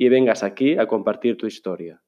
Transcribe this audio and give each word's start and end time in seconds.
y 0.00 0.08
vengas 0.08 0.42
aquí 0.42 0.78
a 0.78 0.86
compartir 0.86 1.36
tu 1.36 1.46
historia. 1.46 2.02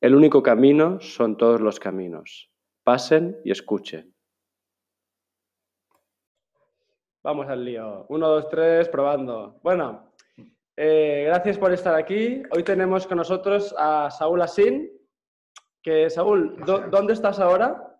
El 0.00 0.16
único 0.16 0.42
camino 0.42 0.98
son 0.98 1.36
todos 1.36 1.60
los 1.60 1.78
caminos. 1.78 2.50
Pasen 2.82 3.40
y 3.44 3.52
escuchen. 3.52 4.12
Vamos 7.22 7.46
al 7.46 7.64
lío. 7.64 8.04
Uno, 8.08 8.26
dos, 8.26 8.48
tres, 8.48 8.88
probando. 8.88 9.60
Bueno, 9.62 10.12
eh, 10.76 11.22
gracias 11.28 11.56
por 11.56 11.72
estar 11.72 11.94
aquí. 11.94 12.42
Hoy 12.50 12.64
tenemos 12.64 13.06
con 13.06 13.18
nosotros 13.18 13.72
a 13.78 14.10
Saúl 14.10 14.42
Asin. 14.42 14.90
Que, 15.80 16.10
Saúl, 16.10 16.56
¿dónde 16.66 17.12
estás 17.12 17.38
ahora? 17.38 17.96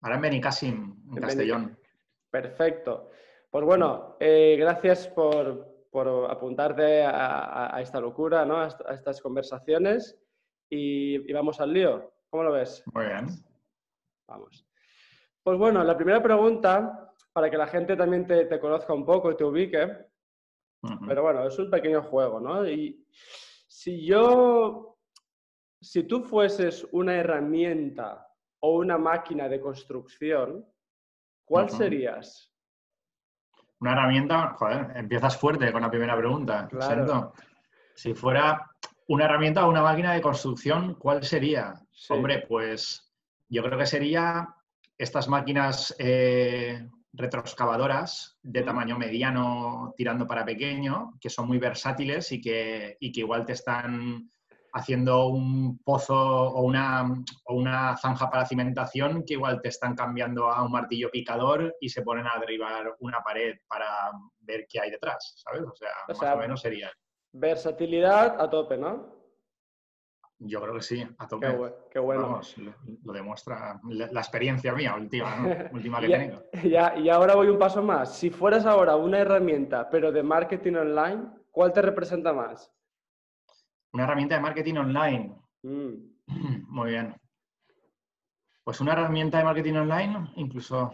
Ahora 0.00 0.16
en 0.16 0.22
Benicassim, 0.22 0.96
en, 1.10 1.20
Castellón. 1.20 1.78
Perfecto. 2.30 3.10
Pues 3.50 3.66
bueno, 3.66 4.16
eh, 4.18 4.56
gracias 4.58 5.08
por, 5.08 5.75
apuntarte 6.00 7.04
a, 7.04 7.78
esta 7.80 8.00
locura, 8.00 8.44
¿no? 8.44 8.58
a, 8.58 8.68
estas 8.92 9.20
conversaciones. 9.20 10.18
Y, 10.70 11.32
vamos 11.32 11.60
al 11.60 11.72
lío. 11.72 12.12
¿Cómo 12.28 12.42
lo 12.42 12.52
ves? 12.52 12.82
Muy 12.92 13.06
bien. 13.06 13.26
Vamos. 14.28 14.66
Pues 15.42 15.58
bueno, 15.58 15.84
la 15.84 15.96
primera 15.96 16.22
pregunta, 16.22 17.12
para 17.32 17.48
que 17.50 17.56
la 17.56 17.68
gente 17.68 17.96
también 17.96 18.26
te, 18.26 18.46
te 18.46 18.58
conozca 18.58 18.92
un 18.92 19.04
poco 19.04 19.30
y 19.30 19.36
te 19.36 19.44
ubique, 19.44 20.06
pero 21.06 21.22
bueno, 21.22 21.46
es 21.46 21.58
un 21.58 21.70
pequeño 21.70 22.02
juego, 22.02 22.40
¿no? 22.40 22.68
Y 22.68 23.04
si 23.66 24.04
yo, 24.04 24.98
si 25.80 26.04
tú 26.04 26.22
fueses 26.22 26.86
una 26.92 27.16
herramienta 27.16 28.28
o 28.60 28.78
una 28.78 28.98
máquina 28.98 29.48
de 29.48 29.60
construcción, 29.60 30.66
¿cuál 31.44 31.70
serías? 31.70 32.52
Una 33.80 33.92
herramienta, 33.92 34.54
joder, 34.56 34.92
empiezas 34.96 35.36
fuerte 35.36 35.70
con 35.72 35.82
la 35.82 35.90
primera 35.90 36.16
pregunta. 36.16 36.66
Claro. 36.68 37.34
Si 37.94 38.14
fuera 38.14 38.70
una 39.08 39.24
herramienta 39.26 39.66
o 39.66 39.70
una 39.70 39.82
máquina 39.82 40.12
de 40.14 40.20
construcción, 40.20 40.94
¿cuál 40.94 41.22
sería? 41.24 41.74
Hombre, 42.08 42.44
pues 42.48 43.12
yo 43.48 43.62
creo 43.62 43.78
que 43.78 43.86
sería 43.86 44.48
estas 44.98 45.28
máquinas 45.28 45.94
eh, 45.98 46.88
retroexcavadoras 47.12 48.38
de 48.42 48.62
tamaño 48.62 48.98
mediano 48.98 49.94
tirando 49.96 50.26
para 50.26 50.44
pequeño, 50.44 51.14
que 51.20 51.30
son 51.30 51.46
muy 51.46 51.58
versátiles 51.58 52.32
y 52.32 52.40
que, 52.40 52.96
y 53.00 53.12
que 53.12 53.20
igual 53.20 53.44
te 53.44 53.52
están 53.52 54.30
haciendo 54.76 55.28
un 55.28 55.78
pozo 55.78 56.14
o 56.14 56.62
una, 56.62 57.02
o 57.44 57.54
una 57.54 57.96
zanja 57.96 58.30
para 58.30 58.44
cimentación 58.44 59.24
que 59.24 59.34
igual 59.34 59.62
te 59.62 59.68
están 59.68 59.94
cambiando 59.94 60.50
a 60.50 60.62
un 60.62 60.70
martillo 60.70 61.10
picador 61.10 61.74
y 61.80 61.88
se 61.88 62.02
ponen 62.02 62.26
a 62.26 62.38
derribar 62.38 62.94
una 63.00 63.22
pared 63.22 63.56
para 63.66 64.12
ver 64.40 64.66
qué 64.68 64.80
hay 64.80 64.90
detrás, 64.90 65.42
¿sabes? 65.42 65.62
O 65.62 65.74
sea, 65.74 65.88
más 66.08 66.36
o 66.36 66.38
menos 66.38 66.60
sería. 66.60 66.90
Versatilidad 67.32 68.38
a 68.38 68.50
tope, 68.50 68.76
¿no? 68.76 69.16
Yo 70.38 70.60
creo 70.60 70.74
que 70.74 70.82
sí, 70.82 71.08
a 71.16 71.26
tope. 71.26 71.46
Qué, 71.90 71.98
bueno. 71.98 72.42
lo, 73.02 73.12
demuestra 73.14 73.80
la, 73.88 74.20
experiencia 74.20 74.74
mía 74.74 74.94
última, 74.94 75.34
última 75.72 76.00
que 76.00 76.08
tengo. 76.08 76.42
y 76.62 77.08
ahora 77.08 77.34
voy 77.34 77.48
un 77.48 77.58
paso 77.58 77.82
más. 77.82 78.14
Si 78.14 78.28
fueras 78.28 78.66
ahora 78.66 78.96
una 78.96 79.20
herramienta, 79.20 79.88
pero 79.88 80.12
de 80.12 80.22
marketing 80.22 80.74
online, 80.74 81.28
¿cuál 81.50 81.72
te 81.72 81.80
representa 81.80 82.34
más? 82.34 82.70
Una 83.92 84.04
herramienta 84.04 84.34
de 84.36 84.40
marketing 84.40 84.74
online. 84.76 85.36
Mm. 85.62 86.16
Muy 86.68 86.90
bien. 86.90 87.14
Pues 88.64 88.80
una 88.80 88.92
herramienta 88.92 89.38
de 89.38 89.44
marketing 89.44 89.74
online, 89.74 90.32
incluso 90.36 90.92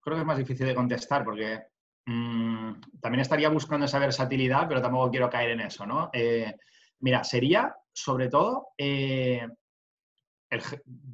creo 0.00 0.16
que 0.16 0.20
es 0.22 0.26
más 0.26 0.38
difícil 0.38 0.66
de 0.66 0.74
contestar 0.74 1.24
porque 1.24 1.66
mm, 2.06 2.72
también 3.00 3.20
estaría 3.20 3.48
buscando 3.48 3.86
esa 3.86 4.00
versatilidad, 4.00 4.66
pero 4.68 4.82
tampoco 4.82 5.10
quiero 5.10 5.30
caer 5.30 5.50
en 5.50 5.60
eso, 5.60 5.86
¿no? 5.86 6.10
Eh, 6.12 6.52
mira, 7.00 7.22
sería 7.22 7.74
sobre 7.92 8.28
todo, 8.28 8.68
eh, 8.76 9.46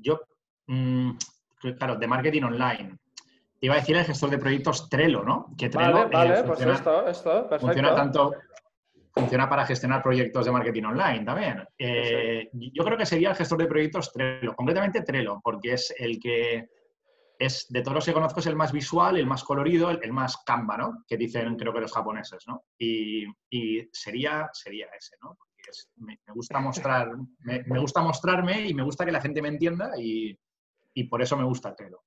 yo, 0.01 0.21
mm, 0.67 1.11
claro, 1.77 1.97
de 1.97 2.07
marketing 2.07 2.43
online. 2.43 2.99
Te 3.61 3.67
iba 3.67 3.75
a 3.75 3.79
decir 3.79 3.97
el 3.97 4.05
gestor 4.05 4.31
de 4.31 4.39
proyectos 4.39 4.89
Trello, 4.89 5.25
¿no? 5.25 5.53
Que 5.59 5.69
Trello 5.69 6.09
vale, 6.09 6.11
vale, 6.11 6.45
pues 6.45 6.61
esto, 6.61 7.07
esto, 7.09 7.31
perfecto. 7.49 7.67
Funciona 7.67 7.95
tanto, 7.95 8.33
funciona 9.19 9.49
para 9.49 9.67
gestionar 9.67 10.03
proyectos 10.03 10.45
de 10.45 10.53
marketing 10.53 10.85
online 10.85 11.25
también. 11.25 11.65
Eh, 11.79 12.49
yo 12.53 12.85
creo 12.85 12.99
que 12.99 13.07
sería 13.07 13.31
el 13.31 13.37
gestor 13.37 13.59
de 13.59 13.67
proyectos 13.67 14.13
Trello, 14.13 14.55
concretamente 14.55 15.03
Trello, 15.03 15.41
porque 15.43 15.75
es 15.75 15.95
el 15.99 16.19
que 16.19 16.69
es 17.39 17.67
de 17.69 17.83
todos 17.83 17.95
los 17.95 18.05
que 18.05 18.13
conozco 18.13 18.41
es 18.41 18.47
el 18.47 18.57
más 18.57 18.73
visual, 18.73 19.17
el 19.17 19.27
más 19.27 19.45
colorido, 19.45 19.91
el, 19.91 20.13
más 20.13 20.39
Canva, 20.45 20.77
¿no? 20.77 21.05
Que 21.07 21.17
dicen 21.17 21.57
creo 21.57 21.73
que 21.73 21.81
los 21.81 21.93
japoneses, 21.93 22.45
¿no? 22.49 22.65
Y, 22.79 23.27
y 23.49 23.89
sería, 23.93 24.49
sería 24.53 24.87
ese, 24.99 25.17
¿no? 25.23 25.39
me, 25.97 26.19
gusta 26.35 26.61
mostrar, 26.61 27.11
me, 27.41 27.81
gusta 27.81 28.03
mostrarme 28.03 28.67
y 28.67 28.75
me 28.75 28.83
gusta 28.83 29.05
que 29.05 29.13
la 29.13 29.21
gente 29.21 29.43
me 29.43 29.49
entienda 29.49 29.93
y, 29.99 30.39
por 31.09 31.23
eso 31.23 31.37
me 31.37 31.45
gusta 31.45 31.69
el 31.69 31.77
Trello. 31.77 32.03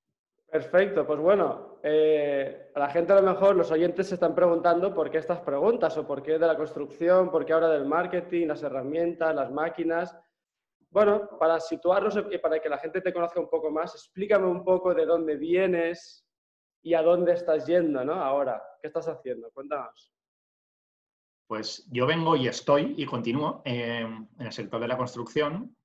Perfecto, 0.52 1.08
pues 1.08 1.18
bueno, 1.18 1.71
eh, 1.84 2.72
a 2.76 2.80
la 2.80 2.90
gente 2.90 3.14
a 3.14 3.22
lo 3.22 3.24
mejor 3.24 3.56
los 3.56 3.72
oyentes 3.72 4.08
se 4.08 4.16
están 4.16 4.36
preguntando 4.36 4.94
por 4.94 5.10
qué 5.10 5.18
estas 5.18 5.42
preguntas 5.42 5.98
o 5.98 6.06
por 6.06 6.22
qué 6.22 6.38
de 6.38 6.48
la 6.48 6.56
construcción, 6.56 7.32
por 7.32 7.46
qué 7.46 7.54
ahora 7.54 7.70
del 7.70 7.86
marketing, 7.86 8.48
las 8.48 8.62
herramientas, 8.64 9.34
las 9.34 9.52
máquinas. 9.52 10.16
Bueno, 10.90 11.30
para 11.40 11.60
situarnos 11.60 12.18
y 12.30 12.38
para 12.38 12.60
que 12.60 12.70
la 12.70 12.78
gente 12.78 13.02
te 13.02 13.14
conozca 13.14 13.40
un 13.40 13.50
poco 13.50 13.72
más, 13.72 13.96
explícame 13.96 14.46
un 14.46 14.64
poco 14.64 14.94
de 14.94 15.06
dónde 15.06 15.38
vienes 15.38 16.28
y 16.84 16.94
a 16.94 17.02
dónde 17.02 17.34
estás 17.34 17.66
yendo, 17.66 18.04
¿no? 18.04 18.14
Ahora, 18.14 18.62
¿qué 18.82 18.88
estás 18.88 19.08
haciendo? 19.08 19.50
Cuéntanos. 19.52 20.12
Pues 21.48 21.88
yo 21.92 22.06
vengo 22.06 22.36
y 22.36 22.48
estoy 22.48 22.94
y 22.98 23.06
continúo 23.06 23.62
eh, 23.66 24.00
en 24.00 24.46
el 24.46 24.52
sector 24.52 24.80
de 24.80 24.88
la 24.88 24.98
construcción. 24.98 25.76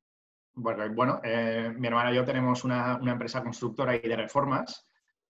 Bueno, 0.55 1.21
eh, 1.23 1.73
mi 1.77 1.89
hermana 1.89 2.12
y 2.12 2.17
yo 2.17 2.25
tenemos 2.25 2.65
una, 2.65 2.99
empresa 3.05 3.43
constructora 3.43 3.97
y 3.97 4.01
de 4.01 4.17
reformas 4.17 4.86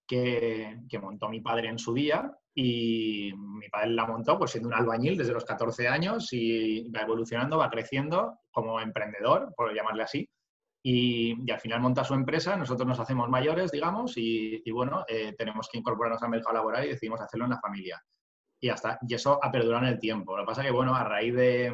que, 0.07 0.79
montó 1.01 1.29
mi 1.29 1.41
padre 1.41 1.69
en 1.69 1.79
su 1.79 1.93
día 1.93 2.33
y 2.55 3.33
mi 3.35 3.69
padre 3.69 3.91
la 3.91 4.07
montó 4.07 4.39
pues 4.39 4.53
siendo 4.53 4.69
un 4.69 4.75
albañil 4.75 5.19
desde 5.19 5.33
los 5.33 5.45
14 5.45 5.89
años 5.89 6.33
y 6.33 6.89
va 6.91 7.03
evolucionando, 7.03 7.59
va 7.59 7.69
creciendo 7.69 8.39
como 8.51 8.81
emprendedor, 8.81 9.53
por 9.57 9.75
llamarle 9.75 10.03
así. 10.05 10.29
Y, 10.83 11.51
al 11.51 11.61
final 11.61 11.81
monta 11.81 12.05
su 12.05 12.15
empresa, 12.15 12.57
nosotros 12.57 12.87
nos 12.87 13.01
hacemos 13.01 13.29
mayores, 13.29 13.73
digamos, 13.73 14.15
y, 14.17 14.63
bueno, 14.71 15.05
eh, 15.09 15.35
tenemos 15.37 15.69
que 15.71 15.79
incorporarnos 15.79 16.23
al 16.23 16.31
mercado 16.31 16.55
laboral 16.55 16.85
y 16.85 16.91
decidimos 16.91 17.21
hacerlo 17.21 17.45
en 17.47 17.51
la 17.51 17.61
familia 17.61 18.01
y 18.61 18.69
hasta 18.69 18.99
Y 19.07 19.15
eso 19.15 19.39
ha 19.43 19.51
perdurado 19.51 19.85
en 19.85 19.93
el 19.93 19.99
tiempo. 19.99 20.37
Lo 20.37 20.43
que 20.43 20.47
pasa 20.47 20.63
que, 20.63 20.71
bueno, 20.71 20.95
a 20.95 21.05
raíz 21.05 21.35
de, 21.35 21.73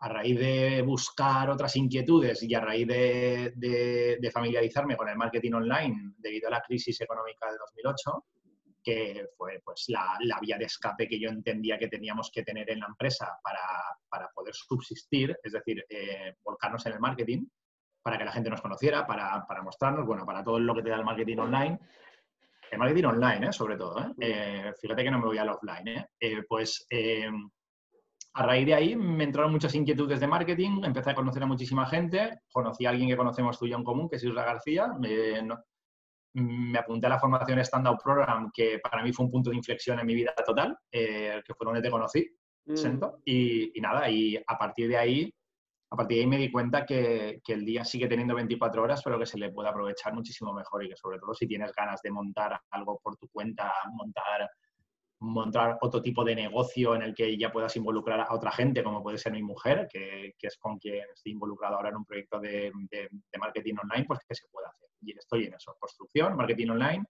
a 0.00 0.08
raíz 0.08 0.38
de 0.38 0.82
buscar 0.82 1.50
otras 1.50 1.76
inquietudes 1.76 2.42
y 2.42 2.54
a 2.54 2.60
raíz 2.60 2.86
de, 2.86 3.52
de, 3.54 4.30
familiarizarme 4.30 4.96
con 4.96 5.08
el 5.08 5.16
marketing 5.16 5.52
online 5.52 6.14
debido 6.16 6.48
a 6.48 6.52
la 6.52 6.62
crisis 6.62 7.00
económica 7.00 7.50
de 7.50 7.58
2008, 7.58 8.24
que 8.82 9.26
fue 9.36 9.60
pues, 9.62 9.84
la, 9.88 10.16
la, 10.20 10.40
vía 10.40 10.56
de 10.56 10.64
escape 10.64 11.06
que 11.06 11.20
yo 11.20 11.28
entendía 11.28 11.78
que 11.78 11.88
teníamos 11.88 12.30
que 12.32 12.42
tener 12.42 12.70
en 12.70 12.80
la 12.80 12.86
empresa 12.86 13.38
para, 13.42 13.60
para 14.08 14.28
poder 14.30 14.54
subsistir, 14.54 15.36
es 15.42 15.52
decir, 15.52 15.84
eh, 15.88 16.34
volcarnos 16.42 16.86
en 16.86 16.92
el 16.94 17.00
marketing, 17.00 17.46
para 18.02 18.16
que 18.16 18.24
la 18.24 18.32
gente 18.32 18.48
nos 18.48 18.62
conociera, 18.62 19.06
para, 19.06 19.44
para 19.46 19.62
mostrarnos, 19.62 20.06
bueno, 20.06 20.24
para 20.24 20.42
todo 20.42 20.58
lo 20.58 20.74
que 20.74 20.82
te 20.82 20.88
da 20.88 20.96
el 20.96 21.04
marketing 21.04 21.38
online 21.38 21.78
el 22.70 22.78
marketing 22.78 23.04
online, 23.04 23.48
¿eh? 23.48 23.52
sobre 23.52 23.76
todo. 23.76 24.00
¿eh? 24.00 24.12
¿eh? 24.20 24.72
fíjate 24.80 25.02
que 25.02 25.10
no 25.10 25.18
me 25.18 25.26
voy 25.26 25.38
al 25.38 25.48
offline. 25.48 25.88
¿eh? 25.88 26.06
eh 26.20 26.42
pues 26.48 26.86
a 28.32 28.42
raíz 28.44 28.66
de 28.66 28.74
ahí 28.74 28.96
me 28.96 29.24
entraron 29.24 29.52
muchas 29.52 29.74
inquietudes 29.74 30.20
de 30.20 30.26
marketing, 30.26 30.82
empecé 30.84 31.10
a 31.10 31.14
conocer 31.14 31.42
a 31.42 31.46
muchísima 31.46 31.86
gente, 31.86 32.40
conocí 32.52 32.86
a 32.86 32.90
alguien 32.90 33.08
que 33.08 33.16
conocemos 33.16 33.58
tú 33.58 33.66
y 33.66 33.70
yo 33.70 33.76
en 33.76 33.84
común, 33.84 34.08
que 34.08 34.16
es 34.16 34.24
Isra 34.24 34.44
García. 34.44 34.94
Me, 36.32 36.78
apunté 36.78 37.06
a 37.06 37.10
la 37.10 37.18
formación 37.18 37.58
Stand 37.58 37.88
Out 37.88 38.02
Program, 38.02 38.50
que 38.54 38.78
para 38.78 39.02
mí 39.02 39.12
fue 39.12 39.26
un 39.26 39.32
punto 39.32 39.50
de 39.50 39.56
inflexión 39.56 39.98
en 39.98 40.06
mi 40.06 40.14
vida 40.14 40.32
total, 40.46 40.78
que 40.90 41.54
fue 41.56 41.64
donde 41.64 41.82
te 41.82 41.90
conocí. 41.90 42.24
Mm. 42.66 43.00
Y, 43.24 43.78
y, 43.78 43.80
nada, 43.80 44.08
y 44.08 44.36
a 44.36 44.56
partir 44.56 44.88
de 44.88 44.96
ahí 44.96 45.34
a 45.92 45.96
partir 45.96 46.18
de 46.18 46.22
ahí 46.22 46.28
me 46.28 46.38
di 46.38 46.50
cuenta 46.50 46.86
que, 46.86 47.40
el 47.48 47.64
día 47.64 47.84
sigue 47.84 48.06
teniendo 48.06 48.34
24 48.34 48.82
horas, 48.82 49.02
pero 49.02 49.18
que 49.18 49.26
se 49.26 49.38
le 49.38 49.50
puede 49.50 49.68
aprovechar 49.68 50.14
muchísimo 50.14 50.52
mejor 50.52 50.84
y 50.84 50.88
que 50.88 50.96
sobre 50.96 51.18
todo 51.18 51.34
si 51.34 51.48
tienes 51.48 51.72
ganas 51.72 52.00
de 52.02 52.12
montar 52.12 52.60
algo 52.70 53.00
por 53.02 53.16
tu 53.16 53.28
cuenta, 53.28 53.72
montar 53.92 54.48
montar 55.20 55.78
otro 55.82 56.00
tipo 56.00 56.24
de 56.24 56.34
negocio 56.34 56.94
en 56.94 57.02
el 57.02 57.14
que 57.14 57.36
ya 57.36 57.52
puedas 57.52 57.76
involucrar 57.76 58.20
a 58.20 58.34
otra 58.34 58.50
gente, 58.50 58.82
como 58.82 59.02
puede 59.02 59.18
ser 59.18 59.32
mi 59.32 59.42
mujer, 59.42 59.86
que, 59.90 60.34
es 60.40 60.56
con 60.58 60.78
quien 60.78 61.04
estoy 61.14 61.32
involucrado 61.32 61.76
ahora 61.76 61.90
en 61.90 61.96
un 61.96 62.04
proyecto 62.04 62.40
de, 62.40 62.72
marketing 63.38 63.74
online, 63.82 64.06
pues 64.06 64.20
que 64.26 64.34
se 64.34 64.48
puede 64.50 64.68
hacer. 64.68 64.88
Y 65.02 65.16
estoy 65.16 65.44
en 65.44 65.54
eso, 65.54 65.76
construcción, 65.78 66.36
marketing 66.36 66.70
online. 66.70 67.04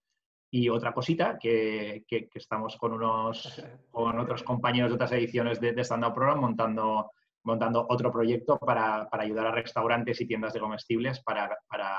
Y 0.52 0.68
otra 0.68 0.92
cosita, 0.92 1.38
que, 1.38 2.04
estamos 2.34 2.76
con, 2.76 2.92
unos, 2.92 3.64
con 3.90 4.18
otros 4.18 4.42
compañeros 4.42 4.90
de 4.90 4.96
otras 4.96 5.12
ediciones 5.12 5.60
de, 5.60 5.72
de 5.72 5.84
Stand 5.84 6.04
Up 6.04 6.14
Program 6.14 6.40
montando, 6.40 7.12
montando 7.44 7.86
otro 7.88 8.10
proyecto 8.10 8.58
para, 8.58 9.08
ayudar 9.12 9.46
a 9.46 9.52
restaurantes 9.52 10.20
y 10.20 10.26
tiendas 10.26 10.52
de 10.52 10.60
comestibles 10.60 11.22
para, 11.22 11.56
para 11.68 11.96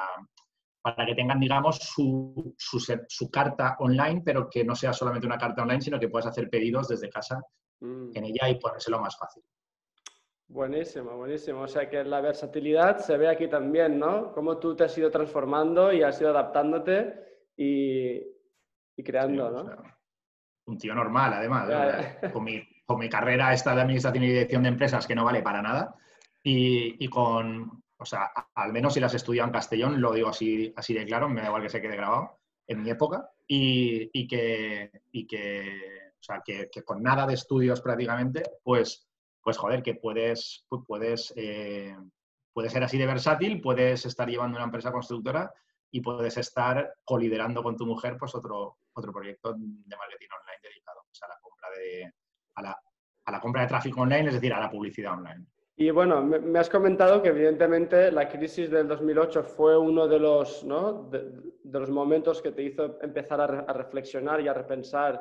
para 0.81 1.06
que 1.06 1.16
tengan, 1.16 1.39
digamos, 1.39 1.78
su, 1.78 2.56
su, 2.57 3.30
carta 3.30 3.75
online, 3.80 4.22
pero 4.25 4.50
que 4.50 4.63
no 4.63 4.75
sea 4.75 4.94
solamente 4.94 5.28
una 5.28 5.38
carta 5.38 5.62
online, 5.62 5.81
sino 5.81 6.00
que 6.00 6.10
puedas 6.10 6.28
hacer 6.28 6.50
pedidos 6.50 6.88
desde 6.88 7.10
casa 7.10 7.39
mm. 7.80 8.12
en 8.16 8.25
ella 8.25 8.50
y 8.50 8.60
ponérselo 8.60 9.00
más 9.00 9.18
fácil. 9.18 9.44
Buenísimo, 10.48 11.16
buenísimo. 11.18 11.62
O 11.62 11.68
sea 11.68 11.89
que 11.89 12.04
la 12.04 12.19
versatilidad 12.19 12.98
se 12.98 13.16
ve 13.18 13.30
aquí 13.30 13.48
también, 13.48 14.00
¿no? 14.00 14.33
Cómo 14.33 14.57
tú 14.57 14.75
te 14.75 14.83
has 14.83 14.98
ido 14.98 15.10
transformando 15.10 15.94
y 15.94 16.04
has 16.04 16.19
ido 16.19 16.31
adaptándote 16.31 17.13
y, 17.56 18.18
y 18.98 19.04
creando, 19.04 19.50
¿no? 19.50 19.92
un 20.66 20.77
tío 20.77 20.95
normal, 20.95 21.34
además. 21.34 21.69
Con, 22.31 22.44
mi, 22.44 22.62
con, 22.86 23.00
mi, 23.00 23.10
carrera 23.10 23.54
esta 23.54 23.75
de 23.75 23.81
administración 23.81 24.24
y 24.24 24.27
dirección 24.27 24.63
de 24.63 24.69
empresas 24.69 25.07
que 25.07 25.16
no 25.16 25.25
vale 25.25 25.42
para 25.42 25.62
nada 25.62 25.95
y, 26.44 27.04
y 27.04 27.07
con, 27.07 27.81
o 28.01 28.06
sea, 28.06 28.31
al 28.56 28.74
menos 28.74 28.95
si 28.95 29.00
las 29.00 29.13
estudiado 29.13 29.48
en 29.48 29.53
Castellón, 29.53 30.01
lo 30.01 30.12
digo 30.12 30.30
así, 30.30 30.74
así 30.75 30.94
de 30.94 31.06
claro, 31.06 31.30
me 31.30 31.42
da 31.42 31.48
igual 31.48 31.62
que 31.62 31.69
se 31.69 31.81
quede 31.81 31.95
grabado, 31.95 32.39
en 32.65 32.81
mi 32.81 32.89
época, 32.89 33.30
y, 33.48 34.27
que, 34.27 34.89
que, 35.30 36.12
o 36.19 36.24
sea, 36.24 36.42
que, 36.44 36.69
con 36.83 37.03
nada 37.03 37.27
de 37.27 37.36
estudios 37.36 37.80
prácticamente, 37.80 38.44
pues, 38.63 39.07
pues 39.44 39.57
joder, 39.57 39.83
que 39.83 39.95
puedes, 39.95 40.65
puedes, 40.88 41.31
eh, 41.36 41.95
puedes 42.51 42.71
ser 42.71 42.83
así 42.83 42.98
de 42.98 43.06
versátil, 43.06 43.62
puedes 43.62 44.06
estar 44.06 44.27
llevando 44.27 44.57
una 44.57 44.65
empresa 44.65 44.92
constructora 44.92 45.53
y 45.92 46.01
puedes 46.01 46.38
estar 46.38 46.95
coliderando 47.03 47.62
con 47.62 47.75
tu 47.77 47.86
mujer 47.86 48.18
pues 48.18 48.33
otro, 48.33 48.77
otro 48.94 49.12
proyecto 49.12 49.53
de 49.53 49.95
marketing 49.98 50.30
online 50.39 50.59
dedicado 50.63 51.01
pues, 51.06 51.21
a 51.21 51.27
la 51.27 51.39
compra 51.39 51.69
de 51.77 52.13
a 52.56 52.62
la, 52.62 52.80
a 53.25 53.31
la 53.31 53.39
compra 53.39 53.62
de 53.62 53.68
tráfico 53.68 54.01
online, 54.01 54.27
es 54.27 54.33
decir, 54.36 54.53
a 54.53 54.59
la 54.59 54.71
publicidad 54.71 55.13
online. 55.13 55.45
Y 55.81 55.89
bueno, 55.89 56.22
me, 56.22 56.60
has 56.60 56.69
comentado 56.69 57.24
que 57.24 57.30
evidentemente 57.30 58.12
la 58.12 58.30
crisis 58.30 58.69
del 58.69 58.88
2008 58.88 59.44
fue 59.44 59.75
uno 59.75 60.07
de 60.07 60.19
los, 60.19 60.63
¿no? 60.63 61.10
de, 61.10 61.28
los 61.63 61.89
momentos 61.89 62.39
que 62.39 62.51
te 62.51 62.62
hizo 62.62 63.01
empezar 63.01 63.42
a, 63.42 63.74
reflexionar 63.74 64.39
y 64.42 64.48
a 64.48 64.54
repensar 64.54 65.19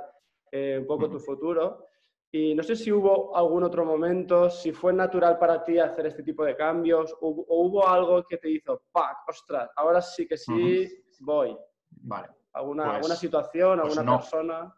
eh, 0.53 0.77
un 0.79 0.87
poco 0.87 1.09
tu 1.09 1.19
futuro. 1.19 1.87
Y 2.31 2.55
no 2.55 2.63
sé 2.63 2.77
si 2.77 2.93
hubo 2.93 3.35
algún 3.35 3.65
otro 3.65 3.87
momento, 3.87 4.51
si 4.51 4.71
fue 4.71 4.93
natural 4.93 5.39
para 5.39 5.65
ti 5.65 5.79
hacer 5.79 6.05
este 6.05 6.23
tipo 6.23 6.45
de 6.45 6.55
cambios 6.55 7.17
o, 7.23 7.43
hubo 7.49 7.89
algo 7.89 8.23
que 8.29 8.37
te 8.37 8.51
hizo, 8.51 8.83
¡pac! 8.93 9.17
¡Ostras! 9.29 9.71
Ahora 9.77 10.03
sí 10.03 10.29
que 10.29 10.37
sí 10.37 10.87
voy. 11.21 11.57
Vale. 11.89 12.29
¿Alguna, 12.53 12.85
pues 12.85 12.97
¿Alguna 12.97 13.17
situación, 13.17 13.81
pues 13.81 13.97
alguna 13.97 14.19
persona? 14.19 14.75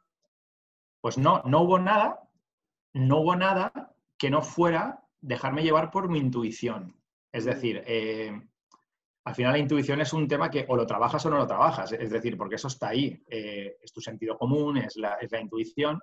Pues 1.01 1.19
no, 1.19 1.43
no 1.45 1.63
hubo 1.63 1.81
nada, 1.81 2.21
no 2.93 3.23
hubo 3.23 3.35
nada 3.35 3.97
que 4.17 4.31
no 4.31 4.43
fuera 4.43 5.02
dejarme 5.23 5.63
llevar 5.63 5.91
por 5.91 6.11
mi 6.11 6.19
intuición. 6.19 6.95
Es 7.33 7.47
decir, 7.47 7.83
eh, 7.87 8.39
al 9.25 9.35
final 9.35 9.53
la 9.53 9.59
intuición 9.59 10.01
es 10.01 10.13
un 10.13 10.29
tema 10.29 10.51
que 10.51 10.67
o 10.69 10.77
lo 10.77 10.87
trabajas 10.87 11.25
o 11.25 11.31
no 11.31 11.39
lo 11.39 11.47
trabajas, 11.47 11.93
es 11.93 12.11
decir, 12.11 12.37
porque 12.37 12.57
eso 12.57 12.69
está 12.69 12.89
ahí, 12.89 13.23
eh, 13.29 13.77
es 13.81 13.93
tu 13.93 14.01
sentido 14.01 14.37
común, 14.37 14.79
es 14.79 14.97
la, 14.97 15.15
es 15.15 15.31
la, 15.31 15.41
intuición. 15.41 16.01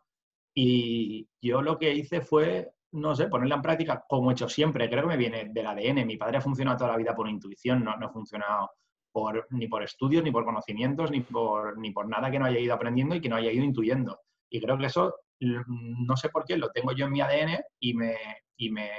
Y 0.56 1.28
yo 1.42 1.62
lo 1.62 1.78
que 1.78 1.94
hice 1.94 2.22
fue, 2.22 2.72
no 2.94 3.16
sé, 3.16 3.28
ponerla 3.28 3.56
en 3.56 3.62
práctica 3.62 4.04
como 4.08 4.32
he 4.32 4.34
hecho 4.34 4.50
siempre, 4.50 4.90
creo 4.90 5.04
que 5.04 5.10
me 5.10 5.18
viene 5.18 5.50
del 5.50 5.68
ADN. 5.68 6.08
Mi 6.08 6.18
padre 6.18 6.38
ha 6.38 6.42
funcionado 6.42 6.78
toda 6.78 6.92
la 6.92 6.98
vida 6.98 7.14
por 7.14 7.30
intuición, 7.30 7.84
no, 7.84 7.96
no 7.98 8.08
ha 8.08 8.10
funcionado 8.12 8.72
por, 9.12 9.48
ni 9.52 9.68
por 9.68 9.84
estudios, 9.84 10.24
ni 10.24 10.32
por 10.32 10.46
conocimientos, 10.46 11.12
ni 11.12 11.22
por, 11.22 11.78
ni 11.78 11.92
por 11.92 12.08
nada 12.08 12.32
que 12.32 12.40
no 12.40 12.46
haya 12.46 12.60
ido 12.60 12.74
aprendiendo 12.74 13.16
y 13.16 13.22
que 13.22 13.30
no 13.30 13.36
haya 13.36 13.52
ido 13.52 13.66
intuyendo. 13.66 14.22
Y 14.50 14.62
creo 14.62 14.78
que 14.78 14.86
eso, 14.86 15.14
no 15.40 16.16
sé 16.16 16.30
por 16.30 16.46
qué, 16.46 16.58
lo 16.58 16.72
tengo 16.72 16.94
yo 16.94 17.06
en 17.06 17.12
mi 17.12 17.22
ADN 17.22 17.60
y 17.80 17.94
me, 17.94 18.16
y 18.60 18.70
me, 18.70 18.92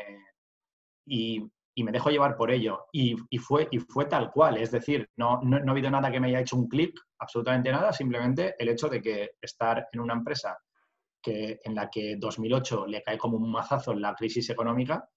y, 1.07 1.51
me 1.85 1.93
dejo 1.93 2.11
llevar 2.11 2.37
por 2.37 2.51
ello. 2.51 2.87
Y, 2.93 3.17
fue, 3.39 3.69
y 3.71 3.79
fue 3.79 4.07
tal 4.07 4.31
cual, 4.33 4.57
es 4.59 4.71
decir, 4.71 5.09
no, 5.17 5.41
no, 5.43 5.57
ha 5.57 5.71
habido 5.71 5.91
nada 5.91 6.11
que 6.11 6.21
me 6.21 6.29
haya 6.29 6.41
hecho 6.41 6.57
un 6.57 6.69
clic, 6.69 6.99
absolutamente 7.19 7.71
nada, 7.71 7.93
simplemente 7.93 8.55
el 8.59 8.69
hecho 8.69 8.89
de 8.89 9.01
que 9.01 9.31
estar 9.41 9.89
en 9.93 10.01
una 10.01 10.15
empresa 10.15 10.59
que, 11.23 11.61
en 11.63 11.75
la 11.75 11.89
que 11.89 12.17
2008 12.19 12.87
le 12.87 13.03
cae 13.03 13.19
como 13.19 13.37
un 13.37 13.51
mazazo 13.51 13.93
en 13.93 14.03
la 14.03 14.15
crisis 14.15 14.51
económica 14.51 15.09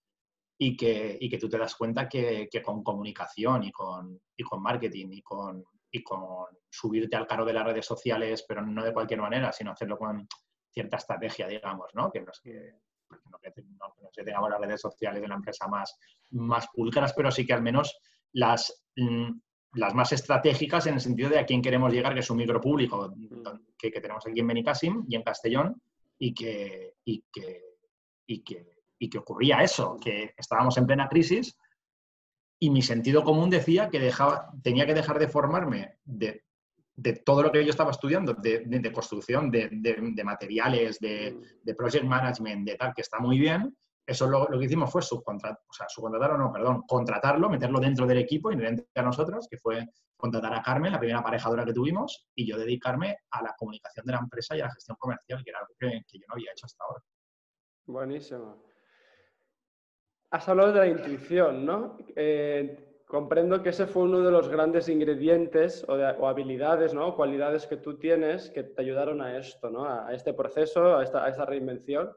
y 0.57 0.77
que, 0.77 1.17
y 1.19 1.29
que 1.29 1.37
tú 1.37 1.49
te 1.49 1.57
das 1.57 1.75
cuenta 1.75 2.07
que, 2.07 2.49
con 2.63 2.83
comunicación 2.83 3.63
y 3.63 3.71
con, 3.71 4.21
y 4.37 4.43
con 4.43 4.61
marketing 4.61 5.07
y 5.11 5.21
con, 5.21 5.63
y 5.91 6.03
con 6.03 6.47
subirte 6.69 7.15
al 7.15 7.27
carro 7.27 7.45
de 7.45 7.53
las 7.53 7.65
redes 7.65 7.85
sociales, 7.85 8.45
pero 8.47 8.61
no 8.61 8.83
de 8.83 8.93
cualquier 8.93 9.21
manera, 9.21 9.51
sino 9.51 9.71
hacerlo 9.71 9.97
con 9.97 10.27
cierta 10.69 10.97
estrategia, 10.97 11.47
digamos, 11.47 11.87
¿no? 11.93 12.11
Que 12.11 12.21
no 12.21 12.31
es 12.31 12.39
que 12.41 12.92
no 13.31 13.37
que, 13.39 13.53
no, 13.79 13.93
se 14.11 14.23
tengamos 14.23 14.49
las 14.49 14.59
redes 14.59 14.81
sociales 14.81 15.21
de 15.21 15.27
la 15.27 15.35
empresa 15.35 15.67
más, 15.67 15.97
más 16.31 16.67
públicas, 16.67 17.13
pero 17.15 17.31
sí 17.31 17.45
que 17.45 17.53
al 17.53 17.61
menos 17.61 17.97
las, 18.33 18.85
mm, 18.95 19.31
las 19.73 19.93
más 19.93 20.11
estratégicas 20.11 20.87
en 20.87 20.95
el 20.95 21.01
sentido 21.01 21.29
de 21.29 21.39
a 21.39 21.45
quién 21.45 21.61
queremos 21.61 21.91
llegar, 21.91 22.13
que 22.13 22.19
es 22.19 22.29
un 22.29 22.37
micropúblico 22.37 23.13
que, 23.77 23.91
que 23.91 24.01
tenemos 24.01 24.25
aquí 24.25 24.39
en 24.39 24.47
Benicassim 24.47 25.05
y 25.07 25.15
en 25.15 25.23
Castellón, 25.23 25.81
y 26.17 26.33
que, 26.33 26.95
y 27.05 27.23
que, 27.31 27.61
y 28.27 28.43
que, 28.43 28.83
y 28.99 29.09
que 29.09 29.17
ocurría 29.17 29.61
eso, 29.63 29.97
que 30.01 30.33
estábamos 30.37 30.77
en 30.77 30.85
plena 30.85 31.09
crisis 31.09 31.57
y 32.63 32.69
mi 32.69 32.81
sentido 32.81 33.25
común 33.25 33.49
decía 33.49 33.89
que 33.89 33.99
dejaba, 33.99 34.49
tenía 34.63 34.85
que 34.85 34.93
dejar 34.93 35.19
de 35.19 35.27
formarme 35.27 35.97
de 36.05 36.45
de 36.95 37.13
todo 37.13 37.43
lo 37.43 37.51
que 37.51 37.63
yo 37.63 37.71
estaba 37.71 37.91
estudiando, 37.91 38.33
de, 38.33 38.91
construcción, 38.93 39.49
de, 39.49 40.21
materiales, 40.23 40.99
mm. 41.01 41.63
de, 41.63 41.75
project 41.75 42.05
management, 42.05 42.67
de 42.67 42.75
tal, 42.75 42.93
que 42.93 43.01
está 43.01 43.19
muy 43.19 43.39
bien, 43.39 43.75
eso 44.05 44.27
lo, 44.27 44.47
lo 44.49 44.59
que 44.59 44.65
hicimos 44.65 44.91
fue 44.91 45.01
subcontratar, 45.01 45.61
o 45.67 45.73
sea, 45.73 45.87
subcontratar 45.87 46.31
o 46.31 46.37
no, 46.37 46.51
perdón, 46.51 46.83
contratarlo, 46.85 47.49
meterlo 47.49 47.79
dentro 47.79 48.05
del 48.05 48.17
equipo 48.17 48.51
inherente 48.51 48.87
a 48.95 49.01
nosotros, 49.01 49.47
que 49.49 49.57
fue 49.57 49.87
contratar 50.17 50.53
a 50.53 50.61
Carmen, 50.61 50.91
la 50.91 50.99
primera 50.99 51.19
aparejadora 51.19 51.65
que 51.65 51.73
tuvimos, 51.73 52.27
y 52.35 52.45
yo 52.45 52.57
dedicarme 52.57 53.17
a 53.31 53.41
la 53.41 53.53
comunicación 53.57 54.05
de 54.05 54.13
la 54.13 54.19
empresa 54.19 54.55
y 54.55 54.61
a 54.61 54.65
la 54.65 54.73
gestión 54.73 54.97
comercial, 54.99 55.41
que 55.43 55.49
era 55.49 55.59
algo 55.59 55.73
que, 55.79 56.01
yo 56.17 56.25
no 56.27 56.33
había 56.33 56.51
hecho 56.51 56.65
hasta 56.65 56.83
ahora. 56.83 57.03
Buenísimo. 57.85 58.63
Has 60.31 60.47
hablado 60.49 60.73
de 60.73 60.79
la 60.79 60.87
intuición, 60.87 61.65
¿no? 61.65 61.97
Eh, 62.15 62.92
comprendo 63.13 63.61
que 63.61 63.69
ese 63.69 63.85
fue 63.85 64.05
uno 64.05 64.21
de 64.21 64.31
los 64.31 64.49
grandes 64.49 64.89
ingredientes 64.89 65.85
o, 65.87 66.27
habilidades, 66.27 66.95
¿no? 66.95 67.15
cualidades 67.15 67.67
que 67.67 67.77
tú 67.77 67.99
tienes 67.99 68.49
que 68.49 68.63
te 68.63 68.81
ayudaron 68.81 69.21
a 69.21 69.37
esto, 69.37 69.69
¿no? 69.69 69.85
a, 69.85 70.11
este 70.15 70.33
proceso, 70.33 70.97
a 70.97 71.03
esta, 71.03 71.45
reinvención. 71.45 72.11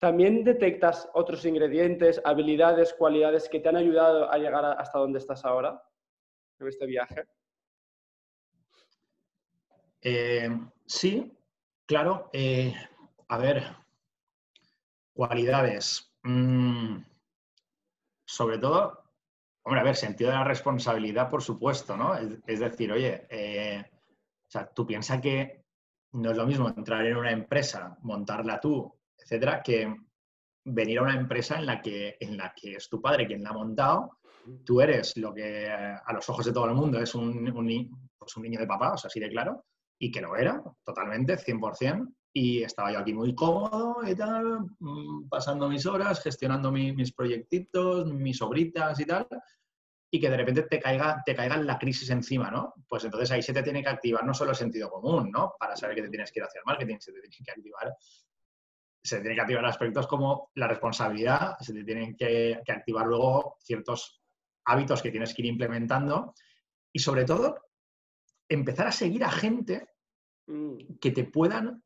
¿También 0.00 0.42
detectas 0.42 1.08
otros 1.14 1.44
ingredientes, 1.44 2.20
habilidades, 2.24 2.92
cualidades 2.92 3.48
que 3.48 3.60
te 3.60 3.68
han 3.68 3.76
ayudado 3.76 4.28
a 4.28 4.36
llegar 4.38 4.64
hasta 4.64 4.98
donde 4.98 5.20
estás 5.20 5.44
ahora 5.44 5.80
en 6.58 6.66
este 6.66 6.84
viaje? 6.84 7.22
Eh, 10.02 10.50
sí, 10.86 11.38
claro. 11.86 12.30
Eh, 12.32 12.74
a 13.28 13.38
ver, 13.38 13.62
cualidades. 15.14 16.12
Mm, 16.24 16.96
sobre 18.24 18.58
todo, 18.58 19.07
Hombre, 19.68 19.82
a 19.82 19.84
ver, 19.84 19.96
sentido 19.96 20.30
de 20.30 20.36
la 20.36 20.44
responsabilidad, 20.44 21.28
por 21.28 21.42
supuesto, 21.42 21.94
¿no? 21.94 22.14
Es, 22.46 22.58
decir, 22.58 22.90
oye, 22.90 23.26
eh, 23.28 23.84
o 23.84 24.50
sea, 24.50 24.66
tú 24.66 24.86
piensas 24.86 25.20
que 25.20 25.66
no 26.12 26.30
es 26.30 26.38
lo 26.38 26.46
mismo 26.46 26.70
entrar 26.74 27.04
en 27.04 27.18
una 27.18 27.32
empresa, 27.32 27.98
montarla 28.00 28.60
tú, 28.60 28.90
etcétera, 29.14 29.62
que 29.62 29.94
venir 30.64 31.00
a 31.00 31.02
una 31.02 31.16
empresa 31.16 31.58
en 31.58 31.66
la 31.66 31.82
que, 31.82 32.16
en 32.18 32.38
la 32.38 32.54
que 32.56 32.76
es 32.76 32.88
tu 32.88 33.02
padre 33.02 33.26
quien 33.26 33.42
la 33.42 33.50
ha 33.50 33.52
montado, 33.52 34.20
tú 34.64 34.80
eres 34.80 35.14
lo 35.18 35.34
que 35.34 35.66
eh, 35.66 35.70
a 35.70 36.12
los 36.14 36.26
ojos 36.30 36.46
de 36.46 36.52
todo 36.54 36.64
el 36.64 36.74
mundo 36.74 36.98
es 36.98 37.14
un, 37.14 37.44
pues 38.16 38.36
un, 38.38 38.42
niño 38.44 38.60
de 38.60 38.66
papá, 38.66 38.94
o 38.94 38.96
sea, 38.96 39.08
así 39.08 39.20
de 39.20 39.28
claro, 39.28 39.66
y 39.98 40.10
que 40.10 40.22
lo 40.22 40.34
era, 40.34 40.62
totalmente, 40.82 41.36
100%, 41.36 42.08
y 42.32 42.62
estaba 42.62 42.92
yo 42.92 42.98
aquí 42.98 43.12
muy 43.12 43.34
cómodo 43.34 43.96
y 44.06 44.14
tal, 44.14 44.60
mm, 44.78 45.28
pasando 45.28 45.68
mis 45.68 45.86
horas, 45.86 46.22
gestionando 46.22 46.70
mis 46.70 47.12
proyectitos, 47.12 48.12
mis 48.12 48.40
obritas 48.42 49.00
y 49.00 49.04
tal, 49.04 49.26
y 50.10 50.20
que 50.20 50.30
de 50.30 50.36
repente 50.36 50.62
te 50.62 50.80
caiga, 50.80 51.22
te 51.24 51.34
caiga 51.34 51.56
la 51.58 51.78
crisis 51.78 52.08
encima, 52.10 52.50
¿no? 52.50 52.74
Pues 52.88 53.04
entonces 53.04 53.30
ahí 53.30 53.42
se 53.42 53.52
te 53.52 53.62
tiene 53.62 53.82
que 53.82 53.88
activar 53.88 54.24
no 54.24 54.32
solo 54.32 54.50
el 54.50 54.56
sentido 54.56 54.88
común, 54.88 55.30
¿no? 55.30 55.54
Para 55.58 55.76
saber 55.76 55.96
que 55.96 56.02
te 56.02 56.08
tienes 56.08 56.32
que 56.32 56.40
ir 56.40 56.44
hacia 56.44 56.60
el 56.60 56.64
marketing, 56.64 56.96
se 56.98 57.12
te 57.12 57.20
tiene 57.20 57.36
que 57.44 57.50
activar, 57.50 57.94
se 59.02 59.20
tiene 59.20 59.34
que 59.34 59.40
activar 59.40 59.66
aspectos 59.66 60.06
como 60.06 60.50
la 60.54 60.68
responsabilidad, 60.68 61.56
se 61.60 61.74
te 61.74 61.84
tienen 61.84 62.16
que, 62.16 62.60
activar 62.66 63.06
luego 63.06 63.56
ciertos 63.60 64.22
hábitos 64.64 65.02
que 65.02 65.10
tienes 65.10 65.34
que 65.34 65.42
ir 65.42 65.46
implementando 65.46 66.34
y 66.92 66.98
sobre 66.98 67.24
todo 67.24 67.60
empezar 68.48 68.86
a 68.86 68.92
seguir 68.92 69.24
a 69.24 69.30
gente 69.30 69.88
mm. 70.46 70.98
que 71.00 71.10
te 71.10 71.24
puedan 71.24 71.82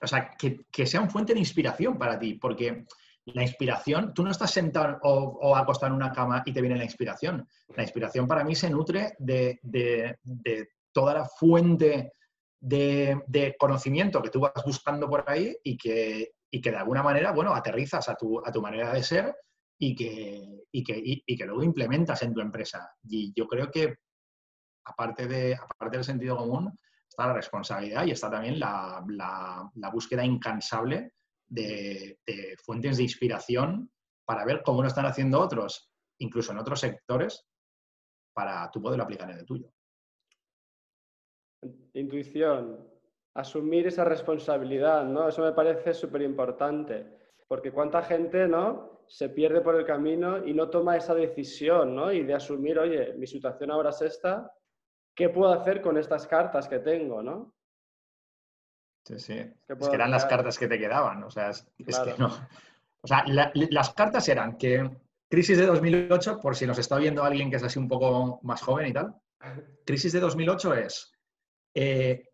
o 0.00 0.06
sea, 0.06 0.30
que, 0.38 0.66
que 0.70 0.86
sean 0.86 1.10
fuente 1.10 1.34
de 1.34 1.40
inspiración 1.40 1.98
para 1.98 2.18
ti, 2.18 2.34
porque 2.34 2.84
la 3.26 3.42
inspiración, 3.42 4.12
tú 4.14 4.24
no 4.24 4.30
estás 4.30 4.50
sentado 4.50 4.98
o, 5.02 5.56
acostado 5.56 5.92
en 5.92 5.96
una 5.96 6.12
cama 6.12 6.42
y 6.44 6.52
te 6.52 6.60
viene 6.60 6.76
la 6.76 6.84
inspiración. 6.84 7.46
La 7.76 7.82
inspiración 7.82 8.26
para 8.26 8.44
mí 8.44 8.54
se 8.54 8.68
nutre 8.68 9.14
de, 9.18 10.18
toda 10.92 11.14
la 11.14 11.24
fuente 11.24 12.12
de, 12.60 13.54
conocimiento 13.58 14.20
que 14.20 14.30
tú 14.30 14.40
vas 14.40 14.52
buscando 14.64 15.08
por 15.08 15.24
ahí 15.28 15.56
y 15.62 15.76
que, 15.76 16.32
que 16.50 16.70
de 16.70 16.76
alguna 16.76 17.02
manera, 17.02 17.32
bueno, 17.32 17.54
aterrizas 17.54 18.08
a 18.08 18.16
tu, 18.16 18.44
a 18.44 18.50
tu 18.50 18.60
manera 18.60 18.92
de 18.92 19.02
ser 19.02 19.34
y 19.78 19.94
que, 19.94 20.64
que, 20.84 21.22
que 21.24 21.46
luego 21.46 21.62
implementas 21.62 22.22
en 22.22 22.34
tu 22.34 22.40
empresa. 22.40 22.90
Y 23.04 23.32
yo 23.36 23.46
creo 23.46 23.70
que, 23.70 23.94
aparte, 24.84 25.28
de, 25.28 25.54
aparte 25.54 25.96
del 25.96 26.04
sentido 26.04 26.36
común, 26.36 26.76
está 27.12 27.26
la 27.26 27.34
responsabilidad 27.34 28.06
y 28.06 28.10
está 28.10 28.30
también 28.30 28.58
la, 28.58 29.04
la 29.74 29.90
búsqueda 29.90 30.24
incansable 30.24 31.12
de, 31.52 32.18
fuentes 32.64 32.96
de 32.96 33.02
inspiración 33.02 33.90
para 34.24 34.44
ver 34.44 34.62
cómo 34.64 34.82
lo 34.82 34.88
están 34.88 35.06
haciendo 35.06 35.40
otros, 35.40 35.90
incluso 36.18 36.52
en 36.52 36.58
otros 36.58 36.80
sectores, 36.80 37.46
para 38.32 38.70
tú 38.70 38.80
poderlo 38.80 39.04
aplicar 39.04 39.30
en 39.30 39.38
el 39.38 39.44
tuyo. 39.44 39.68
Intuición, 41.92 42.88
asumir 43.34 43.86
esa 43.86 44.04
responsabilidad, 44.04 45.04
¿no? 45.04 45.28
Eso 45.28 45.42
me 45.42 45.52
parece 45.52 45.92
súper 45.92 46.22
importante, 46.22 47.06
porque 47.46 47.72
cuánta 47.72 48.02
gente, 48.02 48.48
¿no? 48.48 49.02
Se 49.06 49.28
pierde 49.28 49.60
por 49.60 49.74
el 49.74 49.84
camino 49.84 50.46
y 50.46 50.54
no 50.54 50.70
toma 50.70 50.96
esa 50.96 51.14
decisión, 51.14 51.94
¿no? 51.94 52.10
Y 52.10 52.22
de 52.22 52.34
asumir, 52.34 52.78
oye, 52.78 53.12
mi 53.14 53.26
situación 53.26 53.70
ahora 53.70 53.90
es 53.90 54.00
esta, 54.00 54.50
¿qué 55.14 55.28
puedo 55.28 55.52
hacer 55.52 55.80
con 55.80 55.96
estas 55.96 56.26
cartas 56.26 56.68
que 56.68 56.78
tengo, 56.78 57.22
¿no? 57.22 57.54
Sí, 59.04 59.18
sí. 59.18 59.38
Es 59.68 59.88
que 59.88 59.94
eran 59.94 60.10
las 60.10 60.26
cartas 60.26 60.58
que 60.58 60.68
te 60.68 60.78
quedaban. 60.78 61.24
O 61.24 61.30
sea, 61.30 61.50
es, 61.50 61.66
que 61.78 62.14
no. 62.18 62.28
O 63.00 63.06
sea, 63.06 63.24
las 63.26 63.94
cartas 63.94 64.28
eran 64.28 64.56
que 64.56 64.88
crisis 65.28 65.58
de 65.58 65.66
2008, 65.66 66.38
por 66.40 66.54
si 66.54 66.66
nos 66.66 66.78
está 66.78 66.98
viendo 66.98 67.24
alguien 67.24 67.50
que 67.50 67.56
es 67.56 67.62
así 67.62 67.78
un 67.78 67.88
poco 67.88 68.38
más 68.42 68.62
joven 68.62 68.88
y 68.88 68.92
tal, 68.92 69.14
crisis 69.86 70.12
de 70.12 70.20
2008 70.20 70.74
es 70.74 71.12
eh, 71.74 72.28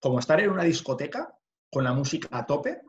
como 0.00 0.18
estar 0.18 0.40
en 0.40 0.50
una 0.50 0.64
discoteca 0.64 1.34
con 1.70 1.84
la 1.84 1.92
música 1.92 2.28
a 2.32 2.46
tope 2.46 2.80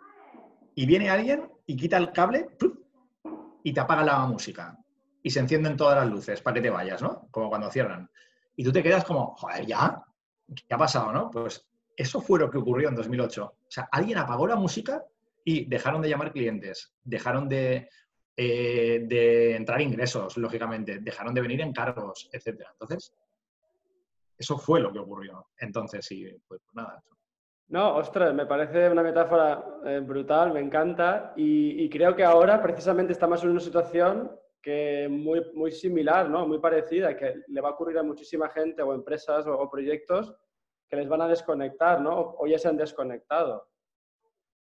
y 0.74 0.86
viene 0.86 1.10
alguien 1.10 1.52
y 1.66 1.76
quita 1.76 1.98
el 1.98 2.12
cable 2.12 2.50
y 3.64 3.74
te 3.74 3.80
apaga 3.80 4.04
la 4.04 4.26
música 4.26 4.78
y 5.22 5.30
se 5.30 5.40
encienden 5.40 5.76
todas 5.76 5.98
las 5.98 6.10
luces 6.10 6.42
para 6.42 6.56
que 6.56 6.62
te 6.62 6.70
vayas, 6.70 7.02
¿no? 7.02 7.28
Como 7.30 7.50
cuando 7.50 7.70
cierran. 7.70 8.10
Y 8.60 8.64
tú 8.66 8.74
te 8.74 8.84
quedas 8.84 9.06
como, 9.06 9.38
joder, 9.38 9.66
ya, 9.66 10.04
¿qué 10.54 10.76
ha 10.76 10.78
pasado, 10.78 11.14
no? 11.14 11.32
Pues 11.32 11.66
eso 11.96 12.20
fue 12.20 12.40
lo 12.40 12.52
que 12.52 12.58
ocurrió 12.58 12.90
en 12.90 12.96
2008. 12.96 13.46
O 13.46 13.56
sea, 13.70 13.88
alguien 13.90 14.18
apagó 14.18 14.46
la 14.48 14.58
música 14.58 15.02
y 15.46 15.64
dejaron 15.64 16.02
de 16.02 16.10
llamar 16.10 16.34
clientes, 16.34 16.94
dejaron 17.02 17.48
de, 17.48 17.88
eh, 18.36 19.56
entrar 19.56 19.80
ingresos, 19.80 20.36
lógicamente, 20.36 21.00
dejaron 21.00 21.34
de 21.34 21.40
venir 21.40 21.62
encargos, 21.62 22.30
etc. 22.34 22.68
Entonces, 22.74 23.14
eso 24.38 24.58
fue 24.58 24.82
lo 24.82 24.92
que 24.92 25.00
ocurrió. 25.00 25.48
Entonces, 25.58 26.06
sí, 26.06 26.26
pues, 26.46 26.62
pues 26.62 26.62
nada. 26.74 27.02
No, 27.70 27.96
ostras, 27.96 28.34
me 28.34 28.46
parece 28.46 28.90
una 28.90 29.04
metáfora 29.04 29.64
eh, 29.86 30.02
brutal, 30.02 30.52
me 30.52 30.60
encanta 30.60 31.32
y, 31.38 31.90
creo 31.90 32.14
que 32.14 32.26
ahora 32.26 32.62
precisamente 32.62 33.14
estamos 33.14 33.42
en 33.42 33.52
una 33.52 33.62
situación 33.62 34.38
que 34.62 35.08
muy, 35.10 35.42
muy 35.54 35.72
similar, 35.72 36.30
¿no? 36.30 36.48
muy 36.48 36.60
parecida, 36.60 37.16
que 37.16 37.36
le 37.48 37.62
va 37.62 37.70
a 37.70 37.72
ocurrir 37.74 37.98
a 37.98 38.04
muchísima 38.04 38.50
gente 38.50 38.82
o 38.82 38.94
empresas 38.94 39.46
o 39.48 39.70
proyectos 39.70 40.34
que 40.90 40.96
les 40.96 41.08
van 41.08 41.22
a 41.22 41.28
desconectar, 41.28 42.02
¿no? 42.02 42.36
O 42.40 42.48
ya 42.48 42.58
se 42.58 42.68
han 42.68 42.76
desconectado. 42.76 43.70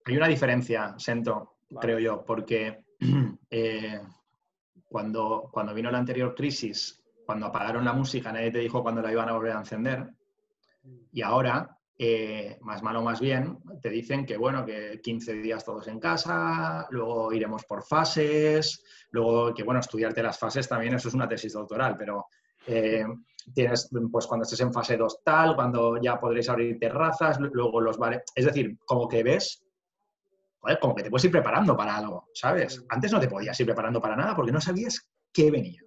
Hay 0.06 0.16
una 0.16 0.28
diferencia, 0.28 0.94
Sento, 0.98 1.56
creo 1.82 2.00
yo, 2.00 2.24
porque 2.24 2.84
eh, 3.50 4.00
cuando, 4.88 5.50
cuando 5.52 5.74
vino 5.74 5.90
la 5.90 5.98
anterior 5.98 6.36
crisis, 6.36 7.04
cuando 7.26 7.48
apagaron 7.48 7.84
la 7.84 7.94
música, 7.94 8.32
nadie 8.32 8.52
te 8.52 8.60
dijo 8.60 8.84
cuándo 8.84 9.02
la 9.02 9.12
iban 9.12 9.28
a 9.28 9.34
volver 9.34 9.54
a 9.54 9.60
encender. 9.60 10.08
Y 11.12 11.22
ahora, 11.22 11.79
eh, 12.02 12.58
más 12.62 12.82
malo 12.82 13.02
más 13.02 13.20
bien, 13.20 13.60
te 13.82 13.90
dicen 13.90 14.26
que, 14.26 14.38
bueno, 14.38 14.66
que 14.66 15.02
15 15.04 15.34
días 15.34 15.66
todos 15.66 15.86
en 15.90 16.00
casa, 16.00 16.88
luego 16.92 17.34
iremos 17.34 17.66
por 17.66 17.84
fases, 17.84 18.82
luego 19.12 19.54
que, 19.54 19.64
bueno, 19.64 19.82
estudiarte 19.82 20.24
las 20.24 20.40
fases 20.40 20.70
también, 20.70 20.94
eso 20.94 21.10
es 21.10 21.14
una 21.14 21.28
tesis 21.28 21.52
doctoral, 21.52 21.98
pero 21.98 22.28
eh, 22.68 23.04
tienes, 23.54 23.90
pues 24.10 24.28
cuando 24.28 24.44
estés 24.44 24.62
en 24.62 24.72
fase 24.72 24.96
2 24.96 25.24
tal, 25.26 25.58
cuando 25.58 26.02
ya 26.02 26.18
podréis 26.18 26.48
abrir 26.48 26.80
terrazas, 26.80 27.38
luego 27.38 27.82
los 27.82 27.98
bares. 27.98 28.22
Es 28.34 28.46
decir, 28.46 28.78
como 28.86 29.06
que 29.06 29.22
ves, 29.22 29.62
joder, 30.62 30.80
como 30.80 30.96
que 30.96 31.04
te 31.04 31.10
puedes 31.10 31.26
ir 31.26 31.32
preparando 31.32 31.76
para 31.76 31.98
algo, 31.98 32.30
¿sabes? 32.34 32.82
Antes 32.88 33.12
no 33.12 33.20
te 33.20 33.28
podías 33.28 33.60
ir 33.60 33.66
preparando 33.66 34.00
para 34.00 34.16
nada 34.16 34.34
porque 34.38 34.54
no 34.54 34.62
sabías 34.62 35.06
qué 35.34 35.52
venía. 35.52 35.82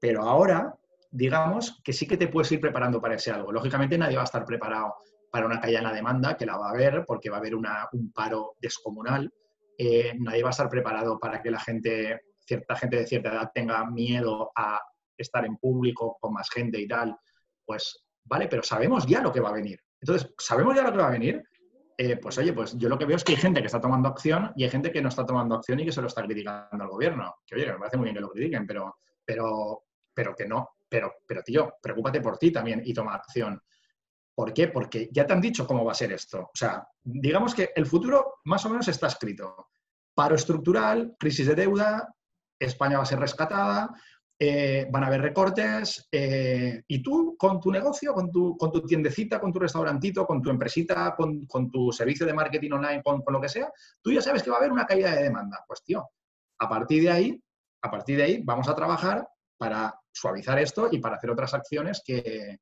Pero 0.00 0.24
ahora, 0.24 0.74
digamos 1.08 1.80
que 1.84 1.92
sí 1.92 2.04
que 2.04 2.16
te 2.16 2.26
puedes 2.26 2.50
ir 2.50 2.60
preparando 2.60 3.00
para 3.00 3.14
ese 3.14 3.30
algo. 3.30 3.52
Lógicamente 3.52 3.96
nadie 3.96 4.16
va 4.16 4.22
a 4.22 4.24
estar 4.24 4.44
preparado 4.44 4.96
para 5.36 5.48
una 5.48 5.60
caída 5.60 5.80
en 5.80 5.84
la 5.84 5.92
demanda, 5.92 6.34
que 6.34 6.46
la 6.46 6.56
va 6.56 6.68
a 6.68 6.70
haber 6.70 7.04
porque 7.04 7.28
va 7.28 7.36
a 7.36 7.40
haber 7.40 7.54
un 7.54 8.10
paro 8.14 8.54
descomunal. 8.58 9.30
Eh, 9.76 10.14
nadie 10.18 10.42
va 10.42 10.48
a 10.48 10.50
estar 10.50 10.70
preparado 10.70 11.18
para 11.18 11.42
que 11.42 11.50
la 11.50 11.60
gente, 11.60 12.22
cierta 12.40 12.74
gente 12.74 12.96
de 12.96 13.06
cierta 13.06 13.28
edad 13.28 13.50
tenga 13.54 13.84
miedo 13.84 14.50
a 14.56 14.80
estar 15.14 15.44
en 15.44 15.58
público 15.58 16.16
con 16.18 16.32
más 16.32 16.48
gente 16.48 16.80
y 16.80 16.88
tal, 16.88 17.14
pues 17.66 18.06
vale, 18.24 18.48
pero 18.48 18.62
sabemos 18.62 19.06
ya 19.06 19.20
lo 19.20 19.30
que 19.30 19.40
va 19.40 19.50
a 19.50 19.52
venir. 19.52 19.78
Entonces, 20.00 20.32
sabemos 20.38 20.74
ya 20.74 20.84
lo 20.84 20.92
que 20.92 20.98
va 20.98 21.08
a 21.08 21.10
venir. 21.10 21.44
Eh, 21.98 22.16
pues 22.16 22.38
oye, 22.38 22.54
pues 22.54 22.74
yo 22.78 22.88
lo 22.88 22.96
que 22.96 23.04
veo 23.04 23.16
es 23.16 23.24
que 23.24 23.32
hay 23.32 23.38
gente 23.38 23.60
que 23.60 23.66
está 23.66 23.80
tomando 23.80 24.08
acción 24.08 24.52
y 24.56 24.64
hay 24.64 24.70
gente 24.70 24.90
que 24.90 25.02
no 25.02 25.10
está 25.10 25.26
tomando 25.26 25.54
acción 25.54 25.80
y 25.80 25.84
que 25.84 25.92
se 25.92 26.00
lo 26.00 26.06
está 26.06 26.22
criticando 26.22 26.82
al 26.82 26.88
gobierno. 26.88 27.34
Que 27.46 27.56
oye, 27.56 27.66
me 27.66 27.78
parece 27.78 27.98
muy 27.98 28.04
bien 28.04 28.14
que 28.14 28.22
lo 28.22 28.30
critiquen, 28.30 28.66
pero, 28.66 28.96
pero, 29.22 29.82
pero 30.14 30.34
que 30.34 30.46
no. 30.46 30.70
Pero, 30.88 31.12
pero 31.26 31.42
tío, 31.42 31.74
preocúpate 31.82 32.22
por 32.22 32.38
ti 32.38 32.50
también 32.50 32.80
y 32.82 32.94
toma 32.94 33.16
acción. 33.16 33.60
¿Por 34.36 34.52
qué? 34.52 34.68
Porque 34.68 35.08
ya 35.10 35.26
te 35.26 35.32
han 35.32 35.40
dicho 35.40 35.66
cómo 35.66 35.82
va 35.84 35.92
a 35.92 35.96
ser 35.96 36.12
esto. 36.12 36.40
O 36.40 36.54
sea, 36.56 36.86
digamos 37.02 37.54
que 37.54 37.70
el 37.74 37.86
futuro 37.86 38.34
más 38.44 38.64
o 38.66 38.68
menos 38.68 38.86
está 38.86 39.06
escrito. 39.06 39.70
Paro 40.14 40.34
estructural, 40.34 41.16
crisis 41.18 41.46
de 41.46 41.54
deuda, 41.54 42.14
España 42.58 42.98
va 42.98 43.04
a 43.04 43.06
ser 43.06 43.18
rescatada, 43.18 43.90
eh, 44.38 44.86
van 44.90 45.02
a 45.02 45.06
haber 45.06 45.22
recortes 45.22 46.06
eh, 46.12 46.82
y 46.86 47.02
tú 47.02 47.34
con 47.38 47.58
tu 47.58 47.72
negocio, 47.72 48.12
con 48.12 48.30
tu, 48.30 48.54
con 48.58 48.70
tu 48.70 48.82
tiendecita, 48.82 49.40
con 49.40 49.50
tu 49.50 49.58
restaurantito, 49.58 50.26
con 50.26 50.42
tu 50.42 50.50
empresita, 50.50 51.16
con, 51.16 51.46
tu 51.70 51.90
servicio 51.90 52.26
de 52.26 52.34
marketing 52.34 52.72
online, 52.72 53.02
con, 53.02 53.22
lo 53.26 53.40
que 53.40 53.48
sea, 53.48 53.72
tú 54.02 54.12
ya 54.12 54.20
sabes 54.20 54.42
que 54.42 54.50
va 54.50 54.56
a 54.56 54.58
haber 54.58 54.72
una 54.72 54.84
caída 54.84 55.14
de 55.14 55.22
demanda. 55.22 55.64
Pues 55.66 55.82
tío, 55.82 56.10
a 56.58 56.68
partir 56.68 57.04
de 57.04 57.10
ahí, 57.10 57.42
a 57.82 57.90
partir 57.90 58.18
de 58.18 58.24
ahí 58.24 58.42
vamos 58.44 58.68
a 58.68 58.76
trabajar 58.76 59.26
para 59.56 59.98
suavizar 60.12 60.58
esto 60.58 60.88
y 60.92 60.98
para 60.98 61.16
hacer 61.16 61.30
otras 61.30 61.54
acciones 61.54 62.02
que, 62.04 62.58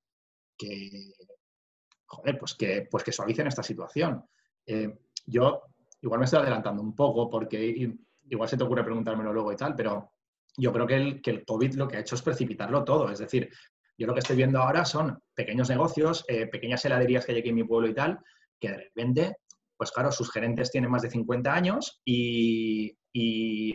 joder, 2.06 2.38
pues 2.38 2.54
que, 2.54 2.86
pues 2.90 3.04
que 3.04 3.12
suavicen 3.12 3.46
esta 3.46 3.62
situación. 3.62 4.24
Eh, 4.66 4.98
yo 5.26 5.62
igual 6.00 6.20
me 6.20 6.24
estoy 6.24 6.40
adelantando 6.40 6.82
un 6.82 6.94
poco 6.94 7.30
porque 7.30 7.94
igual 8.28 8.48
se 8.48 8.56
te 8.56 8.64
ocurre 8.64 8.84
preguntármelo 8.84 9.32
luego 9.32 9.52
y 9.52 9.56
tal, 9.56 9.74
pero 9.74 10.12
yo 10.56 10.72
creo 10.72 10.86
que 10.86 10.94
el, 10.94 11.22
que 11.22 11.30
el 11.30 11.44
COVID 11.44 11.74
lo 11.74 11.88
que 11.88 11.96
ha 11.96 12.00
hecho 12.00 12.14
es 12.14 12.22
precipitarlo 12.22 12.84
todo. 12.84 13.10
Es 13.10 13.18
decir, 13.18 13.50
yo 13.96 14.06
lo 14.06 14.14
que 14.14 14.20
estoy 14.20 14.36
viendo 14.36 14.60
ahora 14.60 14.84
son 14.84 15.18
pequeños 15.34 15.68
negocios, 15.68 16.24
eh, 16.28 16.46
pequeñas 16.46 16.84
heladerías 16.84 17.24
que 17.24 17.32
hay 17.32 17.38
aquí 17.38 17.48
en 17.50 17.54
mi 17.54 17.64
pueblo 17.64 17.88
y 17.88 17.94
tal, 17.94 18.18
que 18.60 18.70
de 18.70 18.76
repente, 18.78 19.36
pues 19.76 19.90
claro, 19.92 20.10
sus 20.10 20.30
gerentes 20.32 20.70
tienen 20.70 20.90
más 20.90 21.02
de 21.02 21.10
50 21.10 21.52
años 21.52 22.00
y, 22.04 22.96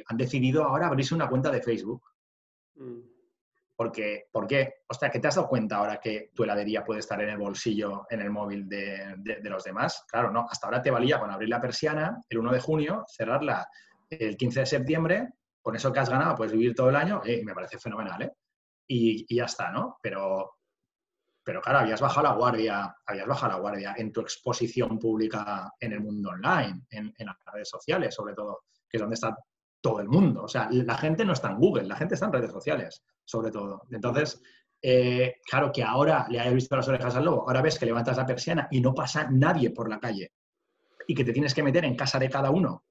han 0.08 0.18
decidido 0.18 0.64
ahora 0.64 0.88
abrirse 0.88 1.16
una 1.16 1.30
cuenta 1.30 1.50
de 1.50 1.62
Facebook. 1.62 2.04
Mm. 2.76 3.09
Porque, 3.80 4.26
¿Por 4.30 4.46
qué? 4.46 4.82
O 4.90 4.94
sea, 4.94 5.10
¿qué 5.10 5.20
te 5.20 5.30
has 5.30 5.36
dado 5.36 5.48
cuenta 5.48 5.78
ahora 5.78 6.02
que 6.02 6.32
tu 6.36 6.44
heladería 6.44 6.84
puede 6.84 7.00
estar 7.00 7.22
en 7.22 7.30
el 7.30 7.38
bolsillo, 7.38 8.06
en 8.10 8.20
el 8.20 8.30
móvil 8.30 8.68
de, 8.68 9.16
de 9.18 9.50
los 9.50 9.64
demás? 9.64 10.04
Claro, 10.12 10.32
no. 10.32 10.46
Hasta 10.52 10.68
ahora 10.68 10.82
te 10.82 10.92
valía 10.92 11.18
con 11.18 11.32
abrir 11.32 11.48
la 11.48 11.62
persiana 11.62 12.22
el 12.28 12.40
1 12.40 12.52
de 12.52 12.60
junio, 12.60 13.06
cerrarla 13.08 13.66
el 14.10 14.36
15 14.36 14.60
de 14.60 14.66
septiembre 14.66 15.30
con 15.62 15.76
eso 15.76 15.92
que 15.92 16.00
has 16.00 16.10
ganado 16.10 16.36
puedes 16.36 16.54
vivir 16.54 16.74
todo 16.74 16.90
el 16.90 16.96
año, 16.96 17.22
y 17.26 17.44
me 17.44 17.54
parece 17.54 17.78
fenomenal, 17.78 18.24
¿eh? 18.24 18.32
Y, 18.88 19.36
ya 19.36 19.46
está, 19.46 19.72
¿no? 19.72 20.00
Pero, 20.02 20.58
pero 21.44 21.62
claro, 21.62 21.80
habías 21.80 22.02
bajado 22.02 22.28
la 22.28 22.34
guardia, 22.34 22.96
habías 23.06 23.28
bajado 23.28 23.54
la 23.54 23.60
guardia 23.60 23.94
en 23.98 24.12
tu 24.12 24.22
exposición 24.22 24.98
pública 24.98 25.72
en 25.80 25.94
el 25.94 26.00
mundo 26.00 26.30
online, 26.30 26.86
en, 26.90 27.14
las 27.20 27.38
redes 27.54 27.70
sociales, 27.70 28.16
sobre 28.16 28.34
todo, 28.34 28.64
que 28.90 28.98
es 28.98 29.02
donde 29.02 29.14
está 29.14 29.36
todo 29.82 30.02
el 30.02 30.10
mundo. 30.10 30.44
O 30.44 30.48
sea, 30.48 30.68
la 30.72 30.98
gente 30.98 31.26
no 31.26 31.34
está 31.34 31.50
en 31.50 31.58
Google, 31.58 31.88
la 31.88 31.96
gente 31.96 32.16
está 32.16 32.28
en 32.28 32.34
redes 32.34 32.52
sociales, 32.52 33.04
sobre 33.24 33.52
todo. 33.52 33.84
Entonces, 33.92 34.42
eh, 34.82 35.36
claro 35.50 35.72
que 35.72 35.84
ahora 35.84 36.26
le 36.30 36.40
hayas 36.40 36.54
visto 36.54 36.76
las 36.76 36.88
orejas 36.88 37.16
al 37.16 37.26
lobo, 37.26 37.44
ahora 37.48 37.62
ves 37.62 37.78
que 37.78 37.86
levantas 37.86 38.18
la 38.18 38.26
persiana 38.26 38.68
y 38.72 38.80
no 38.80 38.94
pasa 38.94 39.28
nadie 39.30 39.72
por 39.72 39.90
la 39.90 40.00
calle 40.00 40.32
y 41.06 41.16
que 41.16 41.26
te 41.26 41.34
tienes 41.34 41.54
que 41.54 41.64
meter 41.64 41.84
en 41.86 41.96
casa 41.96 42.20
de 42.20 42.30
cada 42.30 42.50
uno 42.50 42.86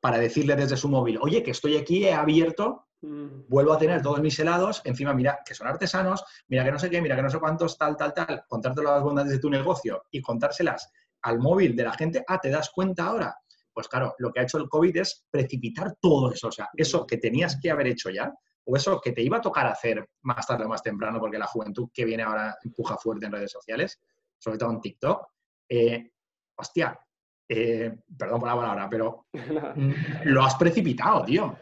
para 0.00 0.18
decirle 0.18 0.56
desde 0.56 0.76
su 0.76 0.88
móvil, 0.88 1.18
oye, 1.20 1.42
que 1.42 1.52
estoy 1.52 1.76
aquí, 1.76 2.04
he 2.04 2.12
abierto, 2.12 2.88
mm. 3.02 3.48
vuelvo 3.48 3.72
a 3.72 3.78
tener 3.78 4.02
todos 4.02 4.20
mis 4.20 4.38
helados, 4.38 4.82
encima 4.84 5.14
mira 5.14 5.40
que 5.44 5.54
son 5.54 5.66
artesanos, 5.66 6.24
mira 6.48 6.64
que 6.64 6.72
no 6.72 6.78
sé 6.78 6.90
qué, 6.90 7.00
mira 7.00 7.16
que 7.16 7.22
no 7.22 7.30
sé 7.30 7.38
cuántos, 7.38 7.78
tal, 7.78 7.96
tal, 7.96 8.12
tal, 8.12 8.44
contarte 8.48 8.82
las 8.82 9.02
bondades 9.02 9.30
de 9.32 9.38
tu 9.38 9.48
negocio 9.48 10.04
y 10.10 10.20
contárselas 10.20 10.90
al 11.22 11.38
móvil 11.38 11.76
de 11.76 11.84
la 11.84 11.92
gente, 11.92 12.24
ah, 12.26 12.38
¿te 12.38 12.50
das 12.50 12.70
cuenta 12.70 13.06
ahora? 13.06 13.36
Pues 13.80 13.88
claro, 13.88 14.14
lo 14.18 14.30
que 14.30 14.40
ha 14.40 14.42
hecho 14.42 14.58
el 14.58 14.68
COVID 14.68 14.94
es 14.98 15.24
precipitar 15.30 15.94
todo 15.98 16.30
eso. 16.30 16.48
O 16.48 16.52
sea, 16.52 16.68
eso 16.76 17.06
que 17.06 17.16
tenías 17.16 17.58
que 17.58 17.70
haber 17.70 17.86
hecho 17.86 18.10
ya, 18.10 18.30
o 18.64 18.76
eso 18.76 19.00
que 19.00 19.12
te 19.12 19.22
iba 19.22 19.38
a 19.38 19.40
tocar 19.40 19.66
hacer 19.66 20.06
más 20.22 20.46
tarde 20.46 20.66
o 20.66 20.68
más 20.68 20.82
temprano, 20.82 21.18
porque 21.18 21.38
la 21.38 21.46
juventud 21.46 21.88
que 21.94 22.04
viene 22.04 22.22
ahora 22.22 22.58
empuja 22.62 22.98
fuerte 22.98 23.24
en 23.24 23.32
redes 23.32 23.50
sociales, 23.50 23.98
sobre 24.38 24.58
todo 24.58 24.70
en 24.70 24.82
TikTok, 24.82 25.26
eh, 25.66 26.10
hostia, 26.56 27.00
eh, 27.48 27.96
perdón 28.18 28.40
por 28.40 28.48
la 28.50 28.56
palabra, 28.56 28.88
pero 28.90 29.26
lo 30.24 30.42
has 30.44 30.56
precipitado, 30.56 31.24
tío. 31.24 31.56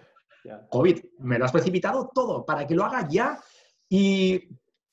COVID, 0.70 1.04
me 1.20 1.38
lo 1.38 1.44
has 1.44 1.52
precipitado 1.52 2.10
todo 2.12 2.44
para 2.44 2.66
que 2.66 2.74
lo 2.74 2.84
haga 2.84 3.06
ya. 3.08 3.38
Y, 3.88 4.48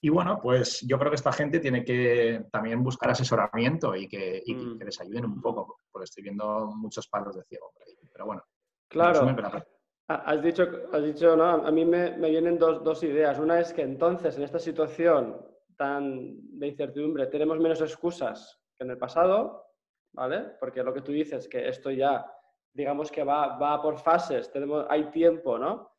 bueno, 0.09 0.39
pues 0.41 0.81
yo 0.81 0.97
creo 0.99 1.11
que 1.11 1.15
esta 1.15 1.31
gente 1.31 1.59
tiene 1.59 1.83
que 1.83 2.45
también 2.51 2.83
buscar 2.83 3.11
asesoramiento 3.11 3.95
y 3.95 4.07
que, 4.07 4.43
mm. 4.45 4.83
les 4.83 4.99
ayuden 5.01 5.25
un 5.25 5.41
poco, 5.41 5.79
porque 5.91 6.05
estoy 6.05 6.23
viendo 6.23 6.71
muchos 6.75 7.07
palos 7.07 7.35
de 7.35 7.43
ciego 7.43 7.71
por 7.73 7.83
ahí. 7.83 7.95
Pero 8.11 8.25
bueno. 8.25 8.43
Claro. 8.87 9.35
Has 10.07 10.43
dicho, 10.43 10.67
has 10.93 11.03
dicho, 11.03 11.35
¿no? 11.35 11.65
A 11.65 11.71
mí 11.71 11.83
me, 11.83 12.11
vienen 12.11 12.59
dos, 12.59 12.83
dos, 12.83 13.01
ideas. 13.03 13.39
Una 13.39 13.59
es 13.59 13.73
que 13.73 13.81
entonces, 13.81 14.37
en 14.37 14.43
esta 14.43 14.59
situación 14.59 15.43
tan 15.75 16.59
de 16.59 16.67
incertidumbre, 16.67 17.27
tenemos 17.27 17.59
menos 17.59 17.81
excusas 17.81 18.61
que 18.77 18.83
en 18.83 18.91
el 18.91 18.97
pasado, 18.99 19.65
¿vale? 20.13 20.41
Porque 20.59 20.83
lo 20.83 20.93
que 20.93 21.01
tú 21.01 21.11
dices, 21.11 21.47
que 21.47 21.67
esto 21.67 21.89
ya, 21.89 22.23
digamos 22.71 23.11
que 23.11 23.23
va, 23.23 23.57
va 23.57 23.81
por 23.81 23.97
fases, 23.97 24.51
tenemos, 24.51 24.85
hay 24.89 25.09
tiempo, 25.09 25.57
¿no? 25.57 25.94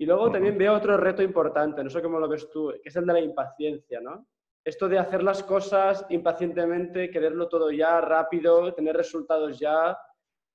Y 0.00 0.06
luego 0.06 0.32
también 0.32 0.56
veo 0.56 0.72
otro 0.72 0.96
reto 0.96 1.22
importante, 1.22 1.84
no 1.84 1.90
sé 1.90 2.00
cómo 2.00 2.18
lo 2.18 2.26
ves 2.26 2.48
tú, 2.48 2.72
que 2.82 2.88
es 2.88 2.96
el 2.96 3.04
de 3.04 3.12
la 3.12 3.20
impaciencia, 3.20 4.00
¿no? 4.00 4.28
Esto 4.64 4.88
de 4.88 4.98
hacer 4.98 5.22
las 5.22 5.42
cosas 5.42 6.06
impacientemente, 6.08 7.10
quererlo 7.10 7.48
todo 7.48 7.70
ya, 7.70 8.00
rápido, 8.00 8.72
tener 8.72 8.96
resultados 8.96 9.58
ya. 9.58 9.98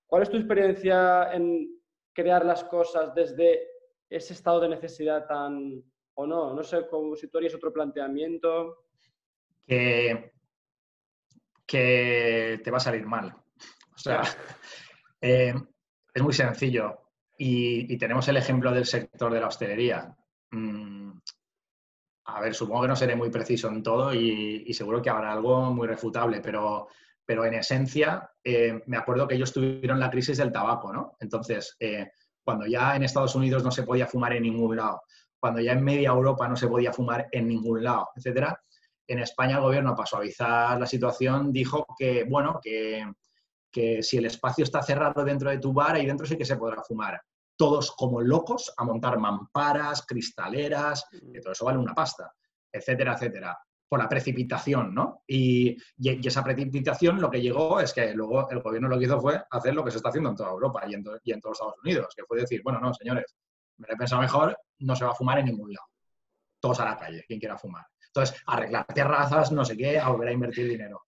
¿Cuál 0.07 0.23
es 0.23 0.31
tu 0.31 0.37
experiencia 0.37 1.31
en 1.31 1.79
crear 2.11 2.43
las 2.43 2.63
cosas 2.63 3.13
desde 3.13 3.67
ese 4.09 4.33
estado 4.33 4.61
de 4.61 4.69
necesidad 4.69 5.27
tan, 5.27 5.79
o 6.15 6.25
no, 6.25 6.55
no 6.55 6.63
sé 6.63 6.87
cómo, 6.89 7.15
si 7.15 7.27
tú 7.27 7.37
harías 7.37 7.53
otro 7.53 7.71
planteamiento. 7.71 8.85
Que, 9.67 10.31
que 11.67 12.61
te 12.63 12.71
va 12.71 12.77
a 12.77 12.79
salir 12.79 13.05
mal. 13.05 13.31
O 13.93 13.97
sea, 13.97 14.23
eh, 15.21 15.53
es 16.15 16.23
muy 16.23 16.33
sencillo. 16.33 17.04
Y, 17.37 17.97
tenemos 17.97 18.27
el 18.27 18.37
ejemplo 18.37 18.71
del 18.71 18.85
sector 18.85 19.33
de 19.33 19.39
la 19.39 19.47
hostelería. 19.47 20.15
Mm, 20.51 21.11
a 22.25 22.41
ver, 22.41 22.53
supongo 22.53 22.83
que 22.83 22.87
no 22.87 22.95
seré 22.95 23.15
muy 23.15 23.29
preciso 23.29 23.67
en 23.69 23.83
todo 23.83 24.13
y, 24.13 24.73
seguro 24.73 25.01
que 25.01 25.09
habrá 25.09 25.33
algo 25.33 25.73
muy 25.73 25.87
refutable, 25.87 26.41
pero, 26.41 26.87
pero 27.25 27.45
en 27.45 27.55
esencia, 27.55 28.29
eh, 28.43 28.81
me 28.87 28.97
acuerdo 28.97 29.27
que 29.27 29.35
ellos 29.35 29.53
tuvieron 29.53 29.99
la 29.99 30.09
crisis 30.09 30.37
del 30.37 30.51
tabaco, 30.51 30.91
¿no? 30.93 31.15
Entonces, 31.19 31.75
eh, 31.79 32.11
cuando 32.43 32.65
ya 32.65 32.95
en 32.95 33.03
Estados 33.03 33.35
Unidos 33.35 33.63
no 33.63 33.71
se 33.71 33.83
podía 33.83 34.07
fumar 34.07 34.33
en 34.33 34.43
ningún 34.43 34.75
lado, 34.75 35.01
cuando 35.39 35.59
ya 35.59 35.73
en 35.73 35.83
media 35.83 36.09
Europa 36.09 36.47
no 36.47 36.55
se 36.55 36.67
podía 36.67 36.93
fumar 36.93 37.27
en 37.31 37.47
ningún 37.47 37.83
lado, 37.83 38.09
etcétera, 38.15 38.59
en 39.07 39.19
España 39.19 39.57
el 39.57 39.61
gobierno, 39.61 39.95
para 39.95 40.07
suavizar 40.07 40.79
la 40.79 40.85
situación, 40.85 41.51
dijo 41.51 41.85
que, 41.97 42.23
bueno, 42.23 42.59
que, 42.63 43.05
que 43.75 44.01
si 44.01 44.15
el 44.15 44.25
espacio 44.25 44.63
está 44.63 44.81
cerrado 44.81 45.25
dentro 45.25 45.49
de 45.49 45.57
tu 45.57 45.73
bar, 45.73 45.95
ahí 45.95 46.05
dentro 46.05 46.25
sí 46.25 46.37
que 46.37 46.45
se 46.45 46.55
podrá 46.55 46.81
fumar. 46.81 47.21
Todos 47.57 47.91
como 47.91 48.21
locos 48.21 48.73
a 48.77 48.85
montar 48.85 49.19
mamparas, 49.19 50.05
cristaleras, 50.05 51.05
que 51.11 51.41
todo 51.41 51.51
eso 51.51 51.65
vale 51.65 51.77
una 51.77 51.93
pasta, 51.93 52.33
etcétera, 52.71 53.15
etcétera 53.15 53.57
por 53.87 53.99
la 53.99 54.09
precipitación, 54.09 54.95
¿no? 54.95 55.23
Y, 55.27 55.77
esa 55.97 56.43
precipitación 56.43 57.21
lo 57.21 57.29
que 57.29 57.41
llegó 57.41 57.81
es 57.81 57.93
que 57.93 58.13
luego 58.13 58.49
el 58.49 58.61
gobierno 58.61 58.87
lo 58.87 58.97
que 58.97 59.05
hizo 59.05 59.19
fue 59.19 59.43
hacer 59.49 59.75
lo 59.75 59.83
que 59.83 59.91
se 59.91 59.97
está 59.97 60.09
haciendo 60.09 60.29
en 60.29 60.35
toda 60.35 60.51
Europa 60.51 60.83
y 60.87 60.93
en, 60.93 61.03
todos 61.03 61.21
los 61.43 61.51
Estados 61.51 61.79
Unidos, 61.83 62.13
que 62.15 62.23
fue 62.23 62.39
decir, 62.39 62.61
bueno, 62.63 62.79
no, 62.79 62.93
señores, 62.93 63.35
me 63.77 63.87
lo 63.87 63.93
he 63.93 63.97
pensado 63.97 64.21
mejor, 64.21 64.57
no 64.79 64.95
se 64.95 65.05
va 65.05 65.11
a 65.11 65.15
fumar 65.15 65.39
en 65.39 65.45
ningún 65.45 65.73
lado. 65.73 65.87
Todos 66.59 66.79
a 66.79 66.85
la 66.85 66.97
calle, 66.97 67.25
quien 67.27 67.39
quiera 67.39 67.57
fumar. 67.57 67.85
Entonces, 68.07 68.41
arreglar 68.47 68.85
terrazas, 68.87 69.51
no 69.51 69.63
sé 69.63 69.77
qué, 69.77 69.99
a 69.99 70.09
volver 70.09 70.29
a 70.29 70.33
invertir 70.33 70.67
dinero. 70.67 71.03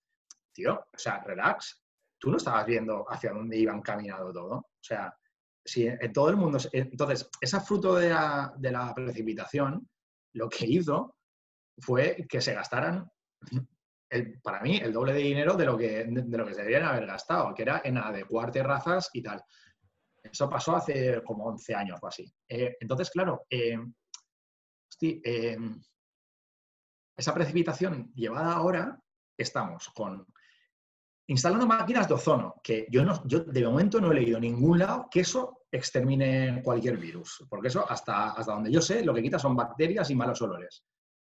Tío, 0.52 0.74
o 0.76 0.98
sea, 0.98 1.24
relax. 1.24 1.82
Tú 2.20 2.32
no 2.32 2.38
estabas 2.38 2.66
viendo 2.66 3.06
hacia 3.10 3.32
dónde 3.32 3.58
iban 3.58 3.82
caminando 3.82 4.32
todo. 4.32 4.56
O 4.56 4.82
sea, 4.82 5.16
si 5.64 5.88
en 5.88 6.14
todo 6.14 6.30
el 6.30 6.38
mundo... 6.38 6.58
Entonces, 6.72 7.30
ese 7.40 7.60
fruto 7.62 7.96
de 7.96 8.10
la, 8.10 8.54
de 8.58 8.72
la 8.72 8.94
precipitación, 8.94 9.88
lo 10.34 10.50
que 10.50 10.66
hizo 10.66 11.16
fue 11.80 12.26
que 12.28 12.42
se 12.42 12.54
gastaran, 12.54 13.10
para 14.42 14.62
mí, 14.62 14.78
el 14.78 14.94
doble 14.94 15.14
de 15.14 15.20
dinero 15.20 15.56
de 15.56 15.66
lo, 15.66 15.78
que, 15.78 16.06
de 16.06 16.38
lo 16.38 16.46
que 16.46 16.54
se 16.54 16.62
deberían 16.62 16.86
haber 16.86 17.06
gastado, 17.06 17.54
que 17.54 17.64
era 17.64 17.82
en 17.84 17.98
adecuar 17.98 18.52
terrazas 18.52 19.10
y 19.14 19.22
tal. 19.22 19.44
Eso 20.24 20.50
pasó 20.50 20.76
hace 20.76 21.22
como 21.24 21.46
11 21.46 21.76
años 21.76 22.00
o 22.02 22.08
así. 22.08 22.32
Eh, 22.48 22.78
entonces, 22.80 23.10
claro, 23.10 23.46
eh, 23.50 23.78
eh, 25.02 25.58
esa 27.18 27.34
precipitación 27.34 28.12
llevada 28.14 28.54
ahora, 28.54 29.00
estamos 29.38 29.90
con 29.94 30.26
instalando 31.28 31.68
máquinas 31.68 32.08
de 32.08 32.14
ozono, 32.14 32.56
que 32.64 32.88
yo, 32.90 33.04
no, 33.04 33.22
yo 33.26 33.42
de 33.42 33.66
momento 33.66 34.00
no 34.00 34.12
he 34.12 34.16
leído 34.16 34.38
en 34.38 34.44
ningún 34.44 34.80
lado 34.80 35.08
que 35.12 35.22
eso 35.22 35.66
extermine 35.72 36.62
cualquier 36.64 36.98
virus, 36.98 37.46
porque 37.50 37.68
eso 37.68 37.90
hasta, 37.90 38.32
hasta 38.32 38.54
donde 38.54 38.72
yo 38.72 38.82
sé 38.82 39.04
lo 39.04 39.14
que 39.14 39.22
quita 39.22 39.38
son 39.38 39.56
bacterias 39.56 40.10
y 40.10 40.16
malos 40.16 40.42
olores. 40.42 40.84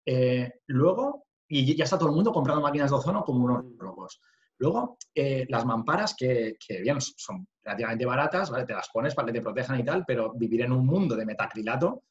Eh, 0.05 0.61
luego, 0.67 1.25
y 1.47 1.75
ya 1.75 1.83
está 1.83 1.97
todo 1.97 2.09
el 2.09 2.15
mundo 2.15 2.31
comprando 2.31 2.61
máquinas 2.61 2.89
de 2.89 2.95
ozono 2.95 3.23
como 3.23 3.43
unos 3.43 3.65
locos. 3.77 4.21
Luego, 4.57 4.97
eh, 5.13 5.45
las 5.49 5.65
mamparas, 5.65 6.15
que, 6.15 6.55
bien, 6.81 7.01
son 7.01 7.47
relativamente 7.63 8.05
baratas, 8.05 8.49
¿vale? 8.49 8.65
Te 8.65 8.73
las 8.73 8.89
pones 8.89 9.15
para 9.15 9.25
que 9.25 9.33
te 9.33 9.41
protejan 9.41 9.79
y 9.79 9.83
tal, 9.83 10.05
pero 10.05 10.33
vivir 10.33 10.61
en 10.61 10.71
un 10.71 10.85
mundo 10.85 11.15
de 11.15 11.25
metacrilato, 11.25 12.03